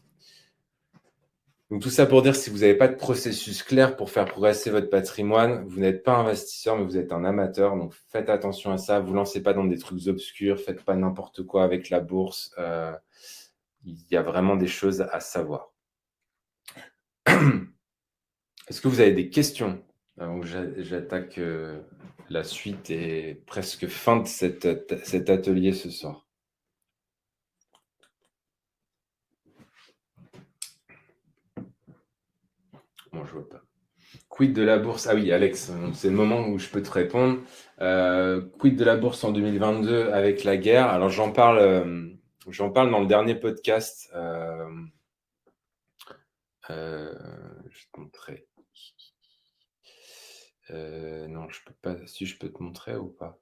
[1.70, 4.70] Donc, tout ça pour dire si vous n'avez pas de processus clair pour faire progresser
[4.70, 7.76] votre patrimoine, vous n'êtes pas investisseur, mais vous êtes un amateur.
[7.76, 8.98] Donc, faites attention à ça.
[8.98, 10.58] Vous lancez pas dans des trucs obscurs.
[10.58, 12.52] Faites pas n'importe quoi avec la bourse.
[12.58, 12.92] Euh,
[13.84, 15.72] il y a vraiment des choses à savoir.
[17.26, 19.82] Est-ce que vous avez des questions
[20.78, 21.80] J'attaque euh,
[22.28, 24.66] la suite et presque fin de cet
[25.30, 26.26] atelier ce soir?
[34.28, 35.06] Quid de la bourse?
[35.06, 37.40] Ah oui, Alex, c'est le moment où je peux te répondre.
[37.80, 40.86] Euh, quid de la bourse en 2022 avec la guerre?
[40.88, 42.08] Alors j'en parle euh,
[42.48, 44.08] J'en parle dans le dernier podcast.
[44.14, 44.86] Euh,
[46.70, 47.14] euh,
[47.68, 48.46] je te montrer.
[50.70, 52.06] Euh, non, je peux pas.
[52.06, 53.38] Si je peux te montrer ou pas.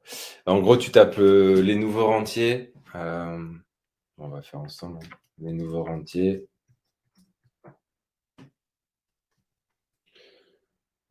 [0.47, 2.73] En gros, tu tapes les nouveaux rentiers.
[2.95, 5.17] on va faire ensemble hein.
[5.39, 6.49] les nouveaux rentiers.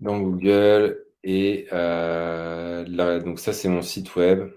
[0.01, 1.05] Dans Google.
[1.23, 4.51] Et là, donc ça, c'est mon site web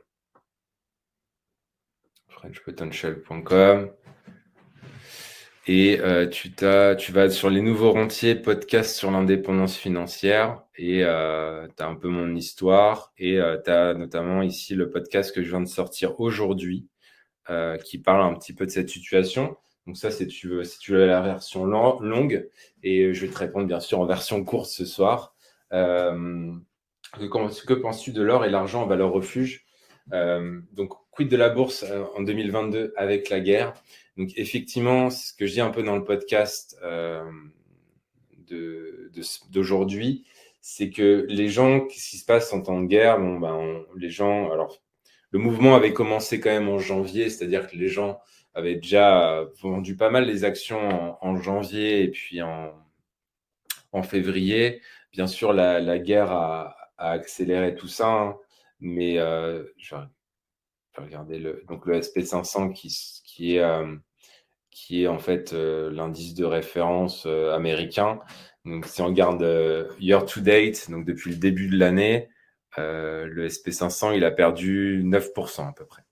[2.40, 3.90] frenchpotential.com.
[5.66, 10.62] Et euh, tu, tu vas sur les nouveaux rentiers, podcast sur l'indépendance financière.
[10.76, 13.12] Et euh, tu as un peu mon histoire.
[13.18, 16.88] Et euh, tu as notamment ici le podcast que je viens de sortir aujourd'hui,
[17.84, 19.56] qui parle un petit peu de cette situation.
[19.86, 22.48] Donc ça, c'est tu veux, si tu veux la version longue.
[22.82, 25.34] Et je vais te répondre bien sûr en version courte ce soir.
[25.70, 29.66] que, que penses-tu de l'or et l'argent en valeur refuge?
[30.72, 33.74] Donc quid de la bourse euh, en 2022 avec la guerre?
[34.16, 37.24] Donc effectivement, ce que je dis un peu dans le podcast euh,
[39.50, 40.24] d'aujourd'hui,
[40.60, 43.18] c'est que les gens, qu'est-ce qui se passe en temps de guerre?
[43.18, 44.78] Bon, ben, Les gens, alors,
[45.30, 48.20] le mouvement avait commencé quand même en janvier, c'est-à-dire que les gens
[48.54, 52.72] avaient déjà vendu pas mal les actions en, janvier et puis en,
[53.92, 54.82] en, février.
[55.12, 58.36] Bien sûr, la, guerre a, accéléré tout ça, hein,
[58.80, 60.02] mais euh, je, vais,
[60.96, 62.88] regarder le, donc le SP500 qui,
[63.24, 63.60] qui est.
[63.60, 63.96] Euh,
[64.72, 68.20] qui est en fait euh, l'indice de référence américain.
[68.64, 69.42] Donc, si on regarde
[69.98, 72.28] year to date, donc depuis le début de l'année,
[72.76, 76.02] le SP500, il a perdu 9% à peu près.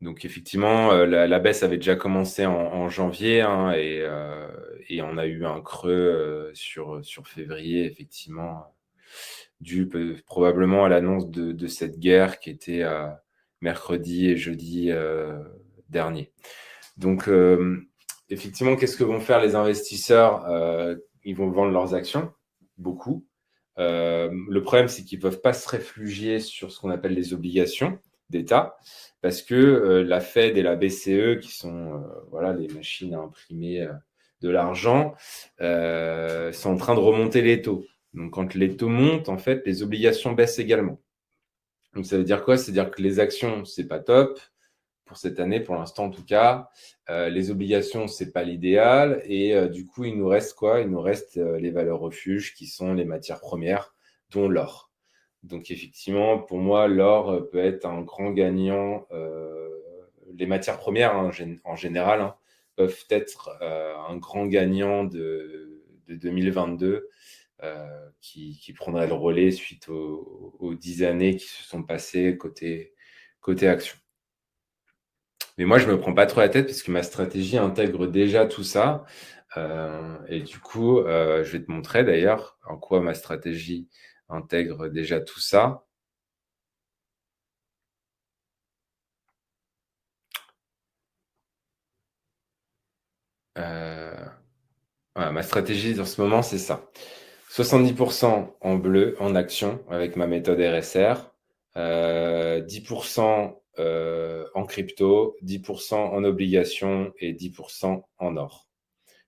[0.00, 4.48] Donc effectivement, la, baisse avait déjà commencé en, janvier hein, euh,
[4.88, 8.74] et, on a eu un creux sur, sur février, effectivement,
[9.60, 9.88] dû
[10.26, 12.84] probablement à l'annonce de, cette guerre qui était
[13.60, 14.90] mercredi et jeudi
[15.88, 16.32] dernier.
[16.96, 17.28] Donc
[18.30, 20.46] effectivement, qu'est-ce que vont faire les investisseurs
[21.24, 22.32] Ils vont vendre leurs actions,
[22.78, 23.26] beaucoup.
[23.76, 27.98] le problème, c'est qu'ils ne peuvent pas se réfugier sur ce qu'on appelle les obligations
[28.30, 28.76] d'État
[29.20, 31.98] parce que euh, la Fed et la BCE, qui sont euh,
[32.30, 33.92] voilà, les machines à imprimer euh,
[34.40, 35.14] de l'argent,
[35.58, 37.84] sont en train de remonter les taux.
[38.14, 41.00] Donc quand les taux montent, en fait, les obligations baissent également.
[41.94, 42.56] Donc ça veut dire quoi?
[42.56, 44.40] C'est-à-dire que les actions, c'est pas top
[45.04, 46.70] pour cette année, pour l'instant en tout cas.
[47.08, 49.22] les obligations, c'est pas l'idéal.
[49.24, 50.80] Et du coup, il nous reste quoi?
[50.80, 53.94] Il nous reste les valeurs refuges qui sont les matières premières,
[54.30, 54.90] dont l'or.
[55.42, 59.06] Donc effectivement, pour moi, l'or euh, peut être un grand gagnant.
[59.12, 59.68] Euh,
[60.34, 61.30] les matières premières, hein,
[61.64, 62.36] en général, hein,
[62.76, 65.66] peuvent être euh, un grand gagnant de,
[66.08, 67.08] 2022
[68.20, 72.94] qui, prendrait le relais suite aux, dix années qui se sont passées côté,
[73.68, 73.98] action.
[75.58, 78.06] Mais moi, je ne me prends pas trop la tête parce que ma stratégie intègre
[78.06, 79.04] déjà tout ça.
[80.28, 83.88] et du coup, je vais te montrer d'ailleurs en quoi ma stratégie
[84.28, 85.84] intègre déjà tout ça.
[93.58, 94.24] Euh,
[95.16, 96.90] ma stratégie dans ce moment, c'est ça.
[97.50, 101.32] 70% en bleu, en action, avec ma méthode RSR.
[101.76, 103.48] 10% euh,
[103.78, 108.68] euh, en crypto, 10% en obligations et 10% en or.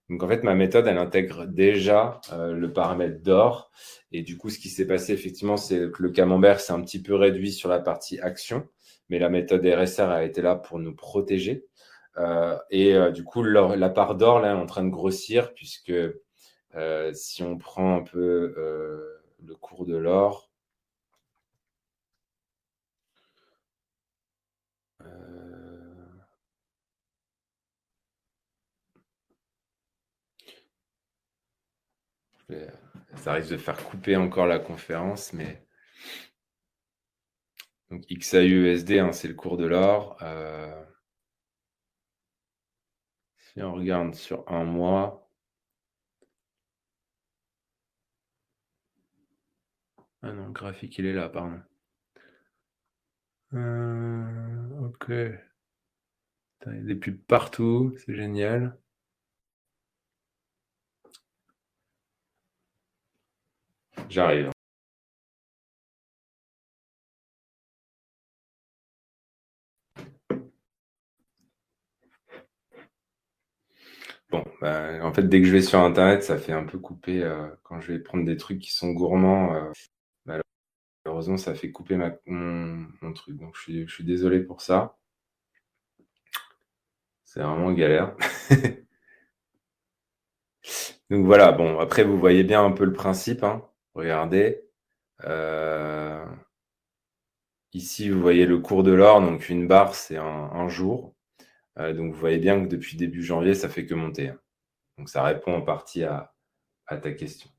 [0.08, 3.70] Donc en fait, ma méthode, elle intègre déjà euh, le paramètre d'or.
[4.12, 7.02] Et du coup, ce qui s'est passé, effectivement, c'est que le camembert s'est un petit
[7.02, 8.68] peu réduit sur la partie action,
[9.08, 11.66] mais la méthode RSR a été là pour nous protéger.
[12.18, 15.92] Euh, et euh, du coup, la part d'or, là, est en train de grossir, puisque
[17.14, 18.54] si on prend un peu
[19.42, 20.52] le cours de l'or,
[33.16, 35.64] Ça risque de faire couper encore la conférence, mais.
[37.90, 40.16] Donc XAUSD, hein, c'est le cours de l'or.
[40.22, 40.82] Euh,
[43.36, 45.21] si on regarde sur un mois.
[50.22, 51.60] Ah non, le graphique, il est là, pardon.
[53.54, 55.10] Euh, ok.
[56.66, 58.76] il y a des pubs partout, c'est génial.
[64.08, 64.52] J'arrive.
[74.30, 77.22] Bon, bah, en fait, dès que je vais sur Internet, ça fait un peu couper
[77.22, 79.54] euh, quand je vais prendre des trucs qui sont gourmands.
[79.54, 79.70] Euh,
[81.04, 81.96] malheureusement, ça fait couper
[82.26, 83.36] mon, truc.
[83.36, 84.96] Donc, je suis, je suis désolé pour ça.
[87.24, 88.14] C'est vraiment galère.
[91.10, 93.44] Donc voilà, bon, après, vous voyez bien un peu le principe.
[93.44, 93.62] Hein.
[93.94, 94.62] Regardez.
[95.24, 96.24] Euh,
[97.72, 99.20] ici, vous voyez le cours de l'or.
[99.20, 101.14] Donc, une barre, c'est un, jour.
[101.78, 104.28] Euh, donc, vous voyez bien que depuis début janvier, ça fait que monter.
[104.28, 104.38] Hein.
[104.98, 106.34] Donc, ça répond en partie à,
[106.86, 107.50] ta question.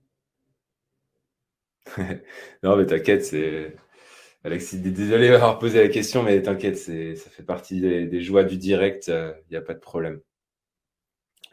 [2.63, 3.75] non, mais t'inquiète, c'est.
[4.43, 9.07] Alexis, désolé d'avoir posé la question, mais t'inquiète, ça fait partie des, joies du direct,
[9.07, 10.21] il euh, n'y a pas de problème.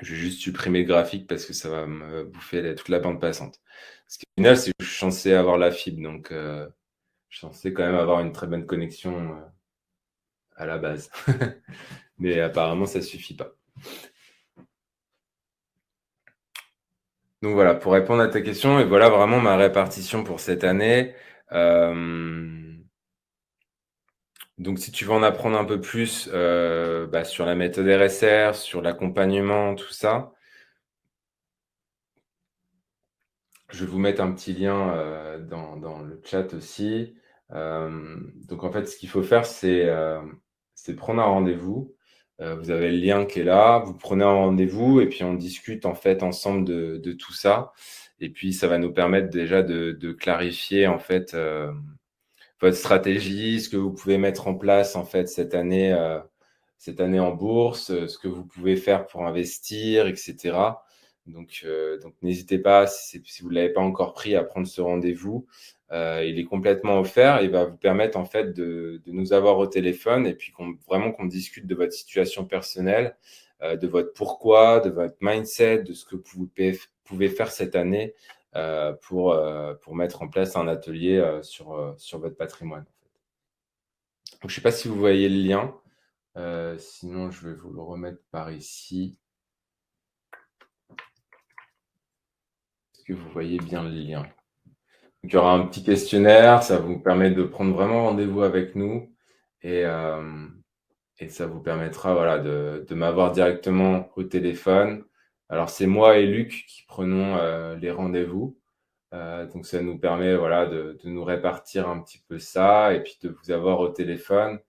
[0.00, 3.20] Je vais juste supprimer le graphique parce que ça va me bouffer toute la bande
[3.20, 3.60] passante.
[4.08, 6.68] Ce qui final, c'est que je suis censé avoir la fibre, donc euh,
[7.28, 9.40] je suis censé quand même avoir une très bonne connexion euh,
[10.56, 11.10] à la base.
[12.18, 13.54] Mais apparemment, ça ne suffit pas.
[17.42, 21.14] Donc voilà, pour répondre à ta question, et voilà vraiment ma répartition pour cette année.
[21.52, 22.74] Euh,
[24.58, 28.82] donc si tu veux en apprendre un peu plus bah, sur la méthode RSR, sur
[28.82, 30.32] l'accompagnement, tout ça,
[33.72, 37.16] je vais vous mettre un petit lien euh, dans, le chat aussi.
[37.52, 38.16] Euh,
[38.46, 40.20] donc en fait, ce qu'il faut faire, c'est euh,
[40.96, 41.94] prendre un rendez-vous.
[42.40, 45.84] Vous avez le lien qui est là, vous prenez un rendez-vous et puis on discute
[45.84, 47.72] en fait ensemble de, de, tout ça.
[48.18, 51.36] Et puis ça va nous permettre déjà de, de clarifier en fait
[52.60, 55.94] votre stratégie, ce que vous pouvez mettre en place en fait cette année,
[56.78, 60.52] cette année en bourse, ce que vous pouvez faire pour investir, etc.
[61.26, 64.80] Donc, euh, donc n'hésitez pas, si, vous ne l'avez pas encore pris, à prendre ce
[64.80, 65.46] rendez-vous.
[65.92, 69.58] Euh, il est complètement offert et va vous permettre en fait de, de nous avoir
[69.58, 70.52] au téléphone et puis
[70.86, 73.16] vraiment qu'on discute de votre situation personnelle,
[73.62, 76.48] euh, de votre pourquoi, de votre mindset, de ce que vous
[77.04, 78.14] pouvez, faire cette année
[78.54, 82.84] euh, pour, euh, pour mettre en place un atelier euh, sur, sur votre patrimoine.
[84.42, 85.74] Donc, je ne sais pas si vous voyez le lien.
[86.78, 89.18] sinon, je vais vous le remettre par ici.
[93.12, 94.26] vous voyez bien le lien?
[95.24, 99.14] Il y aura un petit questionnaire, ça vous permet de prendre vraiment rendez-vous avec nous
[99.62, 100.46] et, euh,
[101.18, 105.04] et ça vous permettra voilà, de, de m'avoir directement au téléphone.
[105.48, 108.58] Alors c'est moi et Luc qui prenons euh, les rendez-vous.
[109.12, 113.02] Euh, donc ça nous permet voilà, de, de, nous répartir un petit peu ça et
[113.02, 114.60] puis de vous avoir au téléphone,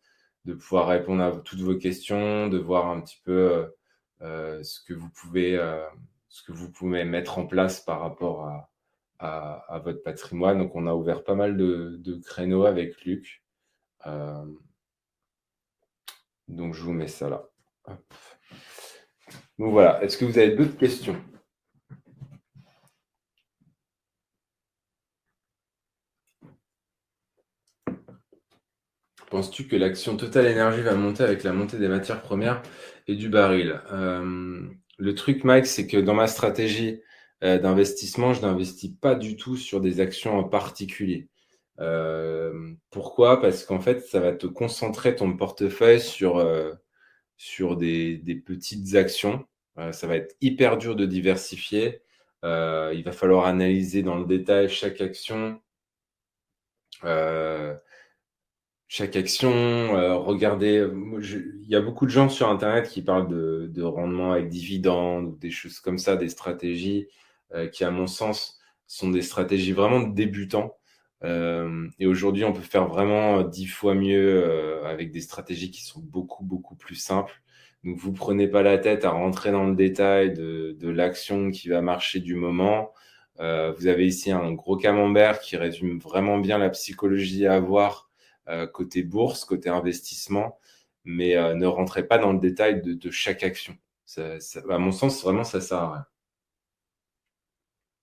[0.45, 3.68] de pouvoir répondre à toutes vos questions, de voir un petit peu
[4.20, 5.58] ce que vous pouvez
[6.30, 8.70] ce que vous pouvez mettre en place par rapport à,
[9.22, 10.57] à, votre patrimoine.
[10.59, 13.43] Donc, on a ouvert pas mal de, créneaux avec Luc.
[14.07, 14.45] Euh,
[16.47, 17.47] donc, je vous mets ça là.
[19.57, 21.15] Donc voilà, est-ce que vous avez d'autres questions?
[29.30, 32.61] Penses-tu que l'action Total Energy va monter avec la montée des matières premières
[33.07, 33.82] et du baril?
[33.91, 34.67] Euh,
[34.97, 37.01] le truc, Mike, c'est que dans ma stratégie
[37.44, 41.30] euh, d'investissement, je n'investis pas du tout sur des actions en particulier.
[41.80, 43.42] Euh, pourquoi?
[43.42, 46.74] Parce qu'en fait, ça va te concentrer ton portefeuille sur, euh,
[47.38, 49.46] sur des, des, petites actions.
[49.92, 52.02] ça va être hyper dur de diversifier.
[52.44, 55.60] il va falloir analyser dans le détail chaque action
[58.94, 59.52] chaque action,
[59.96, 60.86] euh, regardez,
[61.22, 65.28] il y a beaucoup de gens sur Internet qui parlent de, de rendement avec dividendes
[65.28, 67.08] ou des choses comme ça, des stratégies
[67.72, 70.78] qui, à mon sens, sont des stratégies vraiment de débutants.
[71.24, 75.99] Euh, et aujourd'hui, on peut faire vraiment dix fois mieux avec des stratégies qui sont
[75.99, 77.41] beaucoup, beaucoup plus simples.
[77.84, 81.82] Donc, vous prenez pas la tête à rentrer dans le détail de, l'action qui va
[81.82, 82.93] marcher du moment.
[83.39, 88.12] vous avez ici un gros camembert qui résume vraiment bien la psychologie à avoir
[88.52, 90.60] euh, côté bourse, côté investissement,
[91.06, 93.78] mais euh, ne rentrez pas dans le détail de, chaque action.
[94.18, 96.06] à mon sens, vraiment, ça sert à rien.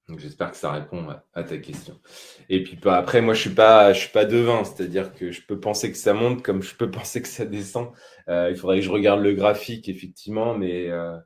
[0.08, 2.00] Donc j'espère que ça répond à, ta question.
[2.48, 5.42] Et puis bah, après, moi je suis pas, je suis pas devin, c'est-à-dire que je
[5.42, 7.90] peux penser que ça monte comme je peux penser que ça descend.
[8.28, 11.16] Euh, il faudrait que je regarde le graphique effectivement, mais euh,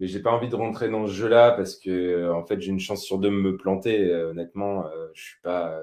[0.00, 2.80] mais j'ai pas envie de rentrer dans ce jeu-là parce que en fait j'ai une
[2.80, 4.12] chance sur deux de me planter.
[4.14, 4.84] honnêtement,
[5.14, 5.80] je suis pas.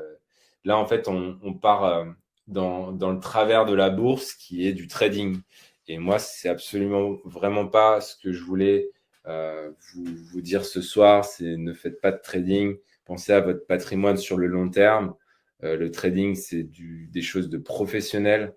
[0.63, 2.05] Là en fait on, on part
[2.47, 5.41] dans, dans le travers de la bourse qui est du trading.
[5.87, 8.94] Et moi, c'est absolument vraiment pas ce que je voulais euh,
[9.25, 11.25] vous, vous, dire ce soir.
[11.25, 12.77] C'est ne faites pas de trading.
[13.05, 15.15] Pensez à votre patrimoine sur le long terme.
[15.63, 18.55] Euh, le trading, c'est des choses de professionnels.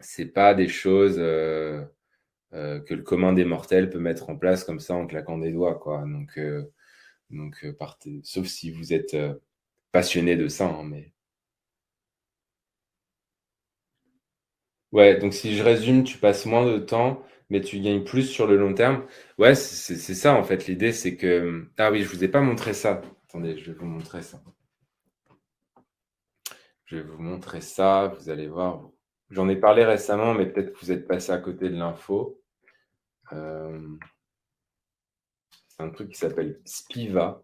[0.00, 1.84] C'est pas des choses euh,
[2.54, 5.52] euh, que le commun des mortels peut mettre en place comme ça en claquant des
[5.52, 6.04] doigts, quoi.
[6.06, 6.64] Donc, euh,
[7.30, 7.66] donc.
[8.24, 9.16] Sauf si vous êtes
[9.92, 11.12] passionné de ça, hein, mais
[14.92, 18.46] Ouais, donc si je résume, tu passes moins de temps, mais tu gagnes plus sur
[18.46, 19.06] le long terme.
[19.38, 20.66] Ouais, c'est ça en fait.
[20.66, 21.68] L'idée, c'est que...
[21.78, 23.00] Ah oui, je vous ai pas montré ça.
[23.28, 24.42] Attendez, je vais vous montrer ça.
[26.84, 28.88] Je vais vous montrer ça, vous allez voir.
[29.30, 32.40] J'en ai parlé récemment, mais peut-être que vous êtes passé à côté de l'info.
[33.32, 33.96] Euh,
[35.68, 37.42] c'est un truc qui s'appelle Spiva.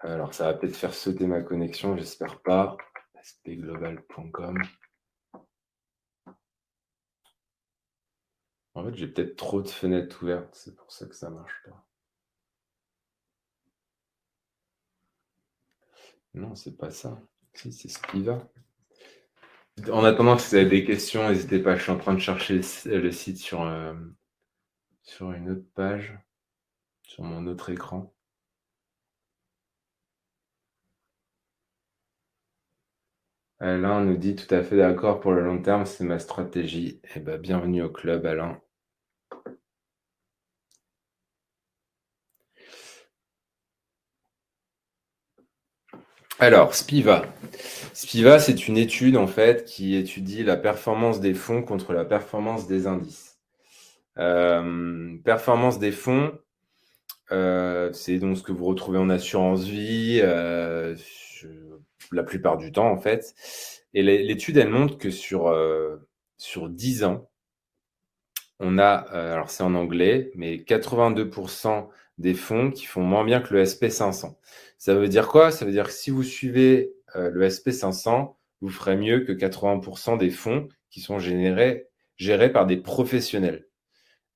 [0.00, 2.76] Alors, ça va peut-être faire sauter ma connexion, j'espère pas.
[3.22, 4.58] spglobal.com.
[8.74, 11.84] En fait, j'ai peut-être trop de fenêtres ouvertes, c'est pour ça que ça marche pas.
[16.34, 17.18] Non, c'est pas ça.
[17.54, 18.46] Si, c'est ce qui va.
[19.92, 21.76] En attendant, si vous avez des questions, n'hésitez pas.
[21.76, 23.94] Je suis en train de chercher le site sur, euh,
[25.04, 26.18] sur une autre page,
[27.04, 28.14] sur mon autre écran.
[33.58, 37.00] Alain nous dit tout à fait d'accord pour le long terme, c'est ma stratégie.
[37.16, 38.60] Eh ben, bienvenue au club, Alain.
[46.40, 47.26] Alors, Spiva.
[47.92, 52.66] Spiva, c'est une étude en fait qui étudie la performance des fonds contre la performance
[52.66, 53.38] des indices.
[54.18, 56.36] Euh, performance des fonds,
[57.30, 60.96] euh, c'est donc ce que vous retrouvez en assurance vie euh,
[62.10, 63.34] la plupart du temps en fait.
[63.94, 65.56] Et l'étude, elle montre que sur,
[66.36, 67.30] sur 10 ans,
[68.58, 73.54] on a, alors c'est en anglais, mais 82% des fonds qui font moins bien que
[73.54, 74.36] le SP500.
[74.78, 75.50] Ça veut dire quoi?
[75.50, 80.18] Ça veut dire que si vous suivez euh, le SP500, vous ferez mieux que 80%
[80.18, 83.66] des fonds qui sont générés, gérés par des professionnels.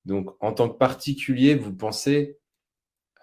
[0.05, 2.39] Donc, en tant que particulier, vous pensez,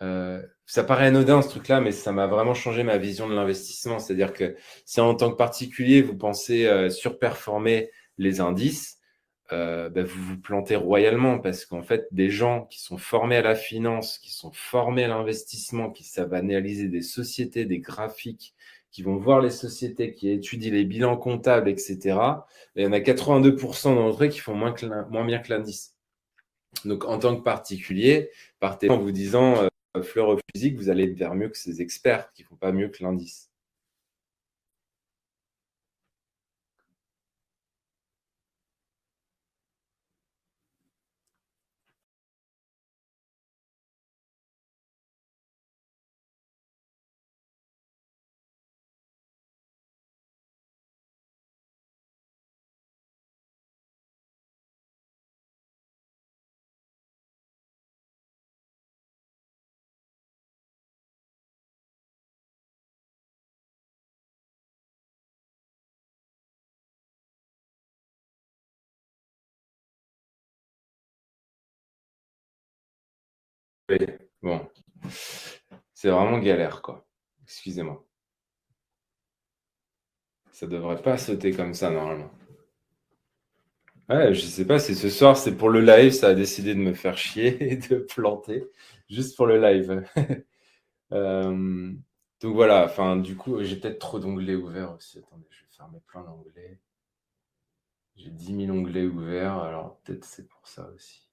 [0.02, 4.00] euh, ça paraît anodin ce truc-là, mais ça m'a vraiment changé ma vision de l'investissement.
[4.00, 8.95] C'est-à-dire que si en tant que particulier, vous pensez euh, surperformer les indices,
[9.52, 13.42] euh, bah, vous vous plantez royalement parce qu'en fait, des gens qui sont formés à
[13.42, 18.56] la finance, qui sont formés à l'investissement, qui savent analyser des sociétés, des graphiques,
[18.92, 22.94] qui vont voir les sociétés, qui étudient les bilans comptables, etc., bah, il y en
[22.94, 24.74] a 82% d'entre eux qui font moins,
[25.26, 25.96] bien que l'indice.
[26.86, 29.64] Donc, en tant que particulier, partez en vous disant,
[29.96, 33.04] euh, fleur physique, vous allez vers mieux que ces experts qui font pas mieux que
[33.04, 33.50] l'indice.
[74.42, 74.70] Bon.
[75.94, 77.08] C'est vraiment galère, quoi.
[77.44, 78.06] Excusez-moi.
[80.52, 82.32] Ça devrait pas sauter comme ça, normalement.
[84.10, 86.80] Ouais, je sais pas, si ce soir, c'est pour le live, ça a décidé de
[86.80, 88.64] me faire chier et de planter,
[89.10, 90.04] juste pour le live.
[91.14, 91.94] Euh,
[92.42, 95.20] donc voilà, enfin, du coup, j'ai peut-être trop d'onglets ouverts aussi.
[95.20, 96.80] Attendez, je vais fermer plein d'onglets.
[98.16, 101.25] J'ai 10 000 onglets ouverts, alors peut-être c'est pour ça aussi.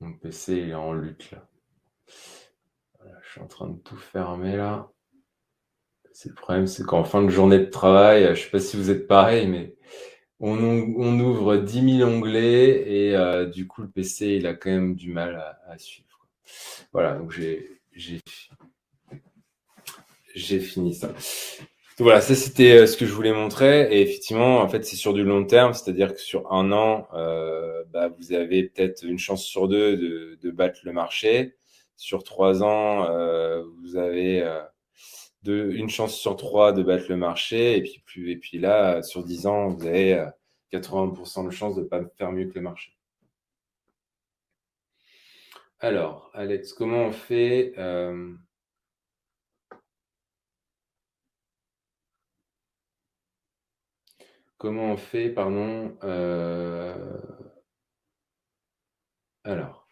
[0.00, 1.48] Mon PC est en lutte là.
[3.22, 4.90] je suis en train de tout fermer là.
[6.12, 8.76] C'est le problème, c'est qu'en fin de journée de travail, je ne sais pas si
[8.76, 9.76] vous êtes pareil, mais
[10.40, 10.58] on,
[11.20, 15.12] ouvre 10 000 onglets et euh, du coup le PC il a quand même du
[15.12, 15.36] mal
[15.66, 16.28] à, suivre.
[16.92, 17.80] Voilà, donc j'ai
[20.34, 21.12] j'ai fini ça
[22.04, 23.92] voilà, ça c'était euh, ce que je voulais montrer.
[23.92, 27.82] Et effectivement, en fait, c'est sur du long terme, c'est-à-dire que sur un an, euh,
[27.92, 31.56] bah, vous avez peut-être une chance sur deux de, battre le marché.
[31.96, 34.44] Sur trois ans, euh, vous avez
[35.46, 37.76] une chance sur trois de battre le marché.
[37.76, 40.24] Et puis, plus, et puis là, sur dix ans, vous avez
[40.72, 42.92] 80% de chance de ne pas faire mieux que le marché.
[45.80, 47.74] Alors, Alex, comment on fait
[54.58, 56.92] Comment on fait, pardon euh,
[59.44, 59.86] Alors,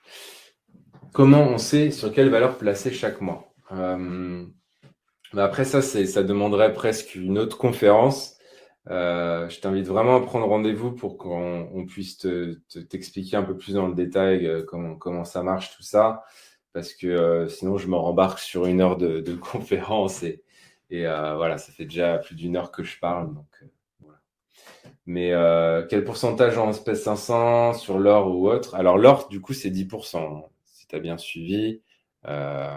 [1.13, 3.55] comment on sait sur quelle valeur placer chaque mois?
[3.71, 4.45] Euh,
[5.33, 8.39] bah Après ça, ça demanderait presque une autre conférence.
[8.91, 12.19] Euh, je t'invite vraiment à prendre rendez-vous pour qu'on puisse
[12.91, 16.25] t'expliquer un peu plus dans le détail comment, ça marche tout ça,
[16.73, 20.43] parce que sinon je me rembarque sur une heure de, conférence et,
[20.91, 23.33] voilà, ça fait déjà plus d'une heure que je parle,
[25.07, 28.75] mais euh, quel pourcentage en espèce 500 sur l'or ou autre?
[28.75, 31.83] Alors l'or, du coup, c'est 10%, si tu as bien suivi.
[32.27, 32.77] Euh,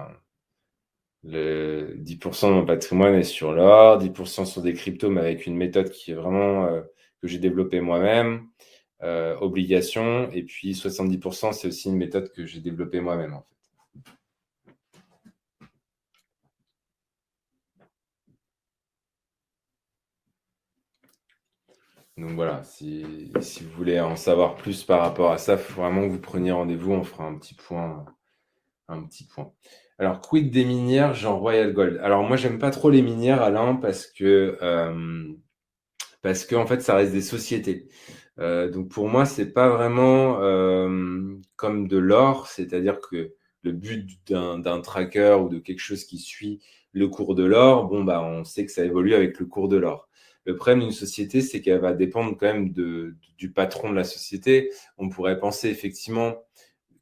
[1.24, 5.56] le 10% de mon patrimoine est sur l'or, 10% sur des cryptos, mais avec une
[5.58, 6.82] méthode qui est vraiment euh,
[7.22, 8.48] que j'ai développée moi-même,
[9.42, 13.59] obligation, et puis 70%, c'est aussi une méthode que j'ai développée moi-même en fait.
[22.20, 23.04] Donc voilà, si,
[23.62, 26.52] vous voulez en savoir plus par rapport à ça, il faut vraiment que vous preniez
[26.52, 28.06] rendez-vous, on fera un petit point.
[28.90, 29.54] Un petit point.
[30.00, 32.00] Alors, quid des minières, Jean Royal Gold?
[32.04, 35.28] Alors, moi, j'aime pas trop les minières, Alain, parce que, euh,
[36.22, 37.88] parce que en fait, ça reste des sociétés.
[38.40, 44.10] Euh, donc, pour moi, c'est pas vraiment euh, comme de l'or, c'est-à-dire que le but
[44.28, 48.44] d'un tracker ou de quelque chose qui suit le cours de l'or, bon, bah, on
[48.44, 50.09] sait que ça évolue avec le cours de l'or.
[50.50, 54.72] Le problème d'une société, c'est qu'elle va dépendre quand même du patron de la société.
[54.98, 56.44] On pourrait penser effectivement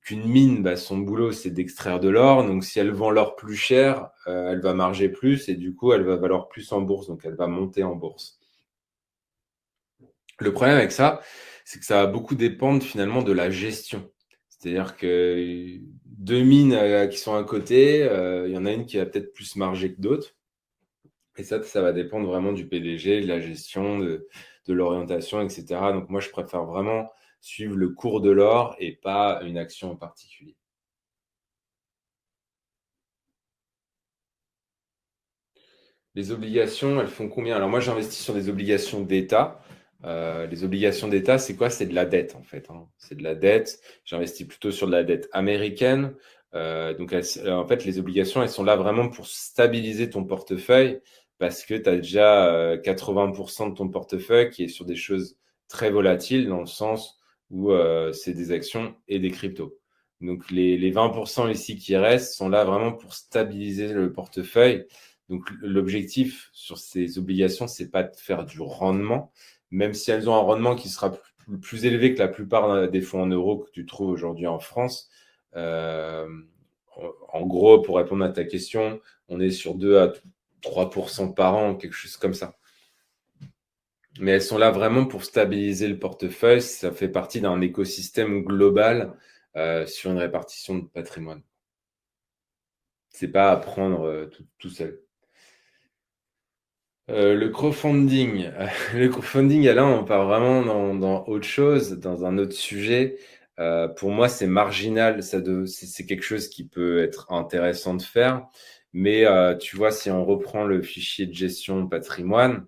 [0.02, 2.46] qu'une mine, bah, son boulot, c'est d'extraire de l'or.
[2.46, 5.94] Donc, si elle vend l'or plus cher, euh, elle va marger plus et du coup,
[5.94, 7.08] elle va valoir plus en bourse.
[7.08, 8.38] Donc, elle va monter en bourse.
[10.40, 11.22] Le problème avec ça,
[11.64, 14.12] c'est que ça va beaucoup dépendre finalement de la gestion.
[14.50, 18.00] C'est-à-dire que deux mines euh, qui sont à côté,
[18.46, 20.37] il y en a une qui va peut-être plus marger que d'autres.
[21.38, 24.28] Et ça, ça va dépendre vraiment du PDG, de la gestion, de,
[24.68, 25.66] l'orientation, etc.
[25.94, 27.10] Donc moi, je préfère vraiment
[27.42, 30.56] suivre le cours de l'or et pas une action en particulier.
[36.16, 37.56] Les obligations, elles font combien?
[37.56, 39.62] Alors moi, j'investis sur des obligations d'État.
[40.04, 41.70] Euh, les obligations d'État, c'est quoi?
[41.70, 42.70] C'est de la dette en fait.
[42.72, 42.88] Hein.
[42.98, 43.80] C'est de la dette.
[44.04, 46.16] J'investis plutôt sur de la dette américaine.
[46.56, 51.02] Euh, donc en fait, les obligations, elles sont là vraiment pour stabiliser ton portefeuille
[51.40, 55.38] parce que tu as déjà 80% euh, de ton portefeuille qui est sur des choses
[55.68, 57.20] très volatiles dans le sens
[57.50, 59.78] où euh, c'est des actions et des cryptos.
[60.22, 64.86] Donc les, les 20% ici qui restent sont là vraiment pour stabiliser le portefeuille.
[65.30, 69.32] Donc l'objectif sur ces obligations, c'est pas de faire du rendement,
[69.72, 71.12] même si elles ont un rendement qui sera
[71.62, 75.10] plus, élevé que la plupart des fonds en euros que tu trouves aujourd'hui en France.
[75.56, 76.28] Euh,
[77.30, 79.00] en gros, pour répondre à ta question,
[79.30, 80.14] on est sur 2 à
[80.68, 82.58] 3% par an, quelque chose comme ça.
[84.20, 86.62] Mais elles sont là vraiment pour stabiliser le portefeuille.
[86.62, 89.14] Ça fait partie d'un écosystème global
[89.56, 91.42] euh, sur une répartition de patrimoine.
[93.10, 94.30] C'est pas à prendre euh,
[94.60, 95.02] tout, seul.
[97.10, 98.52] Euh, le crowdfunding.
[98.94, 103.18] le crowdfunding, là, on part vraiment dans, autre chose, dans un autre sujet.
[103.98, 105.24] pour moi, c'est marginal.
[105.24, 108.48] c'est quelque chose qui peut être intéressant de faire.
[108.94, 112.68] Mais euh, tu vois, si on reprend le fichier de gestion patrimoine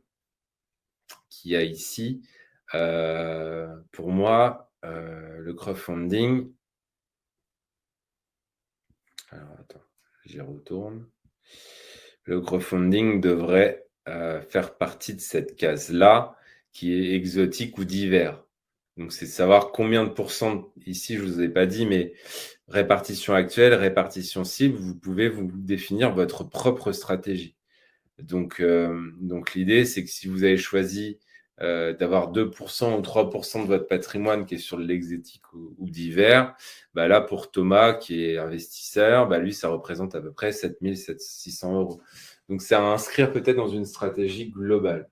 [1.30, 2.22] qu'il y a ici,
[2.76, 6.52] euh, pour moi, euh, le crowdfunding.
[9.32, 9.84] Alors attends,
[10.26, 11.08] j'y retourne.
[12.26, 13.86] Le crowdfunding devrait
[14.50, 16.36] faire partie de cette case-là
[16.72, 18.44] qui est exotique ou divers.
[19.00, 22.14] Donc, c'est savoir combien de pourcents, ici, je ne vous ai pas dit, mais
[22.68, 27.56] répartition actuelle, répartition cible, vous pouvez vous définir votre propre stratégie.
[28.20, 31.18] Donc, euh, donc l'idée, c'est que si vous avez choisi
[31.62, 36.54] euh, d'avoir 2% ou 3% de votre patrimoine qui est sur l'exotique ou, ou, divers,
[36.94, 41.74] bah là, pour Thomas, qui est investisseur, bah lui, ça représente à peu près 7600
[41.80, 42.02] euros.
[42.50, 45.10] Donc, c'est à inscrire peut-être dans une stratégie globale.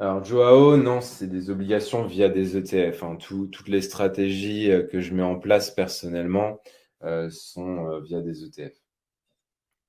[0.00, 3.02] Alors, Joao, non, c'est des obligations via des ETF.
[3.02, 3.16] Hein.
[3.18, 6.58] toutes les stratégies euh, que je mets en place personnellement
[7.04, 8.74] euh, sont euh, via des ETF.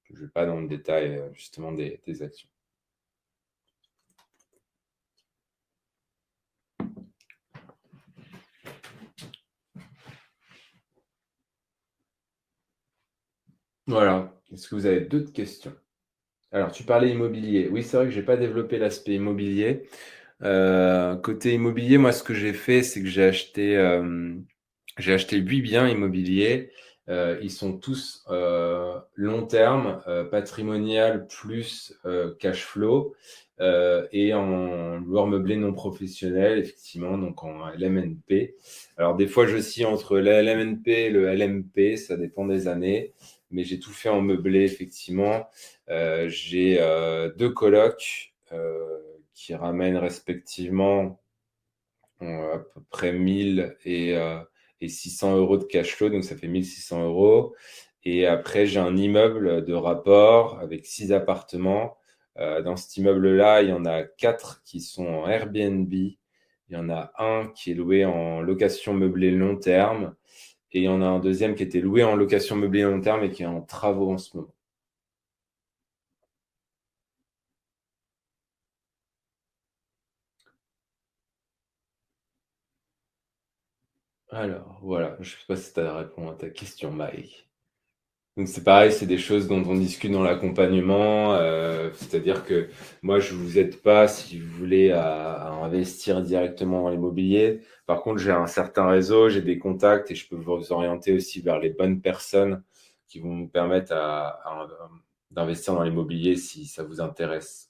[0.03, 2.49] Je ne vais pas dans le détail justement des, des actions.
[13.87, 14.33] Voilà.
[14.51, 15.73] Est-ce que vous avez d'autres questions?
[16.51, 17.69] Alors, tu parlais immobilier.
[17.71, 19.83] Oui, c'est vrai que je n'ai pas développé l'aspect immobilier.
[20.43, 24.35] Euh, côté immobilier, moi, ce que j'ai fait, c'est que j'ai acheté, euh,
[24.97, 26.71] acheté 8 biens immobiliers.
[27.09, 28.25] Euh, ils sont tous
[29.15, 31.93] long terme, patrimonial plus
[32.39, 33.15] cash flow
[33.59, 38.55] et en loueur meublé non professionnel, effectivement, donc en LMNP.
[38.97, 43.13] Alors, des fois, je suis entre le LMNP et le LMP, ça dépend des années
[43.51, 45.47] mais j'ai tout fait en meublé, effectivement.
[45.89, 48.99] Euh, j'ai euh, deux colocs euh,
[49.33, 51.19] qui ramènent respectivement
[52.19, 54.15] à peu près 1000 et,
[54.79, 57.55] et 600 euros de cash flow, donc ça fait 1600 euros.
[58.03, 61.97] Et après, j'ai un immeuble de rapport avec six appartements.
[62.37, 65.91] dans cet immeuble-là, il y en a quatre qui sont en Airbnb.
[65.91, 66.17] Il
[66.69, 70.15] y en a un qui est loué en location meublée long terme.
[70.73, 73.23] Et il y en a un deuxième qui était loué en location meublée long terme
[73.23, 74.53] et qui est en travaux en ce moment.
[84.31, 87.50] Alors, voilà, je ne sais pas si tu as répondu à ta question, Mike.
[88.41, 91.35] Donc c'est pareil, c'est des choses dont on discute dans l'accompagnement.
[91.35, 92.69] Euh, c'est-à-dire que
[93.03, 97.59] moi, je ne vous aide pas si vous voulez à, investir directement dans l'immobilier.
[97.85, 101.39] Par contre, j'ai un certain réseau, j'ai des contacts et je peux vous orienter aussi
[101.39, 102.63] vers les bonnes personnes
[103.07, 103.93] qui vont vous permettre
[105.29, 107.69] d'investir dans l'immobilier si ça vous intéresse.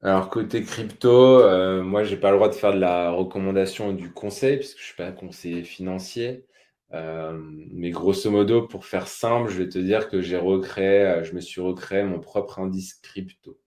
[0.00, 3.92] Alors côté crypto, euh, moi j'ai pas le droit de faire de la recommandation ou
[3.94, 6.44] du conseil puisque je suis pas conseiller financier.
[6.94, 7.38] Euh,
[7.70, 11.34] mais grosso modo, pour faire simple, je vais te dire que j'ai recréé, euh, je
[11.34, 13.58] me suis recréé mon propre indice crypto.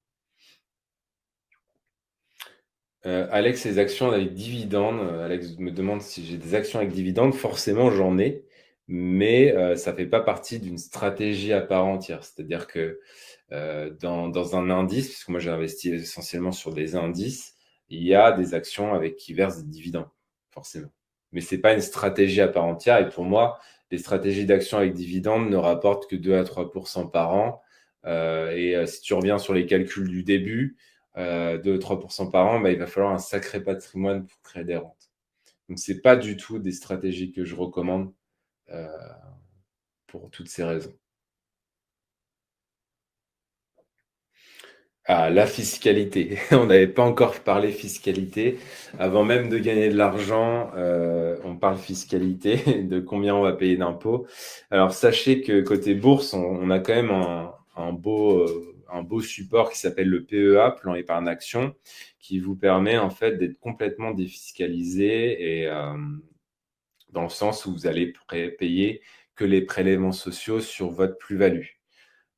[3.06, 5.00] Euh, Alex, les actions avec dividendes.
[5.22, 7.34] Alex me demande si j'ai des actions avec dividendes.
[7.36, 8.46] Forcément, j'en ai,
[8.88, 12.24] mais ça fait pas partie d'une stratégie à part entière.
[12.24, 13.00] C'est-à-dire que
[13.52, 17.56] dans, dans, un indice, puisque moi j'ai investi essentiellement sur des indices,
[17.90, 20.10] il y a des actions avec qui versent des dividendes,
[20.52, 20.90] forcément.
[21.36, 22.98] Mais c'est pas une stratégie à part entière.
[23.00, 23.60] Et pour moi,
[23.92, 27.62] les stratégies d'actions avec dividendes ne rapportent que 2 à 3% par an.
[28.06, 30.78] et si tu reviens sur les calculs du début,
[31.18, 35.12] euh, 2-3% par an, bah, il va falloir un sacré patrimoine pour créer des rentes.
[35.70, 38.14] Donc, ce n'est pas du tout des stratégies que je recommande
[38.70, 38.88] euh,
[40.08, 40.94] pour toutes ces raisons.
[45.08, 46.40] Ah, la fiscalité.
[46.52, 48.58] on n'avait pas encore parlé fiscalité.
[48.98, 53.78] Avant même de gagner de l'argent, euh, on parle fiscalité, de combien on va payer
[53.78, 54.26] d'impôts.
[54.72, 58.40] Alors, sachez que côté bourse, on, a quand même un, beau...
[58.40, 58.72] Euh,
[59.04, 61.76] beau support qui s'appelle le PEA, plan épargne action,
[62.20, 65.94] qui vous permet en fait d'être complètement défiscalisé et euh,
[67.12, 68.14] dans le sens où vous allez
[68.58, 69.02] payer
[69.36, 71.75] que les prélèvements sociaux sur votre plus-value.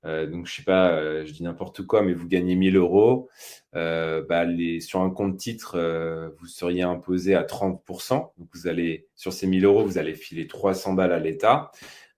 [0.08, 3.30] Euh, donc, je sais pas, euh, je dis n'importe quoi, mais vous gagnez 1000 euros.
[3.74, 5.78] Bah, les, sur un compte titre,
[6.40, 8.32] vous seriez imposé à 30%.
[8.38, 11.72] Donc, vous allez, sur ces 1000 euros, vous allez filer 300 balles à l'État.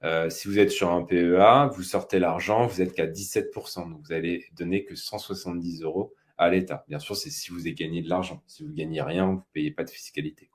[0.03, 3.89] Euh, si vous êtes sur un PEA, vous sortez l'argent, vous êtes qu'à 17%.
[3.89, 6.85] Donc, vous allez donner que 170 euros à l'État.
[6.87, 8.41] Bien sûr, c'est si vous avez gagné de l'argent.
[8.47, 10.49] Si vous ne gagnez rien, vous ne payez pas de fiscalité.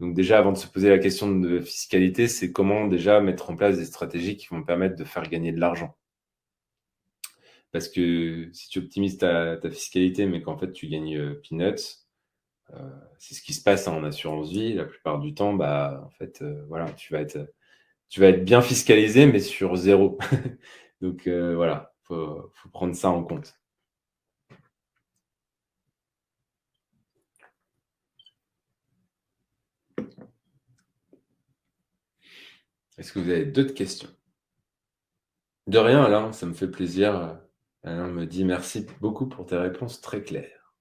[0.00, 3.56] Donc déjà, avant de se poser la question de fiscalité, c'est comment déjà mettre en
[3.56, 5.94] place des stratégies qui vont permettre de faire gagner de l'argent.
[7.72, 12.04] Parce que si tu optimises ta, fiscalité, mais qu'en fait tu gagnes euh, peanuts,
[12.74, 14.74] euh, c'est ce qui se passe en assurance vie.
[14.74, 17.38] La plupart du temps, bah, en fait, voilà, tu vas être
[18.10, 20.18] tu vas être bien fiscalisé, mais sur zéro.
[21.00, 23.54] Donc euh, voilà, il faut, prendre ça en compte.
[32.98, 34.08] Est-ce que vous avez d'autres questions?
[35.66, 37.40] De rien, Alain, ça me fait plaisir.
[37.82, 40.74] Alain me dit merci beaucoup pour tes réponses très claires.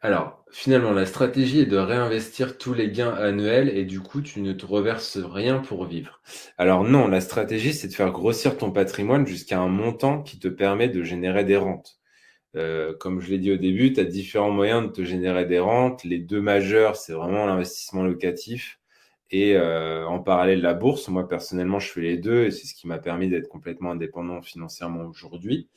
[0.00, 4.40] Alors, finalement, la stratégie est de réinvestir tous les gains annuels et du coup, tu
[4.42, 6.20] ne te reverses rien pour vivre.
[6.58, 10.48] Alors non, la stratégie, c'est de faire grossir ton patrimoine jusqu'à un montant qui te
[10.48, 11.98] permet de générer des rentes.
[12.56, 15.58] Euh, comme je l'ai dit au début, tu as différents moyens de te générer des
[15.58, 16.04] rentes.
[16.04, 18.78] Les deux majeurs, c'est vraiment l'investissement locatif
[19.30, 21.08] et euh, en parallèle la bourse.
[21.08, 24.42] Moi, personnellement, je fais les deux et c'est ce qui m'a permis d'être complètement indépendant
[24.42, 25.68] financièrement aujourd'hui.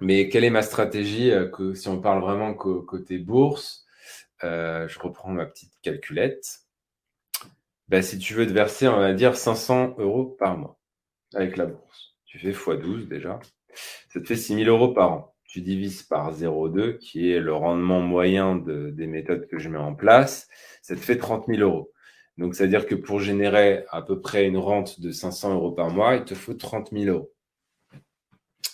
[0.00, 3.86] Mais quelle est ma stratégie euh, que, si on parle vraiment côté bourse
[4.44, 6.60] euh, Je reprends ma petite calculette.
[7.88, 10.78] Ben, si tu veux te verser, on va dire 500 euros par mois
[11.34, 12.16] avec la bourse.
[12.24, 13.40] Tu fais x12 déjà.
[14.08, 15.34] Ça te fait 6 000 euros par an.
[15.44, 19.94] Tu divises par 0,2, qui est le rendement moyen des méthodes que je mets en
[19.94, 20.48] place.
[20.80, 21.92] Ça te fait 30 000 euros.
[22.38, 26.16] Donc, c'est-à-dire que pour générer à peu près une rente de 500 euros par mois,
[26.16, 27.32] il te faut 30 000 euros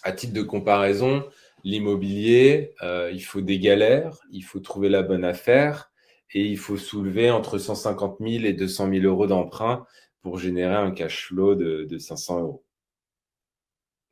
[0.02, 1.28] à titre de comparaison,
[1.64, 5.90] l'immobilier, euh, il faut des galères, il faut trouver la bonne affaire
[6.32, 9.86] et il faut soulever entre 150 000 et 200 000 euros d'emprunt
[10.22, 12.64] pour générer un cash flow de, de 500 euros.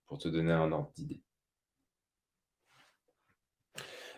[0.06, 1.20] Pour te donner un ordre d'idée.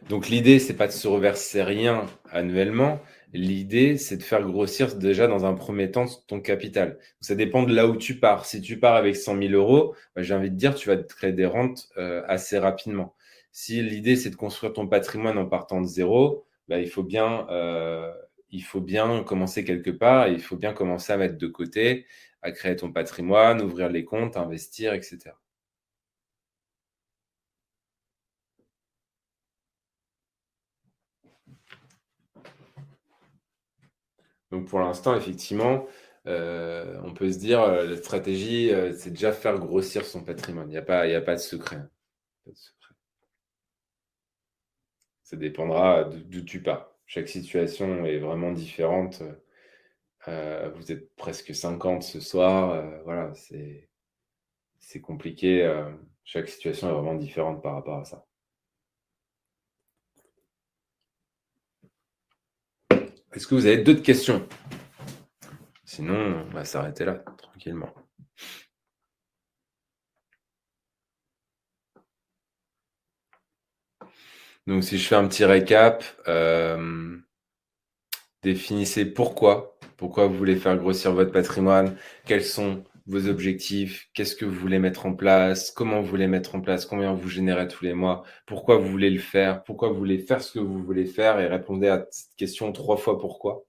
[0.09, 3.01] Donc l'idée, c'est pas de se reverser rien annuellement,
[3.35, 6.99] L'idée, c'est de faire grossir déjà dans un premier temps ton capital.
[7.21, 8.47] Ça dépend de là où tu pars.
[8.47, 11.13] Si tu pars avec 100 000 euros, bah, j'ai envie de dire, tu vas te
[11.15, 13.15] créer des rentes euh, assez rapidement.
[13.53, 17.47] Si l'idée, c'est de construire ton patrimoine en partant de zéro, bah, il, faut bien,
[17.51, 18.11] euh,
[18.51, 22.07] il faut bien commencer quelque part et il faut bien commencer à mettre de côté,
[22.43, 25.33] à créer ton patrimoine, ouvrir les comptes, investir, etc.
[34.51, 35.87] Donc pour l'instant, effectivement,
[36.27, 40.69] euh, on peut se dire, euh, la stratégie, euh, c'est déjà faire grossir son patrimoine.
[40.69, 41.79] Il n'y a, pas, a pas de secret.
[45.23, 46.91] Ça dépendra d'où tu pars.
[47.07, 49.23] Chaque situation est vraiment différente.
[50.27, 53.03] vous êtes presque 50 ce soir.
[53.05, 55.85] voilà, c'est compliqué.
[56.25, 58.27] chaque situation est vraiment différente par rapport à ça.
[63.39, 64.49] Est-ce que vous avez d'autres questions?
[65.85, 67.95] Sinon, on va s'arrêter là, tranquillement.
[74.67, 77.17] Donc, si je fais un petit récap, euh,
[78.43, 79.79] définissez pourquoi.
[79.97, 81.97] Pourquoi vous voulez faire grossir votre patrimoine
[82.27, 86.55] Quelles sont vos objectifs, qu'est-ce que vous voulez mettre en place, comment vous voulez mettre
[86.55, 89.97] en place, combien vous générez tous les mois, pourquoi vous voulez le faire, pourquoi vous
[89.97, 93.65] voulez faire ce que vous voulez faire et répondez à cette question trois fois pourquoi.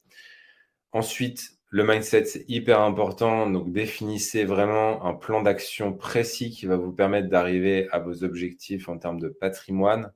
[0.91, 3.49] Ensuite, le mindset, c'est hyper important.
[3.49, 8.89] Donc, définissez vraiment un plan d'action précis qui va vous permettre d'arriver à vos objectifs
[8.89, 10.11] en termes de patrimoine.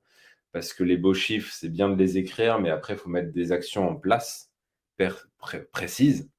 [0.51, 3.31] Parce que les beaux chiffres, c'est bien de les écrire, mais après, il faut mettre
[3.31, 4.51] des actions en place
[5.71, 6.29] précises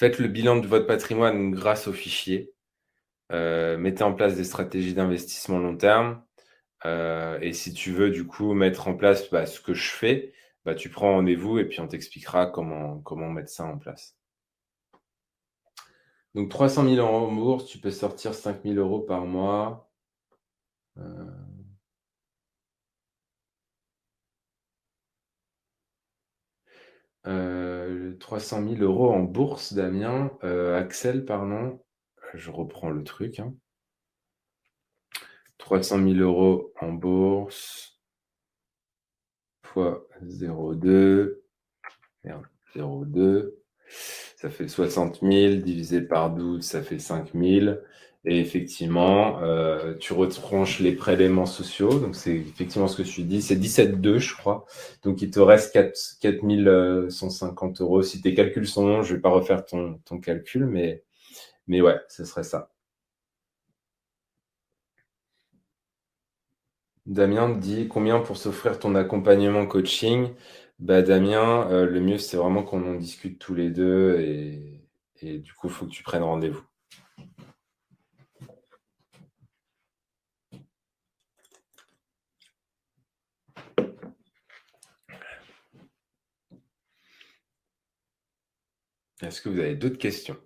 [0.00, 2.54] Faites le bilan de votre patrimoine grâce au fichier.
[3.32, 6.22] Euh, mettez en place des stratégies d'investissement long terme.
[6.86, 10.32] Euh, et si tu veux du coup mettre en place bah, ce que je fais,
[10.64, 14.16] bah, tu prends rendez-vous et puis on t'expliquera comment, comment mettre ça en place.
[16.34, 19.92] Donc 300 000 euros en bourse, tu peux sortir 5 000 euros par mois.
[20.96, 21.02] Euh,
[27.24, 30.30] 300 000 euros en bourse, Damien.
[30.44, 31.80] Euh, Axel, pardon.
[32.34, 33.40] Je reprends le truc.
[35.58, 36.14] 300 hein.
[36.14, 37.90] 000 euros en bourse
[39.70, 41.42] fois 0,2.
[42.24, 42.44] Merde,
[42.74, 43.54] 0,2.
[43.88, 47.76] Ça fait 60 000 divisé par 12, ça fait 5 000.
[48.26, 51.98] Et effectivement, euh, tu retranches les prélèvements sociaux.
[52.00, 53.40] Donc, c'est effectivement ce que tu dis.
[53.40, 54.66] C'est 17,2, je crois.
[55.02, 58.02] Donc, il te reste 4, 4150 euros.
[58.02, 61.02] Si tes calculs sont bons, je vais pas refaire ton, ton calcul, mais,
[61.68, 62.70] mais ouais, ce serait ça.
[67.04, 70.30] Damien dit combien pour s'offrir ton accompagnement coaching?
[70.78, 74.82] Bah, Damien, euh, le mieux c'est vraiment qu'on en discute tous les deux et,
[75.20, 76.62] et du coup, il faut que tu prennes rendez-vous.
[89.22, 90.36] Est-ce que vous avez d'autres questions?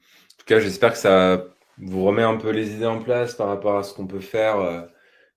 [0.00, 1.44] En tout cas, j'espère que ça
[1.78, 4.58] vous remet un peu les idées en place par rapport à ce qu'on peut faire
[4.58, 4.86] euh,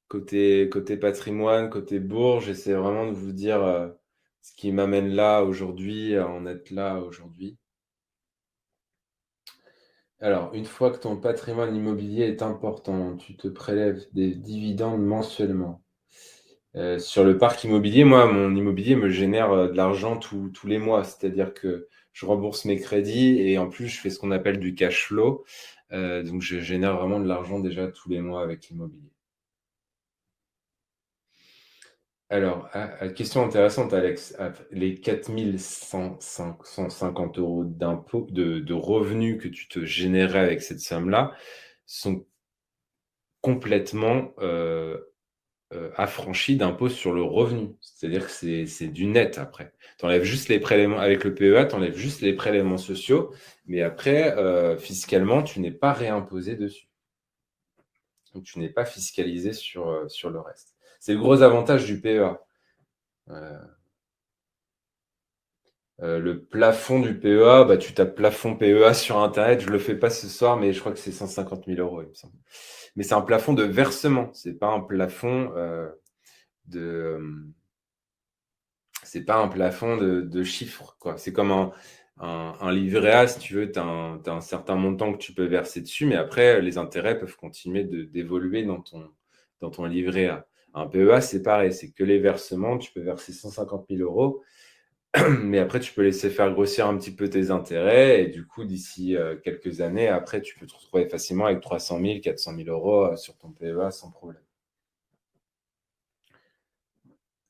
[0.08, 2.46] côté, côté patrimoine, côté bourge.
[2.46, 3.90] J'essaie vraiment de vous dire euh,
[4.42, 7.58] ce qui m'amène là aujourd'hui, à en être là aujourd'hui.
[10.20, 15.83] Alors, une fois que ton patrimoine immobilier est important, tu te prélèves des dividendes mensuellement.
[16.76, 20.80] Euh, sur le parc immobilier, moi, mon immobilier me génère euh, de l'argent tous les
[20.80, 21.04] mois.
[21.04, 24.74] C'est-à-dire que je rembourse mes crédits et en plus, je fais ce qu'on appelle du
[24.76, 25.44] cash flow.
[25.92, 29.12] Euh, donc, je génère vraiment de l'argent déjà tous les mois avec l'immobilier.
[32.30, 34.36] Alors, ah, ah, question intéressante, Alex.
[34.40, 41.34] Ah, les 4150 euros d'impôt, de, de revenus que tu te générais avec cette somme-là
[41.86, 42.26] sont
[43.42, 44.98] complètement euh,
[45.96, 47.76] affranchi d'impôt sur le revenu.
[47.82, 49.74] C'est-à-dire que c'est du net après.
[50.00, 53.34] Tu juste les prélèvements, avec le PEA, tu enlèves juste les prélèvements sociaux,
[53.68, 56.88] mais après, euh, fiscalement, tu n'es pas réimposé dessus.
[58.34, 60.76] Donc, tu n'es pas fiscalisé sur, euh, sur le reste.
[61.00, 62.40] C'est le gros avantage du PEA.
[66.00, 69.62] Le plafond du PEA, bah, tu tapes plafond PEA sur Internet.
[69.62, 72.04] Je ne le fais pas ce soir, mais je crois que c'est 150 000 euros,
[72.96, 74.30] mais c'est un plafond de versement.
[74.34, 75.90] C'est pas un plafond euh,
[76.66, 76.82] de.
[76.82, 77.46] Euh,
[79.04, 80.98] c'est pas un plafond de, chiffres.
[81.18, 81.72] C'est comme un,
[82.18, 85.82] un, livret A, si tu veux, tu as, un certain montant que tu peux verser
[85.82, 89.12] dessus, mais après, les intérêts peuvent continuer d'évoluer dans ton,
[89.62, 90.48] dans ton livret A.
[90.74, 94.42] Un PEA, c'est pareil, c'est que les versements, tu peux verser 150 000 euros
[95.44, 98.64] mais après, tu peux laisser faire grossir un petit peu tes intérêts et du coup,
[98.64, 102.70] d'ici euh, quelques années, après, tu peux te retrouver facilement avec 300 000, 400 000
[102.70, 104.42] euros euh, sur ton PEA sans problème.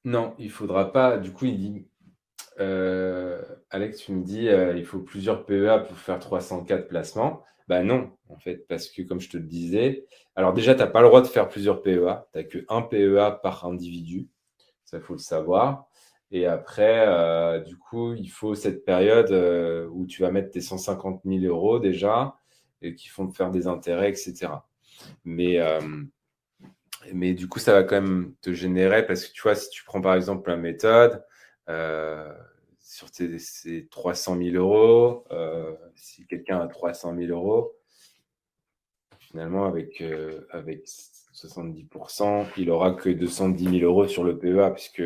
[0.04, 1.18] Non, il ne faudra pas.
[1.18, 1.88] Du coup, il dit,
[2.60, 7.44] euh, Alex, tu me dis, il faut plusieurs PEA pour faire 304 placements.
[7.70, 10.88] Ben non, en fait, parce que comme je te le disais, alors déjà, tu n'as
[10.88, 12.28] pas le droit de faire plusieurs PEA.
[12.34, 14.28] Tu n'as qu'un PEA par individu.
[14.84, 15.88] Ça, il faut le savoir.
[16.36, 20.62] Et après, euh, du coup, il faut cette période euh, où tu vas mettre tes
[20.62, 22.40] 150 000 euros déjà
[22.82, 24.48] et qui font faire des intérêts, etc.
[25.26, 25.80] Mais, euh,
[27.14, 29.84] mais du coup, ça va quand même te générer parce que tu vois, si tu
[29.84, 31.24] prends par exemple la méthode
[32.80, 33.38] sur tes,
[33.92, 35.26] 300 000 euros,
[35.94, 37.76] si quelqu'un a 300 000 euros,
[39.20, 40.04] finalement, avec,
[40.50, 40.88] avec
[41.34, 45.04] 70%, il aura que 210 000 euros sur le PEA puisque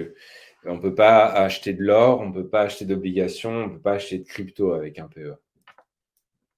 [0.68, 3.74] on ne peut pas acheter de l'or, on ne peut pas acheter d'obligations, on ne
[3.74, 5.38] peut pas acheter de crypto avec un PEA.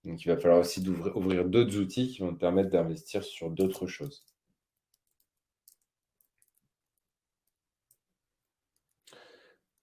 [0.04, 3.88] Donc il va falloir aussi ouvrir d'autres outils qui vont te permettre d'investir sur d'autres
[3.88, 4.26] choses.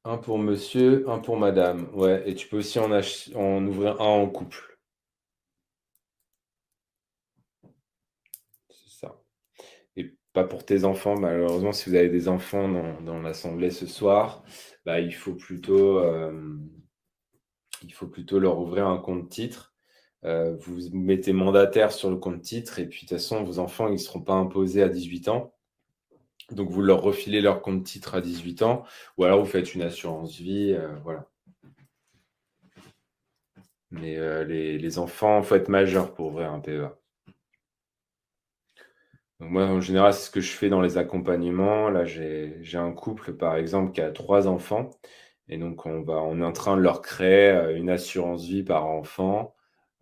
[0.04, 1.90] Un pour monsieur, un pour madame.
[1.92, 4.78] Ouais, et tu peux aussi en ouvrir un en couple.
[8.70, 9.20] C'est ça.
[9.96, 12.68] Et pas pour tes enfants, malheureusement, si vous avez des enfants
[13.00, 14.44] dans, l'assemblée ce soir,
[14.84, 16.58] bah, il, faut plutôt, euh,
[17.82, 19.74] il faut plutôt leur ouvrir un compte titre.
[20.24, 23.88] Euh, vous mettez mandataire sur le compte titre et puis de toute façon, vos enfants,
[23.88, 25.54] ils ne seront pas imposés à 18 ans.
[26.50, 28.84] Donc, vous leur refilez leur compte titre à 18 ans,
[29.16, 31.26] ou alors vous faites une assurance vie, euh, voilà.
[33.90, 36.94] Mais euh, les, enfants, il faut être majeur pour ouvrir un PEA.
[39.40, 41.90] Moi, en général, c'est ce que je fais dans les accompagnements.
[41.90, 44.90] Là, j'ai un couple, par exemple, qui a trois enfants.
[45.48, 48.62] Et donc, on, va, on est en train de leur créer euh, une assurance vie
[48.64, 49.54] par enfant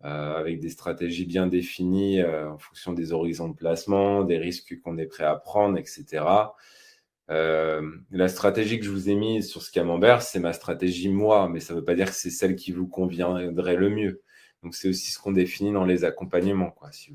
[0.05, 4.79] euh, avec des stratégies bien définies euh, en fonction des horizons de placement, des risques
[4.81, 6.23] qu'on est prêt à prendre, etc.
[7.27, 11.59] La stratégie que je vous ai mise sur ce camembert, c'est ma stratégie moi, mais
[11.59, 14.21] ça ne veut pas dire que c'est celle qui vous conviendrait le mieux.
[14.63, 17.11] Donc c'est aussi ce qu'on définit dans les accompagnements, quoi, si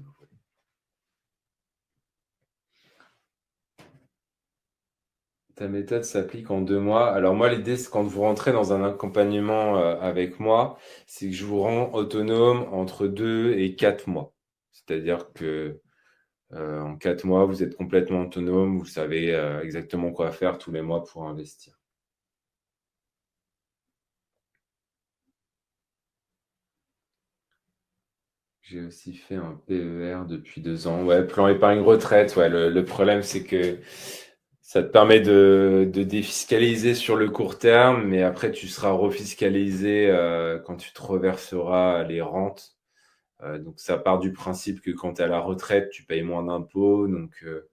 [5.60, 7.12] Ta méthode s'applique en deux mois.
[7.12, 11.32] Alors moi, l'idée, c'est quand vous rentrez dans un accompagnement euh, avec moi, c'est que
[11.34, 14.32] je vous rends autonome entre deux et quatre mois.
[14.72, 15.78] C'est-à-dire que
[16.54, 20.72] euh, en quatre mois, vous êtes complètement autonome, vous savez euh, exactement quoi faire tous
[20.72, 21.78] les mois pour investir.
[28.62, 31.04] J'ai aussi fait un PER depuis deux ans.
[31.04, 32.34] Ouais, plan épargne retraite.
[32.36, 33.78] Ouais, le problème, c'est que
[34.70, 40.60] ça te permet de, défiscaliser sur le court terme, mais après tu seras refiscalisé euh,
[40.60, 42.76] quand tu te reverseras les rentes.
[43.42, 46.22] Euh, donc ça part du principe que quand tu es à la retraite, tu payes
[46.22, 47.08] moins d'impôts.
[47.08, 47.68] Donc euh,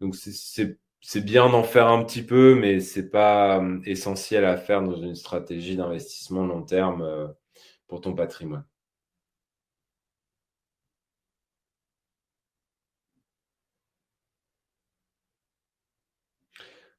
[0.00, 4.94] donc c'est bien d'en faire un petit peu, mais c'est pas essentiel à faire dans
[4.94, 7.34] une stratégie d'investissement long terme
[7.88, 8.64] pour ton patrimoine.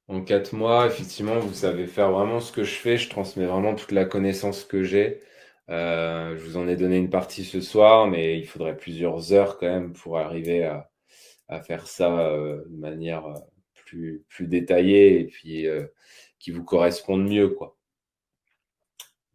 [0.09, 2.97] En quatre mois, effectivement, vous savez faire vraiment ce que je fais.
[2.97, 5.21] Je transmets vraiment toute la connaissance que j'ai.
[5.69, 9.57] Euh, je vous en ai donné une partie ce soir, mais il faudrait plusieurs heures
[9.57, 10.89] quand même pour arriver à,
[11.63, 13.33] faire ça euh, de manière euh,
[13.73, 15.67] plus, plus détaillée et puis
[16.39, 17.77] qui vous corresponde mieux, quoi.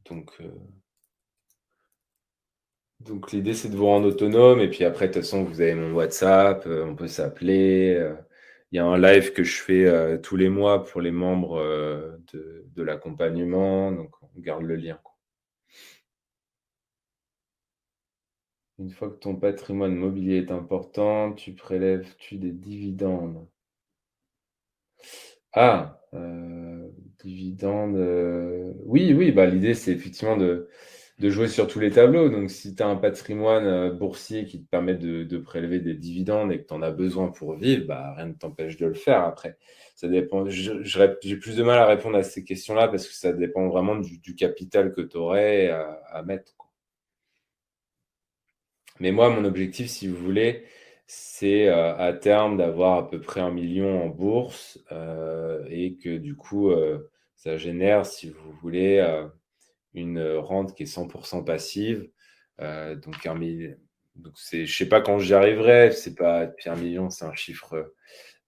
[0.06, 0.40] Donc,
[3.00, 4.60] donc l'idée, c'est de vous rendre autonome.
[4.60, 8.14] Et puis après, de toute façon, vous avez mon WhatsApp, on peut s'appeler.
[8.72, 11.58] Il y a un live que je fais euh, tous les mois pour les membres
[11.58, 13.92] euh, de, l'accompagnement.
[13.92, 14.98] Donc, on garde le lien.
[18.78, 23.46] Une fois que ton patrimoine mobilier est important, tu prélèves-tu des dividendes
[25.52, 26.88] Ah, euh,
[27.22, 27.96] dividendes.
[28.86, 30.70] oui, oui, bah, l'idée, c'est effectivement de,
[31.22, 32.28] de jouer sur tous les tableaux.
[32.28, 36.50] Donc, si tu as un patrimoine euh, boursier qui te permet de, prélever des dividendes
[36.50, 39.22] et que tu en as besoin pour vivre, bah, rien ne t'empêche de le faire.
[39.22, 39.56] Après,
[39.94, 40.44] ça dépend.
[40.48, 44.34] J'ai plus de mal à répondre à ces questions-là parce que ça dépend vraiment du,
[44.34, 46.54] capital que tu aurais à, mettre.
[48.98, 50.64] Mais moi, mon objectif, si vous voulez,
[51.06, 56.16] c'est euh, à terme d'avoir à peu près un million en bourse euh, et que
[56.16, 56.72] du coup,
[57.36, 58.98] ça génère, si vous voulez,
[59.94, 62.10] une rente qui est 100% passive.
[62.60, 63.38] Euh, donc, un
[64.14, 65.90] donc c'est, je sais pas quand j'y arriverai.
[65.92, 67.92] C'est pas un million, c'est un chiffre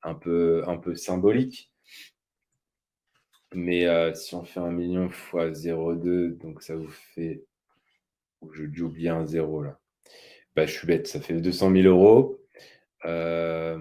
[0.02, 1.72] un peu, un peu symbolique.
[3.54, 7.44] Mais euh, si on fait un million fois 0,2, donc ça vous fait.
[8.52, 9.78] J'ai oublié un zéro là.
[10.54, 12.40] Bah, je suis bête, ça fait 200 000 euros.
[13.06, 13.78] Euh,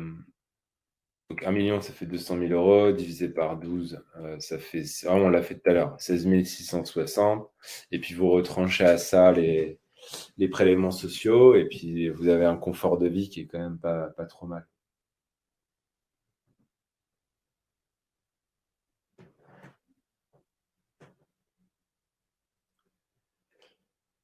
[1.33, 5.29] donc 1 million, ça fait 200 000 euros, divisé par 12, euh, ça fait, on
[5.29, 7.49] l'a fait tout à l'heure, 16 660.
[7.91, 9.79] Et puis vous retranchez à ça les,
[10.51, 14.25] prélèvements sociaux, et puis vous avez un confort de vie qui est quand même pas
[14.29, 14.67] trop mal.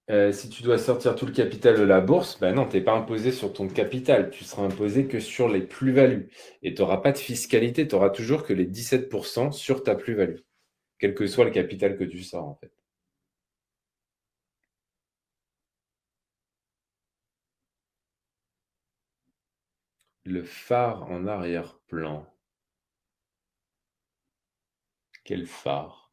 [0.10, 2.84] Euh, si tu dois sortir tout le capital de la bourse, ben non, tu n'es
[2.84, 4.32] pas imposé sur ton capital.
[4.32, 6.30] Tu seras imposé que sur les plus-values.
[6.64, 7.88] Et tu n'auras pas de fiscalité.
[7.88, 10.40] Tu auras toujours que les 17% sur ta plus-value,
[11.00, 12.72] quel que soit le capital que tu sors, en fait.
[20.24, 22.26] Le phare en arrière-plan.
[25.24, 26.12] Quel phare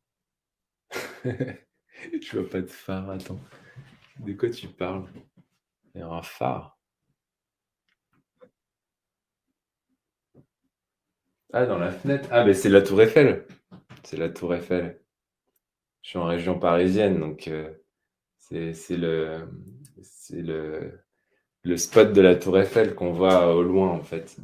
[1.25, 3.41] Je vois pas de phare, attends.
[4.21, 5.07] De quoi tu parles?
[5.95, 6.79] Il y a un phare.
[11.53, 12.29] Ah, dans la fenêtre.
[12.33, 13.47] Ah, ben c'est la tour Eiffel.
[14.05, 15.01] C'est la tour Eiffel.
[16.03, 17.51] je suis en région parisienne, donc
[18.39, 19.49] c'est le,
[20.31, 21.01] le,
[21.65, 24.37] le spot de la Tour Eiffel qu'on voit au loin en fait.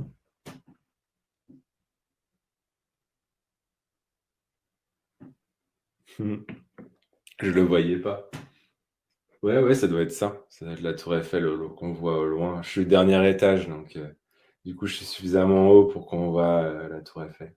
[6.19, 8.29] Je le voyais pas.
[9.43, 10.45] Ouais, ouais, ça doit être ça.
[10.49, 11.47] Ça doit être la Tour Eiffel
[11.77, 12.63] qu'on voit au loin.
[12.63, 14.09] Je suis au dernier étage, donc euh,
[14.65, 17.55] du coup, je suis suffisamment haut pour qu'on voit euh, la Tour Eiffel.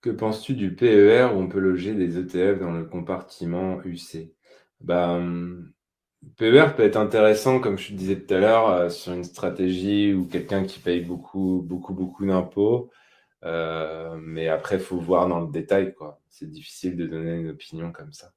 [0.00, 4.32] Que penses-tu du PER où on peut loger des ETF dans le compartiment UC
[4.80, 5.72] bah, hum,
[6.36, 10.12] PER peut être intéressant, comme je te disais tout à l'heure, euh, sur une stratégie
[10.14, 12.90] ou quelqu'un qui paye beaucoup, beaucoup, beaucoup d'impôts.
[13.46, 16.20] Euh, mais après, il faut voir dans le détail, quoi.
[16.28, 18.32] C'est difficile de donner une opinion comme ça.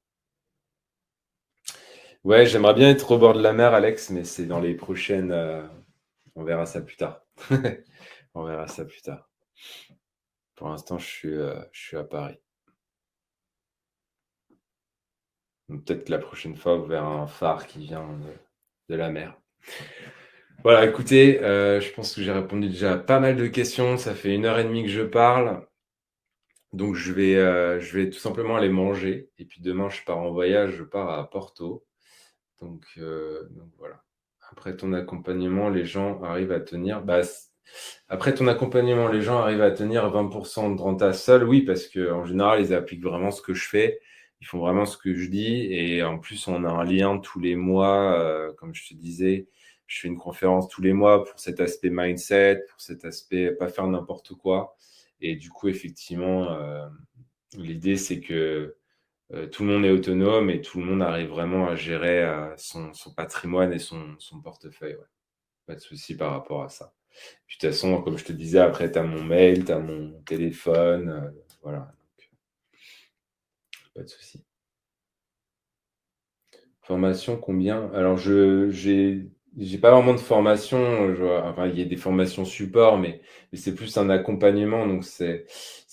[2.24, 5.32] Ouais, j'aimerais bien être au bord de la mer, Alex, mais c'est dans les prochaines.
[5.32, 5.66] Euh,
[6.34, 7.22] on verra ça plus tard.
[8.34, 9.28] on verra ça plus tard.
[10.54, 11.34] Pour l'instant, je suis,
[11.72, 12.38] je suis à Paris.
[15.78, 18.18] Peut-être que la prochaine fois, vous verrez un phare qui vient
[18.88, 19.40] de, la mer.
[20.62, 23.96] Voilà, écoutez, euh, je pense que j'ai répondu déjà à pas mal de questions.
[23.96, 25.66] Ça fait une heure et demie que je parle.
[26.72, 29.30] Donc, je vais, euh, je vais tout simplement aller manger.
[29.38, 30.72] Et puis demain, je pars en voyage.
[30.72, 31.84] Je pars à Porto.
[32.60, 34.02] Donc, euh, voilà.
[34.50, 37.02] Après ton accompagnement, les gens arrivent à tenir.
[37.02, 37.22] Bah,
[38.08, 41.44] après ton accompagnement, les gens arrivent à tenir 20% de renta seul.
[41.44, 44.00] Oui, parce qu'en général, ils appliquent vraiment ce que je fais
[44.40, 45.66] ils font vraiment ce que je dis.
[45.70, 49.48] Et en plus, on a un lien tous les mois, euh, comme je te disais.
[49.90, 53.66] Je fais une conférence tous les mois pour cet aspect mindset, pour cet aspect pas
[53.66, 54.76] faire n'importe quoi.
[55.20, 56.88] Et du coup, effectivement, euh,
[57.54, 58.76] l'idée, c'est que
[59.32, 62.24] euh, tout le monde est autonome et tout le monde arrive vraiment à gérer
[62.56, 64.96] son, patrimoine et son, portefeuille.
[65.66, 66.94] Pas de souci par rapport à ça.
[67.48, 70.22] de toute façon, comme je te disais, après, tu as mon mail, tu as mon
[70.22, 71.34] téléphone.
[71.62, 71.92] voilà
[73.94, 74.44] pas de souci.
[76.80, 77.90] Formation, combien?
[77.92, 78.70] Alors, je
[79.58, 81.14] j'ai pas vraiment de formation.
[81.44, 83.20] enfin, il y a des formations support, mais,
[83.52, 84.86] c'est plus un accompagnement.
[84.86, 85.46] Donc, c'est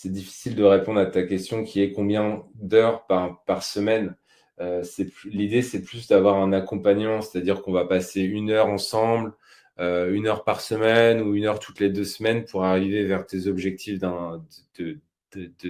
[0.06, 4.16] difficile de répondre à ta question qui est combien d'heures par, par semaine.
[4.60, 4.84] Euh,
[5.26, 9.34] L'idée, c'est plus d'avoir un accompagnement, c'est-à-dire qu'on va passer une heure ensemble,
[9.80, 13.26] euh, une heure par semaine ou une heure toutes les deux semaines pour arriver vers
[13.28, 14.00] tes objectifs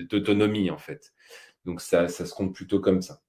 [0.09, 1.13] d'autonomie, en fait.
[1.65, 3.21] Donc ça, ça se compte plutôt comme ça.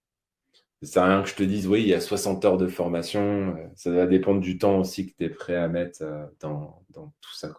[0.82, 2.68] Ça sert à rien que je te dise, oui, il y a 60 heures de
[2.68, 3.56] formation.
[3.56, 6.84] Euh, ça va dépendre du temps aussi que tu es prêt à mettre euh, dans,
[6.94, 7.52] tout ça.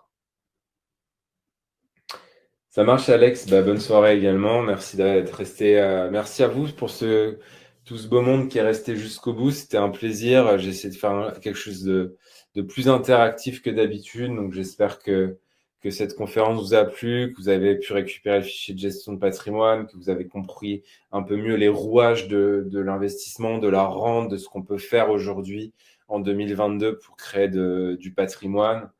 [2.69, 3.47] Ça marche, Alex.
[3.47, 4.61] Bah, bonne soirée également.
[4.61, 5.79] Merci d'être resté.
[5.79, 9.51] Euh, merci à vous pour tout ce beau monde qui est resté jusqu'au bout.
[9.51, 10.57] C'était un plaisir.
[10.57, 12.15] J'ai essayé de faire quelque chose de,
[12.55, 14.33] de plus interactif que d'habitude.
[14.33, 15.37] Donc, j'espère que
[15.81, 19.13] que cette conférence vous a plu, que vous avez pu récupérer le fichier de gestion
[19.13, 23.83] de patrimoine, que vous avez compris un peu mieux les rouages de, l'investissement, de la
[23.83, 25.73] rente, de ce qu'on peut faire aujourd'hui
[26.09, 28.91] en 2022 pour créer du patrimoine.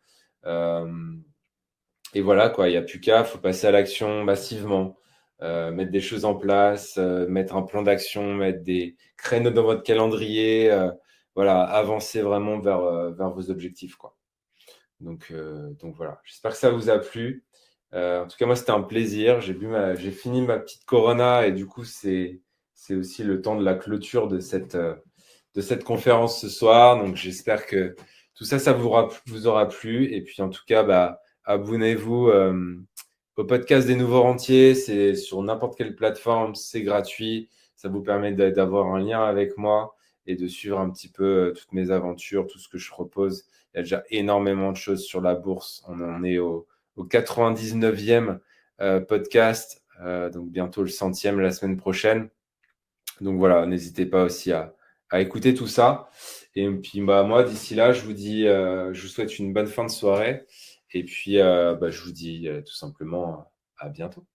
[0.45, 0.87] Euh,
[2.13, 4.97] et voilà, quoi, il n'y a plus qu'à, faut passer à l'action massivement,
[5.41, 9.63] euh, mettre des choses en place, euh, mettre un plan d'action, mettre des créneaux dans
[9.63, 10.71] votre calendrier,
[11.35, 14.15] voilà, avancer vraiment vers, vers vos objectifs, quoi.
[14.99, 17.45] Donc, euh, donc voilà, j'espère que ça vous a plu.
[17.93, 19.41] Euh, en tout cas, moi, c'était un plaisir.
[19.41, 19.53] J'ai,
[20.11, 22.41] fini ma petite Corona et du coup, c'est,
[22.91, 24.95] aussi le temps de la clôture de cette, euh,
[25.55, 27.03] de cette conférence ce soir.
[27.03, 27.95] Donc, j'espère que
[28.35, 30.13] tout ça, ça vous aura, vous aura plu.
[30.13, 32.31] Et puis, en tout cas, bah, abonnez-vous
[33.37, 34.75] au podcast des nouveaux rentiers.
[34.75, 37.49] C'est sur n'importe quelle plateforme, c'est gratuit.
[37.75, 39.95] Ça vous permet d'avoir un lien avec moi
[40.29, 43.77] et de suivre un petit peu toutes mes aventures, tout ce que je propose il
[43.77, 45.83] y a déjà énormément de choses sur la bourse.
[45.87, 48.39] On en est au, 99e
[48.81, 52.29] euh, podcast, euh, donc bientôt le centième la semaine prochaine.
[53.21, 54.73] Donc voilà, n'hésitez pas aussi à,
[55.13, 56.09] écouter tout ça.
[56.55, 59.67] Et puis bah, moi, d'ici là, je vous dis, euh, je vous souhaite une bonne
[59.67, 60.45] fin de soirée.
[60.91, 64.25] Et puis, bah, je vous dis tout simplement à bientôt.